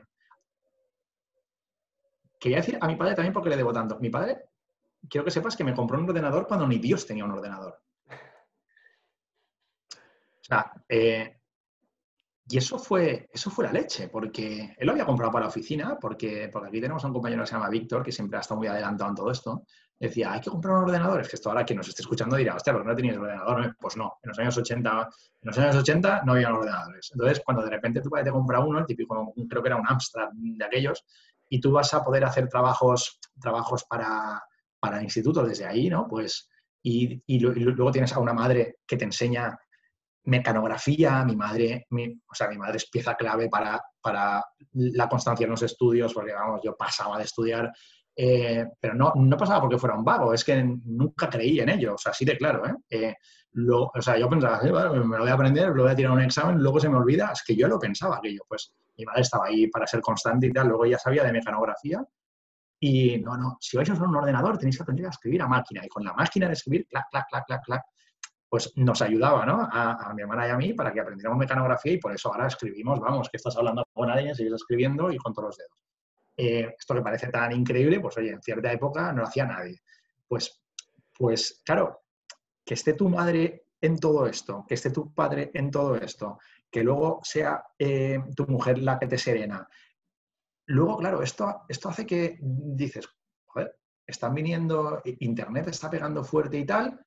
Quería 2.40 2.58
decir 2.58 2.78
a 2.80 2.88
mi 2.88 2.96
padre 2.96 3.16
también 3.16 3.34
porque 3.34 3.50
le 3.50 3.58
debo 3.58 3.74
tanto. 3.74 3.98
Mi 4.00 4.10
padre, 4.12 4.46
quiero 5.10 5.26
que 5.26 5.32
sepas 5.32 5.58
que 5.58 5.64
me 5.64 5.74
compró 5.74 5.98
un 5.98 6.08
ordenador 6.08 6.48
cuando 6.48 6.68
ni 6.68 6.78
Dios 6.78 7.06
tenía 7.06 7.26
un 7.26 7.32
ordenador. 7.32 7.82
Eh, 10.88 11.36
y 12.52 12.58
eso 12.58 12.80
fue, 12.80 13.30
eso 13.32 13.52
fue 13.52 13.66
la 13.66 13.72
leche, 13.72 14.08
porque 14.08 14.74
él 14.76 14.86
lo 14.88 14.91
había 14.91 15.06
comprado 15.06 15.32
para 15.32 15.45
la 15.45 15.50
oficina, 15.50 16.00
porque, 16.02 16.50
porque 16.52 16.70
aquí 16.70 16.82
tenemos 16.82 17.04
a 17.04 17.08
un 17.08 17.14
compañero 17.14 17.43
que 17.43 17.47
se 17.47 17.54
llama 17.54 17.70
Víctor, 17.70 18.02
que 18.02 18.12
siempre 18.12 18.38
ha 18.38 18.41
estado 18.41 18.58
muy 18.58 18.68
adelantado 18.68 19.12
en 19.12 19.16
todo 19.16 19.32
esto. 19.32 19.64
Decía, 20.00 20.32
hay 20.32 20.41
que 20.41 20.50
comprar 20.50 20.78
un 20.78 20.84
ordenador. 20.86 21.22
Es 21.22 21.30
que 21.30 21.36
esto 21.36 21.50
ahora 21.50 21.64
quien 21.64 21.78
nos 21.78 21.88
esté 21.88 22.02
escuchando 22.02 22.36
dirá, 22.36 22.56
hostia, 22.56 22.74
¿por 22.74 22.82
qué 22.82 22.88
no 22.88 22.95
tenías 22.95 23.18
ordenador? 23.18 23.76
Pues 23.80 23.97
no, 23.97 24.18
en 24.24 24.30
los 24.30 24.39
años 24.39 24.58
80, 24.58 24.89
en 25.41 25.47
los 25.47 25.58
años 25.60 25.76
80 25.76 26.24
no 26.26 26.32
había 26.32 26.52
ordenadores. 26.52 27.10
Entonces, 27.14 27.41
cuando 27.45 27.64
de 27.64 27.70
repente 27.70 28.02
tú 28.02 28.10
te 28.10 28.32
compra 28.32 28.62
uno, 28.62 28.80
el 28.80 28.86
típico, 28.86 29.32
creo 29.47 29.62
que 29.62 29.70
era 29.70 29.78
un 29.78 29.88
Amstrad 29.88 30.30
de 30.34 30.66
aquellos, 30.66 31.06
y 31.50 31.60
tú 31.60 31.72
vas 31.72 31.93
a 31.93 32.04
poder 32.04 32.26
hacer 32.26 32.47
trabajos, 32.47 33.20
trabajos 33.39 33.84
para, 33.84 34.41
para 34.80 35.04
institutos 35.04 35.47
desde 35.47 35.68
ahí, 35.68 35.88
¿no? 35.88 36.08
Pues, 36.08 36.50
y, 36.82 37.22
y, 37.28 37.39
luego 37.39 37.91
tienes 37.91 38.14
a 38.14 38.20
una 38.20 38.34
madre 38.34 38.78
que 38.88 38.97
te 38.97 39.06
enseña 39.06 39.60
mecanografía, 40.24 41.24
mi 41.26 41.36
madre, 41.36 41.88
o 41.89 42.36
sea, 42.36 42.47
mi 42.49 42.57
madre 42.57 42.78
es 42.78 42.89
pieza 42.89 43.15
clave 43.15 43.49
para, 43.49 43.82
para, 44.01 44.43
la 44.74 45.09
constancia 45.09 45.45
en 45.45 45.51
los 45.51 45.63
estudios, 45.63 46.13
porque 46.13 46.34
vamos, 46.34 46.61
yo 46.63 46.76
pasaba 46.76 47.17
de 47.17 47.24
estudiar, 47.24 47.72
eh, 48.15 48.65
pero 48.80 48.93
no, 48.93 49.13
no 49.15 49.38
pasaba 49.38 49.61
porque 49.61 49.78
fuera 49.78 49.95
un 49.95 50.03
vago, 50.03 50.34
es 50.34 50.43
que 50.43 50.61
nunca 50.63 51.30
creí 51.30 51.59
en 51.59 51.70
ello, 51.70 51.95
o 51.95 51.97
sea, 51.97 52.11
así 52.11 52.26
de 52.26 52.38
claro, 52.38 52.65
¿eh? 52.65 52.76
eh 52.89 53.15
lo, 53.53 53.86
o 53.86 54.01
sea, 54.01 54.17
yo 54.17 54.30
pensaba, 54.30 54.61
me 54.61 54.72
lo 55.17 55.20
voy 55.20 55.30
a 55.30 55.34
aprender, 55.34 55.70
lo 55.70 55.84
voy 55.84 55.91
a 55.91 55.95
tirar 55.95 56.11
un 56.11 56.22
examen, 56.22 56.57
luego 56.57 56.80
se 56.80 56.89
me 56.89 56.97
olvida, 56.97 57.32
es 57.34 57.43
que 57.43 57.55
yo 57.55 57.67
lo 57.67 57.80
pensaba 57.80 58.17
aquello, 58.17 58.41
pues 58.47 58.74
mi 58.97 59.05
madre 59.05 59.22
estaba 59.22 59.45
ahí 59.47 59.67
para 59.67 59.88
ser 59.88 60.01
constante 60.01 60.47
y 60.47 60.53
tal, 60.53 60.67
luego 60.67 60.86
ya 60.86 60.99
sabía 60.99 61.24
de 61.24 61.32
mecanografía, 61.32 62.03
y 62.82 63.17
no, 63.17 63.36
no, 63.38 63.57
si 63.59 63.76
vais 63.76 63.89
a 63.89 63.93
usar 63.93 64.07
un 64.07 64.15
ordenador 64.15 64.57
tenéis 64.57 64.78
que 64.78 64.84
aprender 64.84 65.07
a 65.07 65.09
escribir 65.09 65.41
a 65.41 65.47
máquina, 65.47 65.84
y 65.84 65.89
con 65.89 66.03
la 66.03 66.13
máquina 66.13 66.47
de 66.47 66.53
escribir, 66.53 66.88
clac, 66.88 67.05
clac, 67.09 67.26
clac, 67.28 67.45
clac, 67.45 67.63
clac, 67.63 67.84
pues 68.50 68.74
nos 68.78 69.02
ayudaba, 69.02 69.45
¿no? 69.45 69.70
A, 69.72 70.12
mi 70.16 70.24
hermana 70.24 70.47
y 70.47 70.50
a 70.50 70.58
mí 70.58 70.74
para 70.74 70.91
que 70.91 71.00
aprendiéramos 71.00 71.38
mecanografía 71.38 71.93
y 71.93 72.00
por 72.00 72.14
eso 72.14 72.34
ahora 72.34 72.47
escribimos, 72.47 73.00
vamos, 73.00 73.30
que 73.30 73.38
estás 73.38 73.56
hablando 73.56 73.86
con 73.93 74.10
alguien, 74.10 74.34
sigues 74.34 74.54
escribiendo 74.54 75.12
y 75.12 75.18
con 75.18 75.34
todos 75.34 75.50
los 75.50 75.58
dedos. 75.58 75.78
Eh, 76.36 76.76
esto 76.78 76.95
que 76.95 77.02
parece 77.02 77.28
tan 77.28 77.52
increíble, 77.52 78.00
pues 78.00 78.18
oye, 78.18 78.32
en 78.32 78.41
cierta 78.41 78.72
época 78.72 79.14
no 79.14 79.22
lo 79.22 79.28
hacía 79.28 79.45
nadie. 79.45 79.80
Pues, 80.28 80.62
pues 81.16 81.62
claro, 81.64 82.02
que 82.66 82.74
esté 82.74 82.93
tu 82.93 83.08
madre 83.08 83.66
en 83.82 84.00
todo 84.00 84.26
esto, 84.26 84.66
que 84.68 84.74
esté 84.74 84.89
tu 84.89 85.14
padre 85.14 85.52
en 85.54 85.70
todo 85.70 85.95
esto, 85.95 86.39
que 86.72 86.84
luego 86.84 87.20
sea 87.24 87.64
eh, 87.78 88.20
tu 88.36 88.47
mujer 88.47 88.80
la 88.80 88.97
que 88.97 89.08
te 89.08 89.18
serena. 89.18 89.68
Luego, 90.66 90.97
claro, 90.97 91.22
esto, 91.22 91.64
esto 91.68 91.89
hace 91.89 92.06
que 92.06 92.38
dices, 92.41 93.08
joder, 93.45 93.76
están 94.06 94.34
viniendo, 94.34 95.02
Internet 95.04 95.68
está 95.68 95.89
pegando 95.89 96.24
fuerte 96.24 96.58
y 96.58 96.66
tal, 96.66 97.00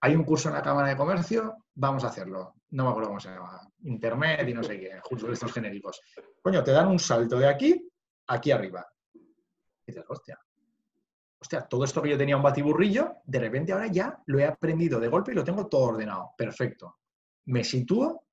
hay 0.00 0.14
un 0.14 0.24
curso 0.24 0.48
en 0.48 0.54
la 0.54 0.62
Cámara 0.62 0.88
de 0.88 0.96
Comercio, 0.96 1.64
vamos 1.74 2.04
a 2.04 2.08
hacerlo. 2.08 2.54
No 2.70 2.84
me 2.84 2.90
acuerdo 2.90 3.08
cómo 3.08 3.20
se 3.20 3.30
llama. 3.30 3.60
Internet 3.82 4.48
y 4.48 4.54
no 4.54 4.62
sé 4.62 4.78
qué, 4.78 4.88
de 4.88 5.32
estos 5.32 5.52
genéricos. 5.52 6.00
Coño, 6.42 6.62
te 6.62 6.72
dan 6.72 6.88
un 6.88 6.98
salto 6.98 7.38
de 7.38 7.48
aquí 7.48 7.90
aquí 8.30 8.50
arriba. 8.50 8.86
Y 9.14 9.20
dices, 9.86 10.04
hostia. 10.08 10.38
Hostia, 11.42 11.62
todo 11.62 11.84
esto 11.84 12.02
que 12.02 12.10
yo 12.10 12.18
tenía 12.18 12.36
un 12.36 12.42
batiburrillo, 12.42 13.16
de 13.24 13.38
repente 13.38 13.72
ahora 13.72 13.86
ya 13.86 14.22
lo 14.26 14.38
he 14.38 14.44
aprendido 14.44 15.00
de 15.00 15.08
golpe 15.08 15.32
y 15.32 15.34
lo 15.34 15.44
tengo 15.44 15.66
todo 15.68 15.86
ordenado. 15.86 16.32
Perfecto. 16.36 16.98
Me 17.46 17.64
sitúo 17.64 18.24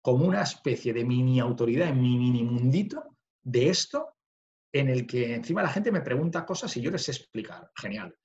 como 0.00 0.26
una 0.26 0.42
especie 0.42 0.92
de 0.92 1.04
mini 1.04 1.40
autoridad 1.40 1.88
en 1.88 2.00
mi 2.00 2.16
mini 2.16 2.44
mundito 2.44 3.16
de 3.42 3.68
esto 3.68 4.16
en 4.72 4.88
el 4.88 5.06
que 5.06 5.34
encima 5.34 5.62
la 5.62 5.68
gente 5.68 5.92
me 5.92 6.00
pregunta 6.00 6.46
cosas 6.46 6.74
y 6.76 6.80
yo 6.80 6.90
les 6.90 7.02
sé 7.02 7.12
explicar. 7.12 7.70
Genial. 7.76 8.16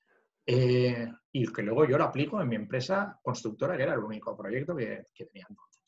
Eh, 0.49 1.05
y 1.33 1.51
que 1.51 1.61
luego 1.61 1.85
yo 1.85 1.97
lo 1.97 2.05
aplico 2.05 2.41
en 2.41 2.47
mi 2.47 2.55
empresa 2.55 3.19
constructora, 3.21 3.75
que 3.75 3.83
era 3.83 3.93
el 3.93 3.99
único 3.99 4.35
proyecto 4.35 4.75
que, 4.75 5.07
tenía 5.13 5.45
entonces. 5.49 5.83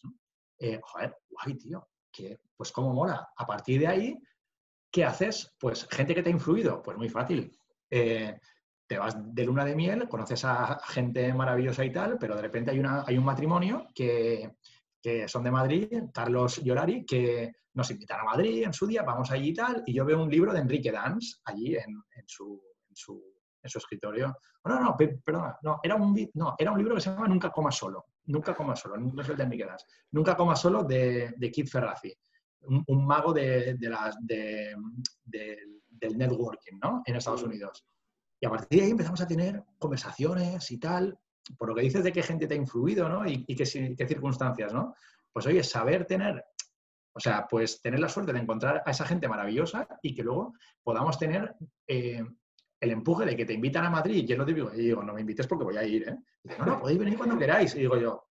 Eh, 0.59 0.79
joder, 0.83 1.15
guay, 1.29 1.55
tío, 1.55 1.87
pues 2.57 2.71
cómo 2.73 2.93
mola. 2.93 3.29
A 3.37 3.45
partir 3.45 3.79
de 3.79 3.87
ahí, 3.87 4.21
¿qué 4.91 5.05
haces? 5.05 5.55
Pues 5.57 5.87
gente 5.89 6.13
que 6.13 6.21
te 6.21 6.29
ha 6.29 6.33
influido, 6.33 6.83
pues 6.83 6.97
muy 6.97 7.07
fácil. 7.07 7.57
Eh, 7.89 8.37
te 8.85 8.97
vas 8.97 9.15
de 9.33 9.45
luna 9.45 9.63
de 9.63 9.75
miel, 9.75 10.09
conoces 10.09 10.43
a 10.43 10.77
gente 10.87 11.33
maravillosa 11.33 11.85
y 11.85 11.93
tal, 11.93 12.17
pero 12.19 12.35
de 12.35 12.41
repente 12.41 12.71
hay, 12.71 12.79
una, 12.79 13.05
hay 13.07 13.17
un 13.17 13.23
matrimonio 13.23 13.87
que, 13.95 14.57
que 15.01 15.27
son 15.29 15.43
de 15.43 15.51
Madrid, 15.51 15.87
Carlos 16.13 16.59
y 16.61 16.69
Orari, 16.69 17.05
que 17.05 17.53
nos 17.75 17.89
invitan 17.91 18.19
a 18.19 18.23
Madrid 18.25 18.63
en 18.63 18.73
su 18.73 18.87
día, 18.87 19.03
vamos 19.03 19.31
allí 19.31 19.49
y 19.49 19.53
tal, 19.53 19.83
y 19.85 19.93
yo 19.93 20.03
veo 20.03 20.21
un 20.21 20.29
libro 20.29 20.51
de 20.51 20.59
Enrique 20.59 20.91
Dans 20.91 21.39
allí 21.45 21.75
en, 21.75 22.03
en 22.15 22.27
su 22.27 22.61
en 23.61 23.69
su 23.69 23.77
escritorio. 23.77 24.35
No, 24.65 24.79
no, 24.79 24.97
perdona, 24.97 25.57
no, 25.61 25.79
era 25.83 25.95
un, 25.95 26.29
no, 26.33 26.55
era 26.57 26.71
un 26.71 26.77
libro 26.77 26.95
que 26.95 27.01
se 27.01 27.09
llama 27.09 27.27
Nunca 27.27 27.51
coma 27.51 27.71
solo. 27.71 28.05
Nunca 28.25 28.55
coma 28.55 28.75
solo, 28.75 28.97
no 28.97 29.21
es 29.21 29.29
el 29.29 29.37
de 29.37 29.47
Miquelas. 29.47 29.85
Nunca 30.11 30.35
coma 30.35 30.55
solo 30.55 30.83
de, 30.83 31.33
de 31.35 31.51
Keith 31.51 31.69
Ferrazzi, 31.69 32.13
un, 32.61 33.05
mago 33.05 33.33
de, 33.33 33.77
las, 33.81 34.15
de, 34.21 34.75
del 35.25 36.17
networking 36.17 36.77
¿no? 36.81 37.01
en 37.05 37.15
Estados 37.15 37.43
Unidos. 37.43 37.85
Y 38.39 38.45
a 38.45 38.49
partir 38.49 38.79
de 38.79 38.85
ahí 38.85 38.91
empezamos 38.91 39.19
a 39.21 39.27
tener 39.27 39.63
conversaciones 39.77 40.69
y 40.71 40.77
tal, 40.77 41.17
por 41.57 41.69
lo 41.69 41.75
que 41.75 41.81
dices 41.81 42.03
de 42.03 42.11
qué 42.11 42.21
gente 42.21 42.47
te 42.47 42.53
ha 42.53 42.57
influido 42.57 43.09
¿no? 43.09 43.25
y, 43.25 43.43
qué, 43.55 43.65
circunstancias. 43.65 44.73
¿no? 44.73 44.95
Pues 45.31 45.45
oye, 45.47 45.63
saber 45.63 46.05
tener 46.05 46.45
o 47.11 47.19
sea, 47.19 47.47
pues 47.49 47.81
tener 47.81 47.99
la 47.99 48.07
suerte 48.07 48.31
de 48.31 48.39
encontrar 48.39 48.83
a 48.85 48.91
esa 48.91 49.03
gente 49.03 49.27
maravillosa 49.27 49.87
y 50.01 50.13
que 50.13 50.23
luego 50.23 50.53
podamos 50.83 51.17
tener 51.17 51.55
eh, 51.87 52.23
el 52.79 52.91
empuje 52.91 53.25
de 53.25 53.35
que 53.35 53.45
te 53.45 53.53
invitan 53.53 53.85
a 53.85 53.89
Madrid, 53.89 54.25
y 54.27 54.31
es 54.31 54.37
lo 54.37 54.49
y 54.49 54.53
digo, 54.53 55.03
no 55.03 55.13
me 55.13 55.21
invites 55.21 55.47
porque 55.47 55.65
voy 55.65 55.77
a 55.77 55.83
ir, 55.83 56.07
¿eh? 56.07 56.17
no, 56.57 56.65
no, 56.65 56.79
podéis 56.79 56.99
venir 56.99 57.17
cuando 57.17 57.37
queráis. 57.37 57.75
Y 57.75 57.79
digo 57.79 57.97
yo, 57.97 58.29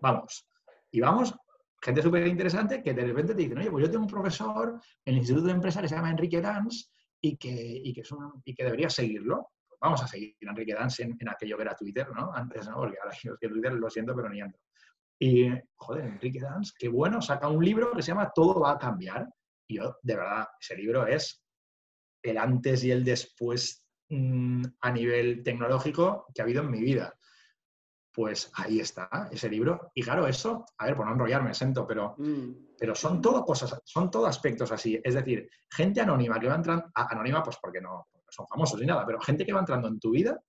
vamos. 0.00 0.46
Y 0.92 1.00
vamos, 1.00 1.34
gente 1.80 2.02
súper 2.02 2.26
interesante 2.26 2.82
que 2.82 2.92
de 2.92 3.04
repente 3.04 3.34
te 3.34 3.42
dicen, 3.42 3.58
oye, 3.58 3.70
pues 3.70 3.84
yo 3.84 3.90
tengo 3.90 4.04
un 4.04 4.10
profesor 4.10 4.80
en 5.04 5.14
el 5.14 5.18
Instituto 5.18 5.46
de 5.46 5.52
Empresa 5.52 5.80
que 5.80 5.88
se 5.88 5.94
llama 5.94 6.10
Enrique 6.10 6.40
Dans 6.40 6.92
y 7.20 7.36
que, 7.36 7.50
y 7.50 7.92
que, 7.92 8.02
que 8.02 8.90
seguirlo. 8.90 9.50
Pues 9.66 9.78
vamos 9.80 10.02
a 10.02 10.06
seguir 10.06 10.36
a 10.46 10.50
Enrique 10.50 10.74
Dans 10.74 11.00
en, 11.00 11.28
aquello 11.28 11.56
que 11.56 11.62
era 11.62 11.74
Twitter, 11.74 12.08
¿no? 12.14 12.32
Antes, 12.32 12.68
¿no? 12.68 12.76
Porque 12.76 12.98
ahora 13.02 13.16
que 13.40 13.48
Twitter 13.48 13.72
lo 13.72 13.90
siento, 13.90 14.14
pero 14.14 14.28
ni 14.28 14.40
entro. 14.40 14.60
Y, 15.18 15.50
joder, 15.76 16.06
Enrique 16.06 16.40
Dans, 16.40 16.72
qué 16.72 16.88
bueno, 16.88 17.20
saca 17.20 17.48
un 17.48 17.64
libro 17.64 17.92
que 17.92 18.02
se 18.02 18.08
llama 18.08 18.30
Todo 18.34 18.60
va 18.60 18.72
a 18.72 18.78
cambiar. 18.78 19.28
Y 19.66 19.76
yo, 19.76 19.96
de 20.02 20.16
verdad, 20.16 20.48
ese 20.60 20.76
libro 20.76 21.06
es 21.06 21.42
el 22.22 22.38
antes 22.38 22.84
y 22.84 22.90
el 22.90 23.04
después 23.04 23.84
mm, 24.08 24.64
a 24.80 24.90
nivel 24.92 25.42
tecnológico 25.42 26.26
que 26.34 26.42
ha 26.42 26.44
habido 26.44 26.62
en 26.62 26.70
mi 26.70 26.80
vida. 26.80 27.14
Pues 28.12 28.50
ahí 28.54 28.80
está, 28.80 29.28
ese 29.30 29.48
libro. 29.48 29.92
Y 29.94 30.02
claro, 30.02 30.26
eso, 30.26 30.64
a 30.78 30.86
ver, 30.86 30.96
por 30.96 31.06
no 31.06 31.12
enrollarme, 31.12 31.54
siento, 31.54 31.86
pero, 31.86 32.16
mm. 32.18 32.76
pero 32.78 32.94
son 32.94 33.20
todo 33.20 33.44
cosas, 33.44 33.80
son 33.84 34.10
todo 34.10 34.26
aspectos 34.26 34.72
así. 34.72 35.00
Es 35.02 35.14
decir, 35.14 35.48
gente 35.70 36.00
anónima 36.00 36.40
que 36.40 36.48
va 36.48 36.56
entrando, 36.56 36.86
anónima 36.94 37.42
pues 37.42 37.56
porque 37.62 37.80
no, 37.80 38.08
son 38.28 38.46
famosos 38.48 38.80
ni 38.80 38.86
nada, 38.86 39.06
pero 39.06 39.20
gente 39.20 39.44
que 39.44 39.52
va 39.52 39.60
entrando 39.60 39.88
en 39.88 40.00
tu 40.00 40.10
vida 40.10 40.40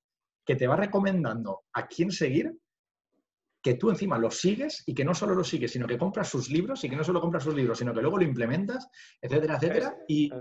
que 0.46 0.56
te 0.56 0.68
va 0.68 0.76
recomendando 0.76 1.62
a 1.74 1.88
quién 1.88 2.12
seguir 2.12 2.52
que 3.62 3.76
tú 3.76 3.92
encima 3.92 4.18
lo 4.18 4.32
sigues 4.32 4.84
y 4.88 4.94
que 4.94 5.06
no 5.06 5.14
solo 5.14 5.36
lo 5.36 5.44
sigues, 5.44 5.72
sino 5.72 5.86
que 5.86 5.98
compras 5.98 6.30
sus 6.30 6.50
libros 6.50 6.84
y 6.84 6.90
que 6.90 6.96
no 6.96 7.04
solo 7.04 7.22
compras 7.22 7.44
sus 7.44 7.54
libros, 7.54 7.78
sino 7.78 7.94
que 7.94 8.02
luego 8.02 8.18
lo 8.18 8.24
implementas, 8.24 8.90
etcétera, 9.22 9.56
etcétera. 9.58 9.98
Y, 10.08 10.32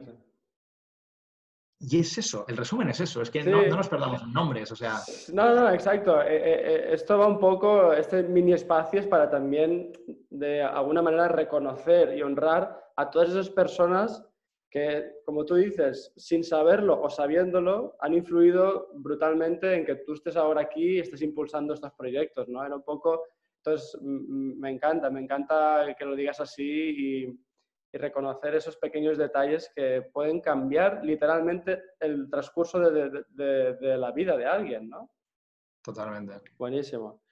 y 1.82 2.00
es 2.00 2.18
eso, 2.18 2.44
el 2.46 2.58
resumen 2.58 2.90
es 2.90 3.00
eso, 3.00 3.22
es 3.22 3.30
que 3.30 3.42
no, 3.42 3.64
nos 3.64 3.88
perdamos 3.88 4.22
en 4.22 4.34
nombres, 4.34 4.70
o 4.70 4.76
sea... 4.76 4.96
No, 5.32 5.54
no, 5.54 5.70
exacto. 5.70 6.20
Eh, 6.20 6.36
eh, 6.36 6.60
eh, 6.62 6.88
esto 6.92 7.16
va 7.16 7.26
un 7.26 7.38
poco, 7.38 7.94
este 7.94 8.22
mini 8.22 8.52
espacio 8.52 9.00
es 9.00 9.06
para 9.06 9.30
también, 9.30 9.90
de 10.28 10.60
alguna 10.62 11.00
manera, 11.00 11.28
reconocer 11.28 12.14
y 12.18 12.20
honrar 12.20 12.92
a 12.96 13.10
todas 13.10 13.30
esas 13.30 13.48
personas 13.48 14.22
que, 14.70 15.22
como 15.24 15.46
tú 15.46 15.54
dices, 15.54 16.12
sin 16.18 16.44
saberlo 16.44 17.00
o 17.00 17.08
sabiéndolo, 17.08 17.96
han 18.00 18.12
influido 18.12 18.90
brutalmente 18.96 19.74
en 19.74 19.86
que 19.86 19.96
tú 19.96 20.12
estés 20.12 20.36
ahora 20.36 20.60
aquí 20.60 20.96
y 20.96 21.00
estés 21.00 21.22
impulsando 21.22 21.72
estos 21.72 21.92
proyectos, 21.92 22.46
¿no? 22.48 22.62
Era 22.62 22.76
un 22.76 22.84
poco... 22.84 23.24
Entonces, 23.64 23.98
me 24.02 24.70
encanta, 24.70 25.10
me 25.10 25.20
encanta 25.20 25.94
que 25.98 26.04
lo 26.04 26.14
digas 26.14 26.40
así 26.40 26.62
y, 26.64 27.40
reconocer 27.98 28.54
esos 28.54 28.76
pequeños 28.76 29.18
detalles 29.18 29.72
que 29.74 30.02
pueden 30.12 30.40
cambiar 30.40 31.04
literalmente 31.04 31.82
el 31.98 32.30
transcurso 32.30 32.78
de, 32.78 33.24
de, 33.30 33.96
la 33.98 34.12
vida 34.12 34.36
de 34.36 34.46
alguien, 34.46 34.88
¿no? 34.88 35.10
Totalmente. 35.82 36.40
Buenísimo. 36.58 37.22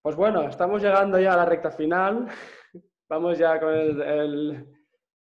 Pues 0.00 0.16
bueno, 0.16 0.48
estamos 0.48 0.82
llegando 0.82 1.18
ya 1.18 1.34
a 1.34 1.38
la 1.38 1.44
recta 1.44 1.70
final. 1.70 2.28
Vamos 3.08 3.38
ya 3.38 3.60
con 3.60 3.72
el 3.72 4.66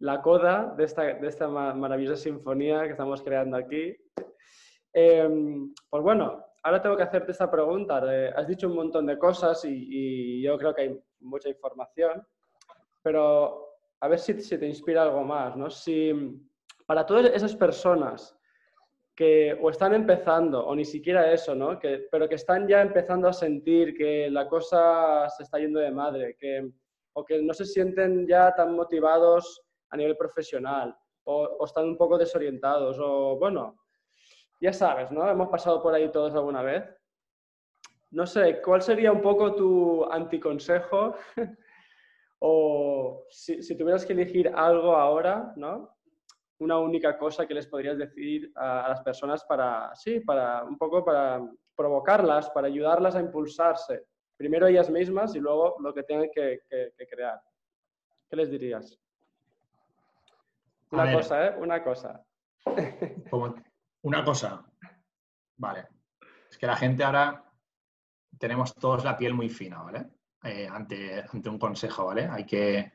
la 0.03 0.21
coda 0.21 0.75
de 0.77 0.85
esta, 0.85 1.03
de 1.03 1.29
esta 1.29 1.47
maravillosa 1.49 2.17
sinfonía 2.17 2.83
que 2.83 2.91
estamos 2.91 3.23
creando 3.23 3.57
aquí. 3.57 3.97
Em, 4.93 5.73
pues 5.89 6.03
bueno, 6.03 6.45
ahora 6.65 6.83
tengo 6.83 6.97
que 6.97 7.05
hacerte 7.05 7.31
esta 7.31 7.49
pregunta. 7.49 8.03
has 8.35 8.49
dicho 8.49 8.67
un 8.67 8.75
montón 8.75 9.07
de 9.07 9.17
cosas 9.17 9.65
y, 9.65 10.43
yo 10.43 10.59
creo 10.59 10.75
que 10.75 10.83
hay 10.83 11.01
mucha 11.21 11.49
información, 11.49 12.27
pero 13.01 13.72
a 14.03 14.09
ver 14.09 14.19
si, 14.19 14.41
si 14.41 14.59
te 14.59 14.67
inspira 14.67 15.05
algo 15.05 15.23
más, 15.23 15.57
¿no? 15.57 15.71
Si 15.71 16.13
para 16.87 17.07
todas 17.07 17.27
esas 17.33 17.55
personas 17.55 18.37
que 19.15 19.57
o 19.63 19.71
están 19.71 19.95
empezando, 19.95 20.67
o 20.67 20.75
ni 20.75 20.85
siquiera 20.85 21.33
eso, 21.33 21.55
¿no? 21.55 21.79
Pero 21.79 22.29
que 22.29 22.35
están 22.35 22.67
ya 22.67 22.83
empezando 22.83 23.29
a 23.29 23.33
sentir 23.33 23.95
que 23.97 24.29
la 24.29 24.49
cosa 24.49 25.29
se 25.29 25.45
está 25.45 25.59
yendo 25.61 25.79
de 25.79 25.93
madre, 25.93 26.37
que, 26.37 26.69
o 27.13 27.25
que 27.25 27.41
no 27.43 27.55
se 27.55 27.65
sienten 27.65 28.27
ya 28.27 28.53
tan 28.57 28.75
motivados 28.75 29.63
a 29.91 29.97
nivel 29.97 30.17
profesional 30.17 30.97
o, 31.23 31.65
están 31.65 31.85
un 31.85 31.97
poco 31.97 32.19
desorientados 32.19 32.99
o, 33.01 33.39
bueno, 33.39 33.85
ya 34.61 34.73
sabes, 34.73 35.13
¿no? 35.13 35.31
Hemos 35.31 35.49
pasado 35.49 35.81
por 35.81 35.95
ahí 35.95 36.11
todos 36.11 36.35
alguna 36.35 36.63
vez. 36.63 36.83
No 38.11 38.27
sé, 38.27 38.61
¿cuál 38.61 38.83
sería 38.83 39.13
un 39.13 39.23
poco 39.23 39.55
tu 39.55 40.05
anticonsejo? 40.11 41.15
o 42.45 43.25
si, 43.31 43.63
si, 43.63 43.77
tuvieras 43.77 44.05
que 44.05 44.15
elegir 44.15 44.49
algo 44.49 44.97
ahora, 44.97 45.53
¿no? 45.55 45.97
Una 46.59 46.79
única 46.79 47.17
cosa 47.17 47.47
que 47.47 47.55
les 47.55 47.69
podrías 47.69 47.97
decir 47.97 48.51
a, 48.57 48.89
las 48.89 49.01
personas 49.03 49.45
para, 49.45 49.95
sí, 49.95 50.21
para 50.21 50.65
un 50.65 50.77
poco 50.77 51.05
para 51.05 51.41
provocarlas, 51.77 52.51
para 52.51 52.67
ayudarlas 52.67 53.15
a 53.15 53.21
impulsarse. 53.21 54.07
Primero 54.37 54.67
ellas 54.67 54.91
mismas 54.91 55.37
y 55.37 55.39
luego 55.39 55.77
lo 55.81 55.95
que 55.95 56.03
tengan 56.03 56.31
que 56.35 56.63
crear. 57.09 57.41
¿Qué 58.29 58.37
les 58.37 58.51
dirías? 58.51 58.99
Una 60.91 61.13
cosa, 61.13 61.47
¿eh? 61.47 61.55
Una 61.59 61.83
cosa. 61.83 62.25
una 64.03 64.25
cosa. 64.25 64.65
Vale. 65.57 65.87
Es 66.51 66.59
que 66.59 66.67
la 66.67 66.77
gente 66.77 67.05
ahora 67.05 67.45
tenemos 68.39 68.75
todos 68.75 69.05
la 69.05 69.17
piel 69.17 69.33
muy 69.33 69.49
fina, 69.49 69.83
¿vale? 69.83 70.11
Eh, 70.45 70.67
ante, 70.69 71.25
ante 71.33 71.49
un 71.49 71.59
consejo, 71.59 72.07
¿vale? 72.07 72.27
Hay 72.27 72.45
que, 72.45 72.93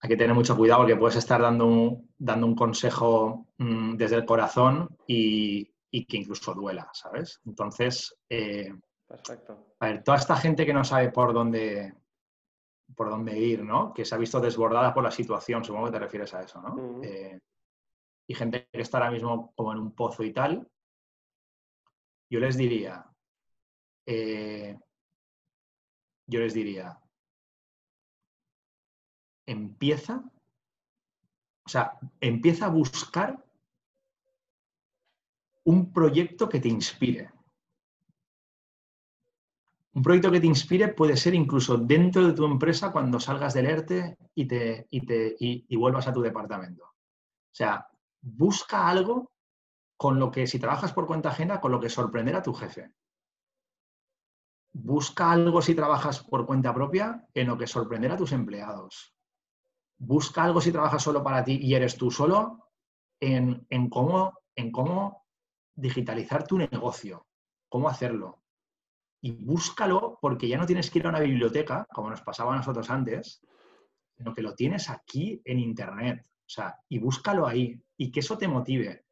hay 0.00 0.08
que 0.08 0.16
tener 0.16 0.34
mucho 0.34 0.56
cuidado 0.56 0.80
porque 0.80 0.96
puedes 0.96 1.16
estar 1.16 1.40
dando 1.40 1.66
un, 1.66 2.14
dando 2.18 2.46
un 2.46 2.56
consejo 2.56 3.46
mm, 3.58 3.96
desde 3.96 4.16
el 4.16 4.24
corazón 4.24 4.96
y, 5.06 5.64
que 5.92 6.16
incluso 6.16 6.54
duela, 6.54 6.88
¿sabes? 6.92 7.40
Entonces, 7.44 8.16
eh, 8.28 8.72
Perfecto. 9.06 9.74
A 9.80 9.86
ver, 9.86 10.04
toda 10.04 10.18
esta 10.18 10.36
gente 10.36 10.64
que 10.64 10.72
no 10.72 10.84
sabe 10.84 11.10
por 11.10 11.32
dónde, 11.32 11.92
por 12.94 13.10
dónde 13.10 13.36
ir, 13.36 13.64
¿no? 13.64 13.92
Que 13.92 14.04
se 14.04 14.14
ha 14.14 14.18
visto 14.18 14.40
desbordada 14.40 14.94
por 14.94 15.02
la 15.02 15.10
situación, 15.10 15.64
supongo 15.64 15.86
que 15.86 15.92
te 15.92 15.98
refieres 15.98 16.32
a 16.34 16.42
eso, 16.42 16.60
¿no? 16.60 17.02
Eh, 17.02 17.40
y 18.28 18.34
gente 18.34 18.68
que 18.72 18.82
está 18.82 18.98
ahora 18.98 19.10
mismo 19.10 19.52
como 19.56 19.72
en 19.72 19.78
un 19.78 19.94
pozo 19.96 20.22
y 20.22 20.32
tal, 20.32 20.68
yo 22.30 22.38
les 22.38 22.56
diría, 22.56 23.04
eh, 24.06 24.78
yo 26.30 26.40
les 26.40 26.54
diría, 26.54 26.98
empieza, 29.46 30.22
o 31.66 31.68
sea, 31.68 31.98
empieza 32.20 32.66
a 32.66 32.70
buscar 32.70 33.44
un 35.64 35.92
proyecto 35.92 36.48
que 36.48 36.60
te 36.60 36.68
inspire. 36.68 37.30
Un 39.92 40.02
proyecto 40.02 40.30
que 40.30 40.40
te 40.40 40.46
inspire 40.46 40.88
puede 40.88 41.16
ser 41.16 41.34
incluso 41.34 41.76
dentro 41.76 42.26
de 42.26 42.32
tu 42.32 42.44
empresa 42.44 42.92
cuando 42.92 43.18
salgas 43.18 43.54
del 43.54 43.66
ERTE 43.66 44.16
y, 44.36 44.46
te, 44.46 44.86
te, 45.06 45.36
y, 45.38 45.76
vuelvas 45.76 46.06
a 46.06 46.12
tu 46.12 46.20
departamento. 46.22 46.84
O 46.84 47.54
sea, 47.54 47.88
busca 48.20 48.88
algo 48.88 49.32
con 49.96 50.20
lo 50.20 50.30
que, 50.30 50.46
si 50.46 50.60
trabajas 50.60 50.92
por 50.92 51.08
cuenta 51.08 51.30
ajena, 51.30 51.60
con 51.60 51.72
lo 51.72 51.80
que 51.80 51.90
sorprender 51.90 52.36
a 52.36 52.42
tu 52.42 52.54
jefe. 52.54 52.92
Busca 54.72 55.32
algo 55.32 55.60
si 55.60 55.74
trabajas 55.74 56.22
por 56.22 56.46
cuenta 56.46 56.72
propia 56.72 57.26
en 57.34 57.48
lo 57.48 57.58
que 57.58 57.66
sorprender 57.66 58.12
a 58.12 58.16
tus 58.16 58.32
empleados. 58.32 59.14
Busca 59.98 60.44
algo 60.44 60.60
si 60.60 60.72
trabajas 60.72 61.02
solo 61.02 61.22
para 61.22 61.44
ti 61.44 61.58
y 61.60 61.74
eres 61.74 61.96
tú 61.96 62.10
solo 62.10 62.68
en, 63.20 63.66
en 63.68 63.90
cómo, 63.90 64.38
en 64.54 64.70
cómo 64.70 65.26
digitalizar 65.74 66.46
tu 66.46 66.56
negocio, 66.56 67.26
cómo 67.68 67.88
hacerlo 67.88 68.40
y 69.22 69.32
búscalo 69.32 70.18
porque 70.20 70.48
ya 70.48 70.56
no 70.56 70.66
tienes 70.66 70.90
que 70.90 70.98
ir 70.98 71.06
a 71.06 71.10
una 71.10 71.20
biblioteca, 71.20 71.86
como 71.92 72.10
nos 72.10 72.22
pasaba 72.22 72.54
a 72.54 72.56
nosotros 72.56 72.88
antes, 72.90 73.40
sino 74.16 74.34
que 74.34 74.42
lo 74.42 74.54
tienes 74.54 74.88
aquí 74.88 75.40
en 75.44 75.58
Internet. 75.58 76.24
O 76.26 76.52
sea, 76.52 76.78
y 76.88 76.98
búscalo 76.98 77.46
ahí 77.46 77.80
y 77.96 78.10
que 78.10 78.20
eso 78.20 78.38
te 78.38 78.48
motive. 78.48 79.04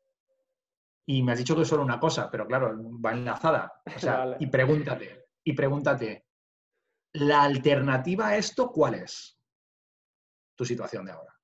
Y 1.07 1.23
me 1.23 1.33
has 1.33 1.39
dicho 1.39 1.55
que 1.55 1.63
es 1.63 1.69
solo 1.69 1.83
una 1.83 2.01
cosa, 2.01 2.31
pero 2.31 2.47
claro, 2.47 2.75
va 3.05 3.13
enlazada. 3.13 3.73
O 3.95 3.99
sea, 3.99 4.37
y 4.41 4.47
pregúntate, 4.47 5.28
y 5.49 5.55
pregúntate, 5.55 6.26
¿la 7.14 7.42
alternativa 7.42 8.28
a 8.28 8.36
esto 8.36 8.70
cuál 8.70 8.96
es? 8.96 9.40
Tu 10.55 10.66
situación 10.66 11.07
de 11.07 11.12
ahora. 11.12 11.34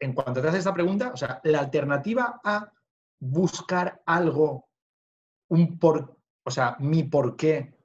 En 0.00 0.12
cuanto 0.12 0.42
te 0.42 0.48
haces 0.48 0.58
esta 0.58 0.74
pregunta, 0.74 1.12
o 1.14 1.16
sea, 1.16 1.40
la 1.44 1.60
alternativa 1.60 2.40
a 2.42 2.72
buscar 3.20 4.02
algo 4.06 4.70
un 5.50 5.78
por, 5.78 6.18
o 6.42 6.50
sea, 6.50 6.76
mi 6.80 7.04
por 7.04 7.36
qué 7.36 7.78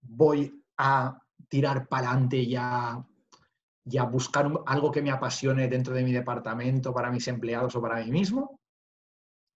voy 0.00 0.64
a 0.78 1.22
tirar 1.48 1.86
para 1.86 2.08
adelante 2.10 2.38
y 2.38 2.56
a, 2.56 3.06
buscar 4.10 4.50
algo 4.66 4.90
que 4.90 5.02
me 5.02 5.12
apasione 5.12 5.68
dentro 5.68 5.94
de 5.94 6.02
mi 6.02 6.12
departamento, 6.12 6.92
para 6.92 7.12
mis 7.12 7.28
empleados 7.28 7.76
o 7.76 7.80
para 7.80 8.02
mí 8.02 8.10
mismo, 8.10 8.60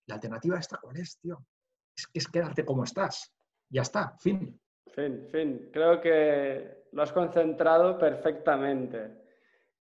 la 0.07 0.15
alternativa 0.15 0.61
esta, 0.61 0.79
¿cuál 0.79 0.99
es, 0.99 1.19
tío? 1.19 1.45
Es, 1.97 2.09
es 2.13 2.29
quedarte 2.29 2.65
como 2.65 2.85
estás. 2.85 3.33
Ya 3.71 3.83
está, 3.83 4.17
fin. 4.19 4.61
Fin, 4.95 5.27
fin. 5.31 5.71
Creo 5.73 6.01
que 6.01 6.85
lo 6.93 7.03
has 7.03 7.13
concentrado 7.13 7.99
perfectamente. 7.99 9.25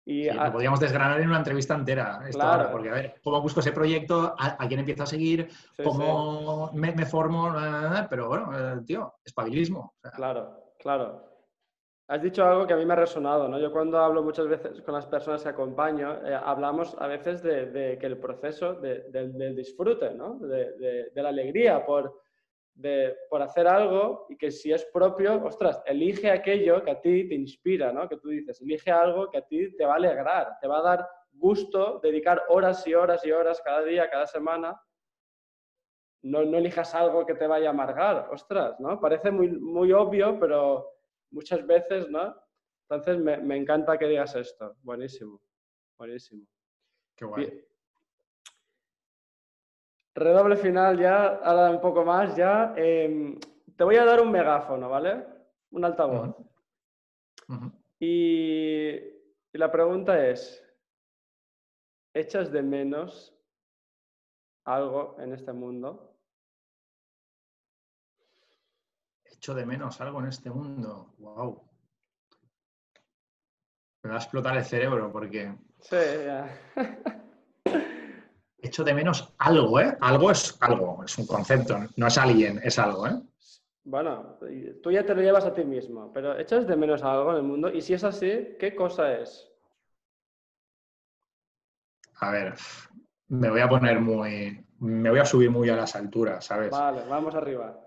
Y 0.05 0.31
lo 0.31 0.53
podríamos 0.53 0.81
desgranar 0.81 1.21
en 1.21 1.29
una 1.29 1.39
entrevista 1.39 1.75
entera. 1.75 2.21
claro. 2.33 2.71
porque, 2.73 2.89
a 2.89 2.95
ver, 2.95 3.15
¿cómo 3.23 3.41
busco 3.41 3.61
ese 3.61 3.73
proyecto? 3.73 4.35
¿A, 4.37 4.67
quién 4.67 4.81
empiezo 4.81 5.05
a 5.05 5.07
seguir? 5.07 5.49
¿Cómo 5.83 6.73
Me, 6.75 7.07
formo? 7.07 7.55
Pero 8.09 8.29
bueno, 8.29 8.51
eh, 8.53 8.81
tío, 8.85 9.15
espabilismo. 9.25 9.95
Claro, 10.15 10.73
claro. 10.79 11.30
Has 12.11 12.21
dicho 12.21 12.45
algo 12.45 12.67
que 12.67 12.73
a 12.73 12.77
mí 12.77 12.85
me 12.85 12.95
ha 12.95 12.97
resonado, 12.97 13.47
¿no? 13.47 13.57
Yo 13.61 13.71
cuando 13.71 13.97
hablo 13.97 14.21
muchas 14.25 14.49
veces 14.49 14.83
con 14.83 14.95
las 14.95 15.07
personas 15.07 15.45
que 15.45 15.51
acompaño, 15.51 16.27
eh, 16.27 16.35
hablamos 16.35 16.97
a 16.99 17.07
veces 17.07 17.41
de, 17.41 17.99
que 18.01 18.07
el 18.07 18.19
proceso 18.19 18.75
del 18.75 19.55
disfrute, 19.55 20.11
¿no? 20.15 20.37
De, 20.41 21.13
la 21.15 21.29
alegría 21.29 21.87
por, 21.87 22.23
de, 22.75 23.17
por 23.29 23.43
hacer 23.43 23.69
algo 23.69 24.27
y 24.29 24.37
que 24.37 24.51
si 24.51 24.73
es 24.73 24.85
propio, 24.87 25.41
ostras, 25.45 25.81
elige 25.87 26.33
aquello 26.33 26.83
que 26.83 26.91
a 26.91 27.01
ti 27.01 27.29
te 27.29 27.37
inspira, 27.37 27.93
¿no? 27.93 28.09
Que 28.09 28.17
tú 28.17 28.31
dices, 28.31 28.61
elige 28.61 28.91
algo 28.91 29.31
que 29.31 29.39
a 29.39 29.47
ti 29.47 29.77
te 29.77 29.87
va 29.87 29.93
a 29.93 29.99
alegrar, 29.99 30.59
te 30.61 30.67
va 30.67 30.79
a 30.79 30.83
dar 30.83 31.09
gusto 31.31 32.01
dedicar 32.03 32.43
horas 32.49 32.85
y 32.89 32.95
horas 32.95 33.25
y 33.25 33.31
horas 33.31 33.63
cada 33.65 33.85
día, 33.85 34.11
cada 34.11 34.27
semana. 34.27 34.83
No, 36.23 36.43
no 36.43 36.59
elijas 36.59 36.93
algo 36.93 37.25
que 37.25 37.37
te 37.37 37.47
vaya 37.47 37.69
a 37.69 37.71
amargar, 37.71 38.31
ostras, 38.33 38.81
¿no? 38.81 39.01
Parece 39.01 39.31
muy, 39.31 39.49
muy 39.49 39.93
obvio, 39.93 40.41
pero 40.41 41.00
muchas 41.31 41.67
veces, 41.67 42.09
¿no? 42.11 42.35
Entonces 42.89 43.19
me, 43.19 43.37
me 43.39 43.57
encanta 43.57 43.99
que 43.99 44.07
digas 44.07 44.35
esto. 44.35 44.77
Buenísimo, 44.83 45.41
buenísimo. 45.99 46.47
Qué 47.15 47.25
guay. 47.25 47.71
Redoble 50.15 50.57
final 50.57 50.99
ya, 50.99 51.37
ahora 51.37 51.71
un 51.71 51.81
poco 51.81 52.05
más 52.05 52.37
ya. 52.37 52.75
Em, 52.77 53.39
te 53.77 53.85
voy 53.85 53.97
a 53.97 54.05
dar 54.05 54.21
un 54.21 54.31
megáfono, 54.31 54.89
¿vale? 54.89 55.25
Un 55.71 55.85
altavoz. 55.85 56.35
y, 57.99 58.99
la 59.53 59.71
pregunta 59.71 60.27
es, 60.27 60.63
¿echas 62.13 62.51
de 62.51 62.63
menos 62.63 63.35
algo 64.65 65.17
en 65.21 65.33
este 65.33 65.53
mundo? 65.53 66.10
Echo 69.41 69.55
de 69.55 69.65
menos 69.65 69.99
algo 70.03 70.21
en 70.21 70.27
este 70.27 70.51
mundo. 70.51 71.15
Wow. 71.17 71.63
Me 74.03 74.11
va 74.11 74.17
a 74.17 74.19
explotar 74.19 74.55
el 74.55 74.65
cerebro 74.67 75.11
porque. 75.11 75.55
Sí, 75.79 75.97
ya. 76.27 76.61
echo 78.59 78.85
de 78.85 78.93
menos 78.93 79.33
algo, 79.39 79.81
¿eh? 79.81 79.97
Algo 79.99 80.31
es 80.31 80.59
algo, 80.61 81.03
es 81.07 81.17
un 81.17 81.27
concepto, 81.27 81.79
no 81.97 82.07
es 82.07 82.19
alguien, 82.19 82.61
es 82.63 82.79
algo, 82.79 83.07
¿eh? 83.07 83.19
Bueno, 83.83 84.39
tú 84.83 84.91
ya 84.91 85.07
te 85.07 85.15
lo 85.15 85.23
llevas 85.23 85.47
a 85.47 85.55
ti 85.55 85.65
mismo, 85.65 86.13
pero 86.13 86.39
echas 86.39 86.67
de 86.67 86.77
menos 86.77 87.03
algo 87.03 87.31
en 87.31 87.37
el 87.39 87.43
mundo 87.43 87.71
y 87.71 87.81
si 87.81 87.95
es 87.95 88.05
así, 88.05 88.59
¿qué 88.59 88.75
cosa 88.77 89.11
es? 89.15 89.51
A 92.17 92.31
ver, 92.31 92.57
me 93.29 93.49
voy 93.49 93.63
a 93.63 93.69
poner 93.71 94.01
muy, 94.01 94.67
me 94.81 95.09
voy 95.09 95.21
a 95.21 95.25
subir 95.25 95.51
muy 95.51 95.71
a 95.71 95.77
las 95.77 95.97
alturas, 95.97 96.45
¿sabes? 96.45 96.71
Vale, 96.71 97.05
vamos 97.09 97.35
arriba. 97.35 97.81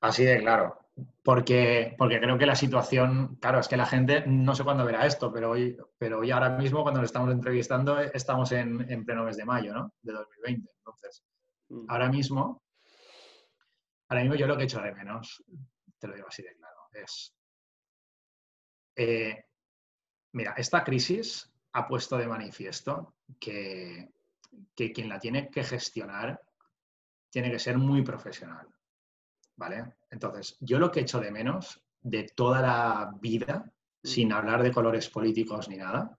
Así 0.00 0.24
de 0.24 0.38
claro 0.38 0.79
porque, 1.22 1.94
porque 1.98 2.20
creo 2.20 2.38
que 2.38 2.46
la 2.46 2.54
situación, 2.54 3.36
claro, 3.36 3.60
es 3.60 3.68
que 3.68 3.76
la 3.76 3.86
gente 3.86 4.24
no 4.26 4.54
sé 4.54 4.64
cuándo 4.64 4.84
verá 4.84 5.06
esto, 5.06 5.32
pero 5.32 5.50
hoy, 5.50 5.76
pero 5.98 6.20
hoy 6.20 6.30
ahora 6.30 6.50
mismo 6.50 6.82
cuando 6.82 7.00
lo 7.00 7.06
estamos 7.06 7.30
entrevistando 7.32 7.98
estamos 8.00 8.52
en, 8.52 8.90
en 8.90 9.04
pleno 9.04 9.24
mes 9.24 9.36
de 9.36 9.44
mayo, 9.44 9.72
¿no? 9.72 9.94
De 10.02 10.12
2020. 10.12 10.70
Entonces, 10.78 11.24
mm. 11.68 11.84
ahora 11.88 12.08
mismo, 12.08 12.62
ahora 14.08 14.22
mismo 14.22 14.36
yo 14.36 14.46
lo 14.46 14.56
que 14.56 14.62
he 14.62 14.64
hecho 14.64 14.80
de 14.80 14.92
menos, 14.92 15.42
te 15.98 16.08
lo 16.08 16.14
digo 16.14 16.28
así 16.28 16.42
de 16.42 16.54
claro, 16.56 16.88
es, 16.92 17.34
eh, 18.96 19.44
mira, 20.32 20.54
esta 20.56 20.82
crisis 20.82 21.52
ha 21.72 21.86
puesto 21.86 22.16
de 22.16 22.26
manifiesto 22.26 23.14
que, 23.38 24.10
que 24.74 24.92
quien 24.92 25.08
la 25.08 25.18
tiene 25.18 25.48
que 25.50 25.62
gestionar 25.62 26.40
tiene 27.30 27.50
que 27.50 27.58
ser 27.58 27.78
muy 27.78 28.02
profesional. 28.02 28.66
¿Vale? 29.60 29.84
Entonces, 30.10 30.56
yo 30.60 30.78
lo 30.78 30.90
que 30.90 31.00
echo 31.00 31.20
de 31.20 31.30
menos 31.30 31.84
de 32.00 32.24
toda 32.34 32.62
la 32.62 33.12
vida, 33.20 33.70
mm. 34.02 34.08
sin 34.08 34.32
hablar 34.32 34.62
de 34.62 34.72
colores 34.72 35.10
políticos 35.10 35.68
ni 35.68 35.76
nada, 35.76 36.18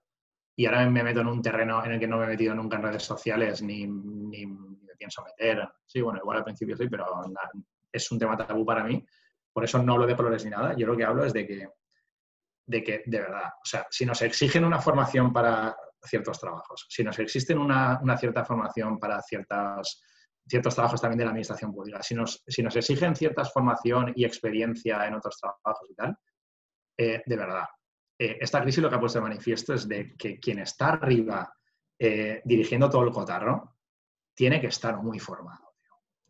y 0.54 0.66
ahora 0.66 0.88
me 0.88 1.02
meto 1.02 1.20
en 1.20 1.26
un 1.26 1.42
terreno 1.42 1.84
en 1.84 1.92
el 1.92 2.00
que 2.00 2.06
no 2.06 2.18
me 2.18 2.24
he 2.24 2.28
metido 2.28 2.54
nunca 2.54 2.76
en 2.76 2.84
redes 2.84 3.02
sociales 3.02 3.60
ni, 3.60 3.86
ni, 3.86 4.46
me 4.46 4.94
pienso 4.96 5.24
meter. 5.24 5.68
Sí, 5.84 6.00
bueno, 6.00 6.20
igual 6.20 6.38
al 6.38 6.44
principio 6.44 6.76
sí, 6.76 6.86
pero 6.88 7.04
es 7.90 8.12
un 8.12 8.18
tema 8.18 8.36
tabú 8.36 8.64
para 8.64 8.84
mí. 8.84 9.04
Por 9.52 9.64
eso 9.64 9.82
no 9.82 9.94
hablo 9.94 10.06
de 10.06 10.14
colores 10.14 10.44
ni 10.44 10.50
nada. 10.50 10.76
Yo 10.76 10.86
lo 10.86 10.96
que 10.96 11.04
hablo 11.04 11.24
es 11.24 11.32
de 11.32 11.46
que, 11.46 11.68
de 12.66 12.84
que, 12.84 13.02
de 13.06 13.18
verdad, 13.18 13.46
o 13.46 13.64
sea, 13.64 13.86
si 13.90 14.06
nos 14.06 14.22
exigen 14.22 14.64
una 14.64 14.78
formación 14.78 15.32
para 15.32 15.74
ciertos 16.04 16.38
trabajos, 16.38 16.86
si 16.88 17.02
nos 17.02 17.18
existen 17.18 17.58
una, 17.58 17.98
una 18.00 18.16
cierta 18.16 18.44
formación 18.44 19.00
para 19.00 19.20
ciertas 19.22 20.02
ciertos 20.46 20.74
trabajos 20.74 21.00
también 21.00 21.18
de 21.18 21.24
la 21.24 21.30
administración 21.30 21.72
pública. 21.72 22.02
Si 22.02 22.14
nos, 22.14 22.42
si 22.46 22.62
nos 22.62 22.76
exigen 22.76 23.14
cierta 23.14 23.44
formación 23.44 24.12
y 24.14 24.24
experiencia 24.24 25.06
en 25.06 25.14
otros 25.14 25.38
trabajos 25.38 25.88
y 25.90 25.94
tal, 25.94 26.16
eh, 26.96 27.22
de 27.24 27.36
verdad, 27.36 27.64
eh, 28.18 28.38
esta 28.40 28.60
crisis 28.60 28.82
lo 28.82 28.88
que 28.88 28.96
ha 28.96 29.00
puesto 29.00 29.18
de 29.18 29.24
manifiesto 29.24 29.74
es 29.74 29.88
de 29.88 30.14
que 30.16 30.38
quien 30.38 30.58
está 30.58 30.90
arriba 30.90 31.52
eh, 31.98 32.42
dirigiendo 32.44 32.90
todo 32.90 33.02
el 33.02 33.12
cotarro 33.12 33.76
tiene 34.34 34.60
que 34.60 34.68
estar 34.68 35.02
muy 35.02 35.18
formado. 35.18 35.74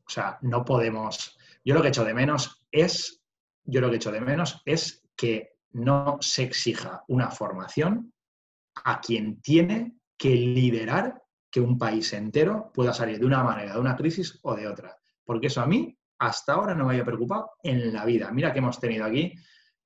O 0.06 0.10
sea, 0.10 0.38
no 0.42 0.64
podemos... 0.64 1.38
Yo 1.64 1.74
lo 1.74 1.80
que 1.80 1.88
he 1.88 1.90
hecho 1.90 2.04
de 2.04 2.14
menos 2.14 2.66
es, 2.70 3.22
yo 3.64 3.80
lo 3.80 3.88
que 3.88 3.94
he 3.94 3.96
hecho 3.96 4.12
de 4.12 4.20
menos 4.20 4.60
es 4.64 5.08
que 5.16 5.54
no 5.72 6.18
se 6.20 6.42
exija 6.42 7.04
una 7.08 7.30
formación 7.30 8.12
a 8.84 9.00
quien 9.00 9.40
tiene 9.40 9.96
que 10.18 10.34
liderar 10.34 11.22
que 11.53 11.61
un 11.61 11.78
país 11.78 12.12
entero 12.14 12.72
pueda 12.72 12.94
salir 12.94 13.20
de 13.20 13.26
una 13.26 13.44
manera, 13.44 13.74
de 13.74 13.80
una 13.80 13.94
crisis 13.94 14.40
o 14.42 14.57
de 14.57 14.66
otra. 14.66 14.98
Porque 15.22 15.48
eso 15.48 15.61
a 15.61 15.66
mí 15.66 15.96
hasta 16.18 16.55
ahora 16.55 16.74
no 16.74 16.86
me 16.86 16.92
había 16.92 17.05
preocupado 17.05 17.50
en 17.62 17.92
la 17.92 18.07
vida. 18.07 18.30
Mira 18.32 18.53
que 18.53 18.61
hemos 18.61 18.80
tenido 18.80 19.05
aquí 19.05 19.34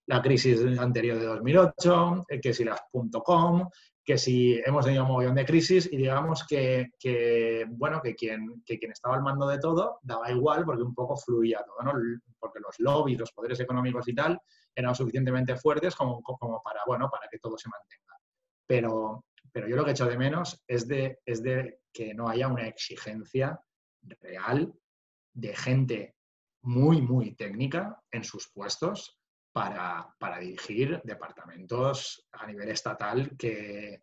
la 0.06 0.22
crisis 0.22 0.60
anterior 0.78 1.18
de 1.18 1.26
2008, 1.26 2.26
eh, 2.28 2.40
que 2.40 2.54
si 2.54 2.64
las 2.64 2.80
.com, 3.24 3.68
que 4.04 4.16
si 4.16 4.60
hemos 4.64 4.84
tenido 4.84 5.04
un 5.04 5.10
montón 5.10 5.34
de 5.34 5.44
crisis 5.44 5.88
y 5.90 5.96
digamos 5.96 6.46
que, 6.46 6.90
bueno, 7.70 8.00
que 8.00 8.14
quien, 8.14 8.62
que 8.64 8.78
quien 8.78 8.92
estaba 8.92 9.16
al 9.16 9.22
mando 9.22 9.48
de 9.48 9.58
todo 9.58 9.98
daba 10.02 10.30
igual 10.30 10.64
porque 10.64 10.84
un 10.84 10.94
poco 10.94 11.16
fluía 11.16 11.64
todo, 11.66 11.82
¿no? 11.82 11.98
Porque 12.38 12.60
los 12.60 12.78
lobbies, 12.78 13.18
los 13.18 13.32
poderes 13.32 13.58
económicos 13.58 14.06
y 14.06 14.14
tal 14.14 14.40
eran 14.72 14.94
suficientemente 14.94 15.56
fuertes 15.56 15.96
como, 15.96 16.22
como 16.22 16.62
para, 16.62 16.82
bueno, 16.86 17.10
para 17.10 17.26
que 17.28 17.38
todo 17.40 17.58
se 17.58 17.68
mantenga. 17.68 18.16
Pero, 18.64 19.24
pero 19.56 19.68
yo 19.68 19.76
lo 19.76 19.86
que 19.86 19.92
echo 19.92 20.04
de 20.04 20.18
menos 20.18 20.62
es 20.68 20.86
de, 20.86 21.20
es 21.24 21.42
de 21.42 21.80
que 21.90 22.12
no 22.12 22.28
haya 22.28 22.46
una 22.46 22.66
exigencia 22.66 23.58
real 24.20 24.70
de 25.32 25.56
gente 25.56 26.14
muy, 26.60 27.00
muy 27.00 27.34
técnica 27.34 27.98
en 28.10 28.22
sus 28.22 28.50
puestos 28.52 29.18
para, 29.50 30.14
dirigir 30.38 31.00
departamentos 31.04 32.28
a 32.32 32.46
nivel 32.46 32.68
estatal 32.68 33.34
que, 33.38 34.02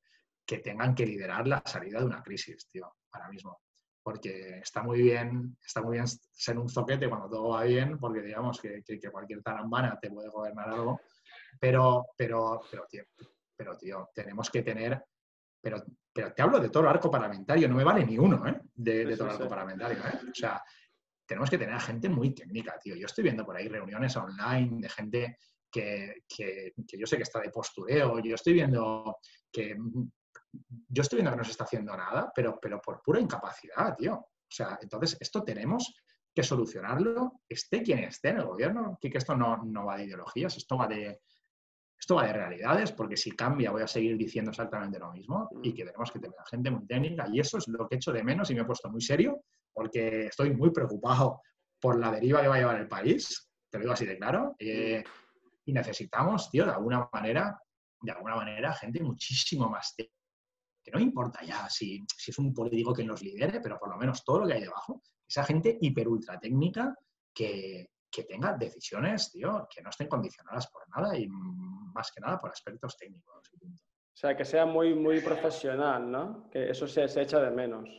tengan 0.64 0.96
que 0.96 1.06
liderar 1.06 1.48
la 1.48 1.62
salida 1.64 2.00
de 2.00 2.06
una 2.06 2.24
crisis, 2.24 2.68
tío, 2.68 2.92
ahora 3.12 3.30
mismo. 3.30 3.62
Porque 4.02 4.58
está 4.58 4.82
muy 4.82 5.04
bien, 5.04 5.56
está 5.64 5.84
muy 5.84 5.98
bien 5.98 6.08
ser 6.08 6.58
un 6.58 6.68
zoquete 6.68 7.08
cuando 7.08 7.30
todo 7.30 7.50
va 7.50 7.64
bien, 7.64 8.00
porque 8.00 8.24
digamos 8.24 8.60
que, 8.60 8.82
que, 8.84 9.12
cualquier 9.12 9.44
tarambana 9.44 10.00
te 10.00 10.10
puede 10.10 10.30
gobernar 10.30 10.70
algo, 10.70 11.00
pero, 11.60 12.08
pero, 12.18 12.60
pero, 12.72 12.88
tío, 12.90 13.04
pero, 13.56 13.78
tío, 13.78 14.10
tenemos 14.16 14.50
que 14.50 14.64
tener 14.64 15.00
pero, 15.64 15.82
pero 16.12 16.34
te 16.34 16.42
hablo 16.42 16.60
de 16.60 16.68
todo 16.68 16.84
el 16.84 16.90
arco 16.90 17.10
parlamentario, 17.10 17.70
no 17.70 17.76
me 17.76 17.86
vale 17.86 18.06
ni 18.06 18.18
uno 18.18 18.46
¿eh? 18.46 18.60
de, 18.76 19.16
todo 19.16 19.30
el 19.30 19.36
arco 19.36 19.48
parlamentario. 19.48 19.98
¿eh? 20.00 20.20
O 20.30 20.36
sea, 20.36 20.62
tenemos 21.26 21.50
que 21.50 21.58
tener 21.58 21.74
a 21.74 21.80
gente 21.80 22.10
muy 22.10 22.36
técnica, 22.36 22.78
tío. 22.78 22.98
Yo 22.98 23.06
estoy 23.06 23.24
viendo 23.24 23.46
por 23.46 23.56
ahí 23.56 23.70
reuniones 23.70 24.18
online 24.18 24.82
de 24.82 24.90
gente 24.90 25.38
que, 25.72 26.24
que, 26.28 26.74
yo 26.76 27.08
sé 27.08 27.16
que 27.16 27.24
está 27.24 27.40
de 27.40 27.50
postureo, 27.50 28.20
yo 28.20 28.36
estoy 28.36 28.54
viendo 28.54 29.20
que 29.50 29.78
yo 30.90 31.02
estoy 31.02 31.18
viendo 31.18 31.32
que 31.32 31.38
no 31.38 31.44
se 31.46 31.52
está 31.52 31.64
haciendo 31.64 31.96
nada, 31.96 32.30
pero, 32.36 32.60
pero 32.62 32.82
por 32.82 33.02
pura 33.02 33.22
incapacidad, 33.22 33.96
tío. 33.96 34.16
O 34.16 34.56
sea, 34.56 34.78
entonces 34.82 35.18
esto 35.20 35.44
tenemos 35.44 35.96
que 36.36 36.44
solucionarlo, 36.44 37.42
esté 37.48 37.82
quien 37.82 38.00
esté 38.00 38.30
en 38.30 38.40
el 38.40 38.46
gobierno, 38.46 38.98
que, 39.00 39.10
que 39.10 39.18
esto 39.18 39.36
no, 39.36 39.64
no 39.64 39.86
va 39.86 39.96
de 39.96 40.04
ideologías, 40.04 40.58
esto 40.58 40.78
va 40.78 40.88
de, 40.88 41.22
esto 42.04 42.16
va 42.16 42.28
de 42.28 42.34
realidades, 42.34 42.92
porque 42.92 43.16
si 43.16 43.32
cambia 43.32 43.72
voy 43.72 43.82
a 43.82 43.88
seguir 43.88 44.18
diciendo 44.18 44.52
exactamente 44.52 45.00
lo 45.00 45.10
mismo 45.14 45.50
y 45.64 45.74
que 45.74 45.86
tenemos 45.86 46.12
que 46.12 46.20
tener 46.20 46.36
gente 46.52 46.70
muy 46.70 46.86
técnica 46.86 47.30
y 47.32 47.40
eso 47.40 47.60
es 47.60 47.68
lo 47.70 47.88
que 47.88 47.96
he 47.96 47.98
hecho 47.98 48.12
de 48.12 48.22
menos 48.22 48.52
y 48.52 48.56
me 48.56 48.62
he 48.62 48.66
puesto 48.66 48.90
muy 48.90 49.00
serio 49.00 49.46
porque 49.72 50.26
estoy 50.26 50.54
muy 50.54 50.72
preocupado 50.72 51.42
por 51.80 51.98
la 51.98 52.12
deriva 52.12 52.42
que 52.42 52.50
va 52.50 52.56
a 52.56 52.58
llevar 52.58 52.82
el 52.82 52.90
país, 52.90 53.50
te 53.70 53.78
lo 53.78 53.84
digo 53.84 53.94
así 53.94 54.06
de 54.06 54.18
claro, 54.18 54.54
eh, 54.60 55.02
y 55.64 55.72
necesitamos, 55.72 56.52
tío, 56.52 56.66
de 56.66 56.72
alguna 56.72 57.08
manera, 57.14 57.58
de 58.02 58.12
alguna 58.12 58.36
manera, 58.36 58.74
gente 58.74 59.02
muchísimo 59.02 59.70
más 59.70 59.96
técnica 59.96 60.14
que 60.84 60.92
no 60.92 61.00
importa 61.00 61.42
ya 61.46 61.70
si, 61.70 62.06
si, 62.18 62.32
es 62.32 62.38
un 62.38 62.54
político 62.54 62.94
que 62.94 63.06
nos 63.06 63.22
lidere, 63.22 63.62
pero 63.62 63.80
por 63.80 63.90
lo 63.90 63.96
menos 63.96 64.26
todo 64.26 64.40
lo 64.40 64.48
que 64.48 64.56
hay 64.56 64.62
debajo, 64.62 65.02
esa 65.26 65.46
gente 65.46 65.78
hiper 65.80 66.10
ultra 66.10 66.38
técnica 66.38 66.94
que, 67.34 67.93
que 68.14 68.24
tenga 68.24 68.54
decisiones, 68.54 69.32
tío, 69.32 69.68
que 69.74 69.82
no 69.82 69.90
estén 69.90 70.08
condicionadas 70.08 70.68
por 70.68 70.88
nada 70.96 71.18
y 71.18 71.28
más 71.28 72.12
que 72.12 72.22
nada 72.22 72.40
por 72.40 72.52
aspectos 72.52 72.96
técnicos. 72.96 73.50
O 73.56 74.16
sea, 74.16 74.38
que 74.38 74.46
sea 74.46 74.66
muy, 74.68 74.94
muy 74.94 75.20
profesional, 75.22 76.10
¿no? 76.10 76.48
Que 76.52 76.70
eso 76.70 76.88
se, 76.88 77.08
se 77.08 77.24
echa 77.24 77.40
de 77.40 77.50
menos. 77.50 77.90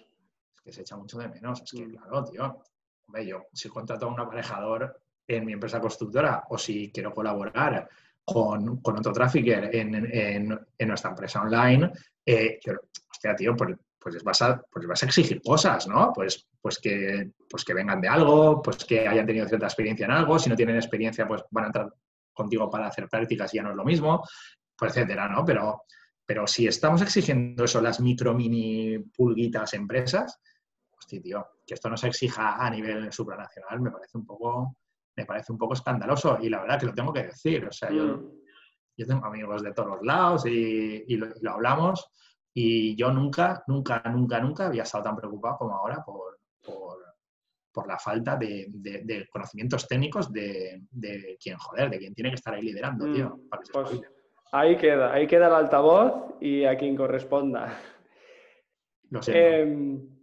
Es 0.55 0.61
que 0.61 0.73
se 0.73 0.83
echa 0.83 0.97
mucho 0.97 1.19
de 1.19 1.29
menos. 1.29 1.63
Es 1.63 1.73
que, 1.73 1.85
mm. 1.85 1.97
claro, 1.97 2.25
tío, 2.25 2.63
hombre, 3.09 3.27
yo 3.27 3.43
si 3.53 3.69
contrato 3.69 4.07
a 4.07 4.13
un 4.13 4.21
aparejador 4.21 5.03
en 5.27 5.45
mi 5.45 5.55
empresa 5.55 5.81
constructora 5.81 6.45
o 6.49 6.57
si 6.57 6.93
quiero 6.93 7.13
colaborar 7.13 7.89
con, 8.25 8.81
con 8.81 8.99
otro 8.99 9.13
trafficker 9.13 9.75
en, 9.75 9.95
en, 9.95 10.67
en, 10.79 10.89
nuestra 10.89 11.11
empresa 11.11 11.43
online, 11.43 11.91
eh, 12.25 12.61
hostia, 13.11 13.35
tío, 13.35 13.57
por, 13.57 13.77
pues 14.05 14.23
vas 14.23 14.43
a, 14.43 14.63
pues 14.71 14.87
vas 14.87 15.03
a 15.03 15.07
exigir 15.07 15.41
cosas, 15.41 15.89
¿no? 15.89 16.13
Pues, 16.15 16.47
pues, 16.61 16.79
que, 16.79 17.33
pues 17.49 17.65
que 17.65 17.73
vengan 17.73 18.03
de 18.03 18.09
algo, 18.09 18.61
pues 18.61 18.85
que 18.85 19.09
hayan 19.09 19.25
tenido 19.25 19.49
cierta 19.49 19.65
experiencia 19.65 20.05
en 20.05 20.13
algo, 20.13 20.39
si 20.39 20.51
no 20.51 20.57
tienen 20.57 20.77
experiencia, 20.77 21.27
pues 21.27 21.43
van 21.51 21.65
a 21.65 21.67
entrar 21.69 21.95
contigo 22.35 22.69
para 22.69 22.89
hacer 22.89 23.09
prácticas 23.09 23.55
y 23.55 23.57
ya 23.57 23.63
no 23.63 23.71
es 23.71 23.77
lo 23.77 23.85
mismo, 23.85 24.23
pues 24.77 24.95
etcétera, 24.95 25.27
¿no? 25.31 25.43
Pero, 25.43 25.85
pero 26.27 26.47
si 26.47 26.67
estamos 26.67 27.01
exigiendo 27.01 27.65
eso, 27.65 27.81
las 27.81 27.99
micro, 28.01 28.35
mini, 28.35 28.99
pulguitas 28.99 29.73
empresas, 29.73 30.39
hostia, 30.99 31.23
tío, 31.23 31.47
que 31.67 31.73
esto 31.73 31.89
no 31.89 31.97
se 31.97 32.09
exija 32.09 32.57
a 32.63 32.69
nivel 32.69 33.11
supranacional 33.11 33.81
me 33.81 33.91
parece 33.91 34.19
un 34.19 34.27
poco, 34.27 34.77
me 35.17 35.25
parece 35.25 35.51
un 35.51 35.59
poco 35.59 35.73
escandaloso 35.73 36.39
y 36.43 36.51
la 36.51 36.61
verdad 36.61 36.79
que 36.79 36.87
lo 36.87 36.95
tengo 36.95 37.13
que 37.13 37.23
decir, 37.23 37.65
o 37.65 37.73
sea, 37.73 37.91
yo, 37.91 38.19
mm. 38.19 38.33
yo 38.99 39.07
tengo 39.07 39.25
amigos 39.25 39.63
de 39.63 39.73
todos 39.73 39.89
los 39.89 40.03
lados 40.03 40.45
y, 40.45 41.05
y 41.09 41.17
lo 41.17 41.51
hablamos 41.51 42.11
y 42.57 42.95
yo 42.95 43.11
nunca, 43.11 43.65
nunca, 43.67 44.01
nunca, 44.07 44.41
nunca 44.41 44.67
había 44.67 44.85
estado 44.85 45.05
tan 45.05 45.17
preocupado 45.17 45.59
como 45.59 45.75
ahora 45.75 46.05
por, 46.05 46.39
por, 47.73 47.89
la 47.89 47.99
falta 47.99 48.37
de, 48.37 49.29
conocimientos 49.31 49.89
técnicos 49.89 50.33
de, 50.33 50.81
quien, 51.43 51.57
joder, 51.59 51.91
de 51.91 51.99
quien 51.99 52.15
tiene 52.15 52.31
que 52.31 52.37
estar 52.37 52.55
ahí 52.55 52.63
liderando, 52.63 53.13
tío. 53.13 53.31
Mm, 53.31 53.49
pues 53.73 54.01
ahí 54.53 54.77
queda, 54.77 55.13
ahí 55.13 55.27
queda 55.27 55.49
el 55.49 55.55
altavoz 55.55 56.37
y 56.41 56.65
a 56.65 56.79
quien 56.79 56.95
corresponda. 56.95 57.77
Lo 59.11 59.21
sé. 59.21 59.61
Em, 59.63 60.15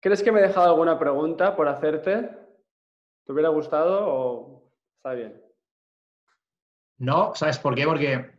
¿Crees 0.00 0.22
que 0.22 0.32
me 0.32 0.40
he 0.40 0.44
dejado 0.44 0.70
alguna 0.70 0.98
pregunta 0.98 1.54
por 1.54 1.68
hacerte? 1.68 2.30
¿Te 3.26 3.32
hubiera 3.32 3.50
gustado 3.50 4.06
o 4.08 4.72
está 4.96 5.12
bien? 5.12 5.38
No, 6.96 7.34
¿sabes 7.34 7.58
por 7.58 7.74
qué? 7.74 7.84
Porque, 7.84 8.30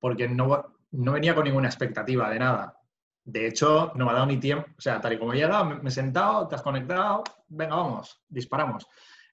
porque 0.00 0.26
no, 0.26 0.79
no 0.92 1.12
venía 1.12 1.34
con 1.34 1.44
ninguna 1.44 1.68
expectativa 1.68 2.30
de 2.30 2.38
nada. 2.38 2.76
De 3.24 3.46
hecho, 3.46 3.92
no 3.94 4.04
me 4.04 4.10
ha 4.10 4.14
dado 4.14 4.26
ni 4.26 4.38
tiempo, 4.38 4.68
o 4.76 4.80
sea, 4.80 5.00
tal 5.00 5.12
y 5.12 5.18
como 5.18 5.32
he 5.32 5.36
llegado, 5.36 5.64
me 5.64 5.88
he 5.88 5.92
sentado, 5.92 6.48
te 6.48 6.54
has 6.54 6.62
conectado, 6.62 7.22
venga, 7.48 7.76
vamos, 7.76 8.22
disparamos. 8.28 8.86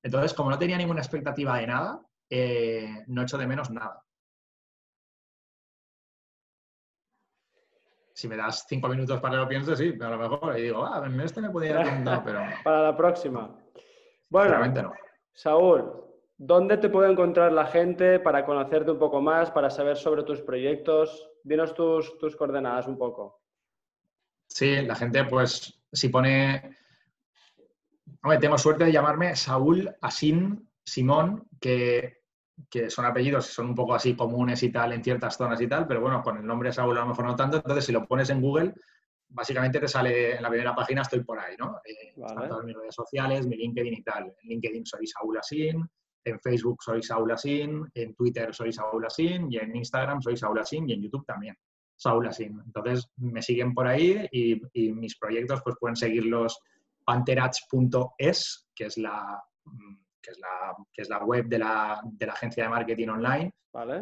Entonces, 0.04 0.34
como 0.34 0.50
no 0.50 0.60
tenía 0.60 0.78
ninguna 0.78 1.02
expectativa 1.02 1.58
de 1.58 1.68
nada, 1.68 2.02
eh, 2.30 3.04
no 3.08 3.22
he 3.22 3.24
hecho 3.24 3.38
de 3.38 3.48
menos 3.48 3.70
nada. 3.72 4.04
Si 8.14 8.28
me 8.28 8.36
das 8.36 8.66
cinco 8.68 8.88
minutos 8.88 9.20
para 9.20 9.36
que 9.36 9.42
lo 9.42 9.48
piense, 9.48 9.76
sí, 9.76 9.96
a 10.00 10.10
lo 10.10 10.18
mejor 10.18 10.58
y 10.58 10.64
digo, 10.64 10.86
ah, 10.86 11.04
en 11.06 11.20
este 11.22 11.40
me 11.40 11.50
podría 11.50 11.82
preguntar, 11.82 12.24
pero... 12.24 12.40
para 12.64 12.82
la 12.84 12.98
próxima. 12.98 13.56
Bueno, 14.30 14.66
no. 14.66 14.94
Saúl, 15.34 16.07
¿Dónde 16.38 16.78
te 16.78 16.90
puede 16.90 17.12
encontrar 17.12 17.52
la 17.52 17.66
gente 17.66 18.20
para 18.20 18.46
conocerte 18.46 18.92
un 18.92 19.00
poco 19.00 19.22
más, 19.22 19.50
para 19.50 19.72
saber 19.72 19.98
sobre 19.98 20.24
tus 20.24 20.42
proyectos? 20.42 21.32
Dinos 21.44 21.74
tus, 21.74 22.18
tus 22.20 22.36
coordenadas 22.36 22.88
un 22.88 22.98
poco. 22.98 23.42
Sí, 24.48 24.82
la 24.84 24.96
gente, 24.96 25.26
pues, 25.26 25.82
si 25.92 26.10
pone. 26.10 26.78
Hombre, 28.22 28.40
tengo 28.40 28.58
suerte 28.58 28.86
de 28.86 28.92
llamarme 28.92 29.36
Saúl 29.36 29.90
Asin 30.02 30.70
Simón, 30.84 31.48
que, 31.60 32.22
que 32.70 32.90
son 32.90 33.06
apellidos 33.06 33.48
son 33.48 33.68
un 33.68 33.76
poco 33.76 33.96
así 33.96 34.16
comunes 34.16 34.62
y 34.64 34.72
tal 34.72 34.94
en 34.94 35.04
ciertas 35.04 35.38
zonas 35.38 35.60
y 35.60 35.68
tal, 35.68 35.88
pero 35.88 36.02
bueno, 36.02 36.22
con 36.22 36.38
el 36.38 36.46
nombre 36.46 36.72
Saúl 36.72 36.98
a 36.98 37.02
lo 37.02 37.08
mejor 37.08 37.26
no 37.26 37.36
tanto. 37.36 37.58
Entonces, 37.58 37.86
si 37.86 37.92
lo 37.92 38.06
pones 38.08 38.30
en 38.30 38.42
Google, 38.42 38.74
básicamente 39.30 39.80
te 39.80 39.88
sale 39.88 40.36
en 40.36 40.44
la 40.44 40.50
primera 40.50 40.76
página, 40.76 41.02
estoy 41.02 41.24
por 41.24 41.40
ahí, 41.40 41.56
¿no? 41.58 41.80
Eh, 41.84 42.14
Están 42.16 42.48
todas 42.48 42.64
mis 42.64 42.76
redes 42.76 42.96
sociales, 42.96 43.48
mi 43.48 43.58
LinkedIn 43.58 43.94
y 43.94 44.04
tal. 44.04 44.26
En 44.26 44.50
LinkedIn 44.50 44.86
soy 44.86 45.08
Saúl 45.08 45.38
Asin, 45.38 45.90
en 46.24 46.40
Facebook 46.40 46.84
soy 46.84 47.02
Saúl 47.02 47.32
Asin, 47.32 47.86
en 47.94 48.16
Twitter 48.16 48.54
soy 48.54 48.72
Saúl 48.74 49.06
Asin 49.06 49.52
y 49.52 49.58
en 49.58 49.76
Instagram 49.76 50.22
soy 50.22 50.38
Saúl 50.38 50.60
Asin 50.60 50.90
y 50.90 50.94
en 50.94 51.02
YouTube 51.02 51.26
también. 51.26 51.56
Saúl 51.96 52.28
Asin. 52.28 52.62
Entonces 52.66 53.10
me 53.18 53.42
siguen 53.42 53.74
por 53.74 53.88
ahí 53.88 54.28
y, 54.32 54.92
mis 54.92 55.18
proyectos 55.18 55.62
pues 55.64 55.76
pueden 55.80 55.96
seguirlos 55.96 56.60
panterats.es, 57.04 58.68
que 58.76 58.86
es 58.86 58.98
la 58.98 59.44
que 60.22 60.32
es 60.32 60.40
la, 60.40 60.76
que 60.94 61.02
es 61.04 61.10
la 61.10 61.24
web 61.24 61.46
de 61.48 61.60
la, 61.60 62.02
de 62.04 62.26
la 62.26 62.34
agencia 62.34 62.64
de 62.64 62.70
marketing 62.70 63.08
online, 63.08 63.54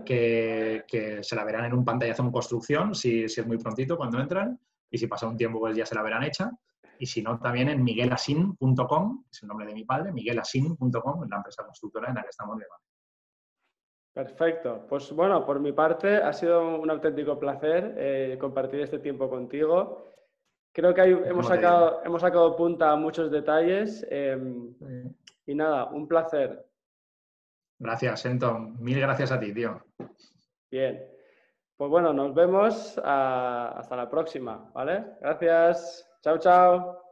que, 0.03 0.84
que, 0.88 1.22
se 1.22 1.36
la 1.36 1.43
verán 1.43 1.66
en 1.66 1.74
un 1.74 1.86
pantallazo 1.86 2.24
en 2.24 2.32
construcción, 2.32 2.95
si, 2.95 3.30
si, 3.30 3.41
es 3.41 3.47
muy 3.47 3.57
prontito 3.57 3.95
cuando 3.95 4.20
entran, 4.20 4.59
y 4.89 4.97
si 4.97 5.05
pasa 5.05 5.28
un 5.28 5.38
tiempo 5.38 5.59
pues 5.59 5.78
ya 5.78 5.86
se 5.86 5.93
la 5.93 6.01
verán 6.01 6.24
hecha 6.24 6.51
y 7.00 7.06
si 7.06 7.22
no, 7.22 7.39
también 7.39 7.70
en 7.70 7.84
miguelasin.com, 7.84 9.26
es 9.32 9.41
el 9.41 9.48
nombre 9.48 9.68
de 9.68 9.74
mi 9.74 9.84
padre, 9.84 10.12
miguelasin.com, 10.12 11.24
en 11.24 11.30
la 11.30 11.38
empresa 11.38 11.64
constructora 11.64 12.10
en 12.10 12.16
la 12.16 12.24
que 12.24 12.30
estamos 12.30 12.58
llevando. 12.58 12.86
Perfecto. 14.14 14.86
Pues 14.88 15.12
bueno, 15.12 15.46
por 15.46 15.60
mi 15.60 15.74
parte 15.74 16.16
ha 16.16 16.32
sido 16.32 16.80
un 16.80 16.89
auténtico 16.89 17.38
placer 17.38 17.96
eh, 17.98 18.38
compartir 18.39 18.80
este 18.80 19.00
tiempo 19.00 19.30
contigo. 19.30 20.06
Creo 20.72 20.93
que 20.93 21.02
hemos, 21.02 21.48
sacado, 21.48 22.02
hemos 22.04 22.22
sacado 22.22 22.56
punta 22.56 22.91
a 22.91 22.96
muchos 22.96 23.30
detalles. 23.30 24.06
Em, 24.10 24.74
y 25.46 25.54
nada, 25.54 25.86
un 25.86 26.08
placer. 26.08 26.66
Gracias, 27.78 28.26
Enton. 28.26 28.82
Mil 28.82 29.00
gracias 29.00 29.34
a 29.34 29.39
ti, 29.39 29.54
tío. 29.54 29.82
Bien. 30.72 31.06
Pues 31.78 31.89
bueno, 31.89 32.14
nos 32.14 32.34
vemos 32.34 33.00
ah, 33.04 33.74
hasta 33.76 33.98
la 33.98 34.10
próxima, 34.10 34.72
¿vale? 34.74 35.18
Gracias. 35.20 36.10
Chao, 36.26 36.40
chao. 36.40 37.05